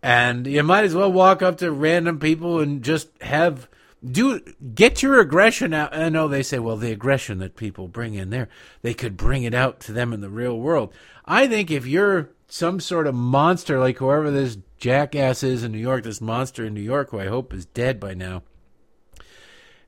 [0.02, 3.68] And you might as well walk up to random people and just have
[4.04, 4.40] do
[4.74, 5.94] get your aggression out.
[5.94, 8.48] I know they say, well, the aggression that people bring in there,
[8.82, 10.92] they could bring it out to them in the real world.
[11.24, 15.78] I think if you're some sort of monster, like whoever this jackass is in New
[15.78, 18.42] York, this monster in New York, who I hope is dead by now,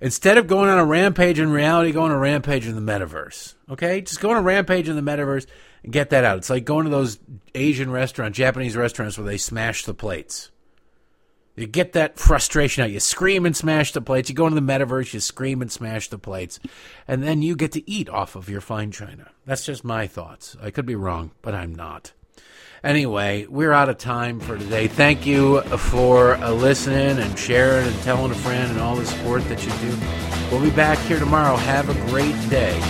[0.01, 3.55] instead of going on a rampage in reality, go on a rampage in the metaverse.
[3.71, 5.47] Okay, just go on a rampage in the metaverse
[5.83, 6.39] and get that out.
[6.39, 7.19] It's like going to those
[7.55, 10.52] Asian restaurants, Japanese restaurants where they smash the plates.
[11.55, 12.91] You get that frustration out.
[12.91, 14.31] You scream and smash the plates.
[14.31, 16.59] You go into the metaverse, you scream and smash the plates,
[17.07, 19.31] and then you get to eat off of your fine china.
[19.45, 20.57] That's just my thoughts.
[20.63, 22.13] I could be wrong, but I'm not.
[22.83, 24.89] Anyway, we're out of time for today.
[24.89, 29.47] Thank you for uh, listening and sharing and telling a friend and all the support
[29.49, 29.97] that you do.
[30.51, 31.55] We'll be back here tomorrow.
[31.57, 32.81] Have a great day.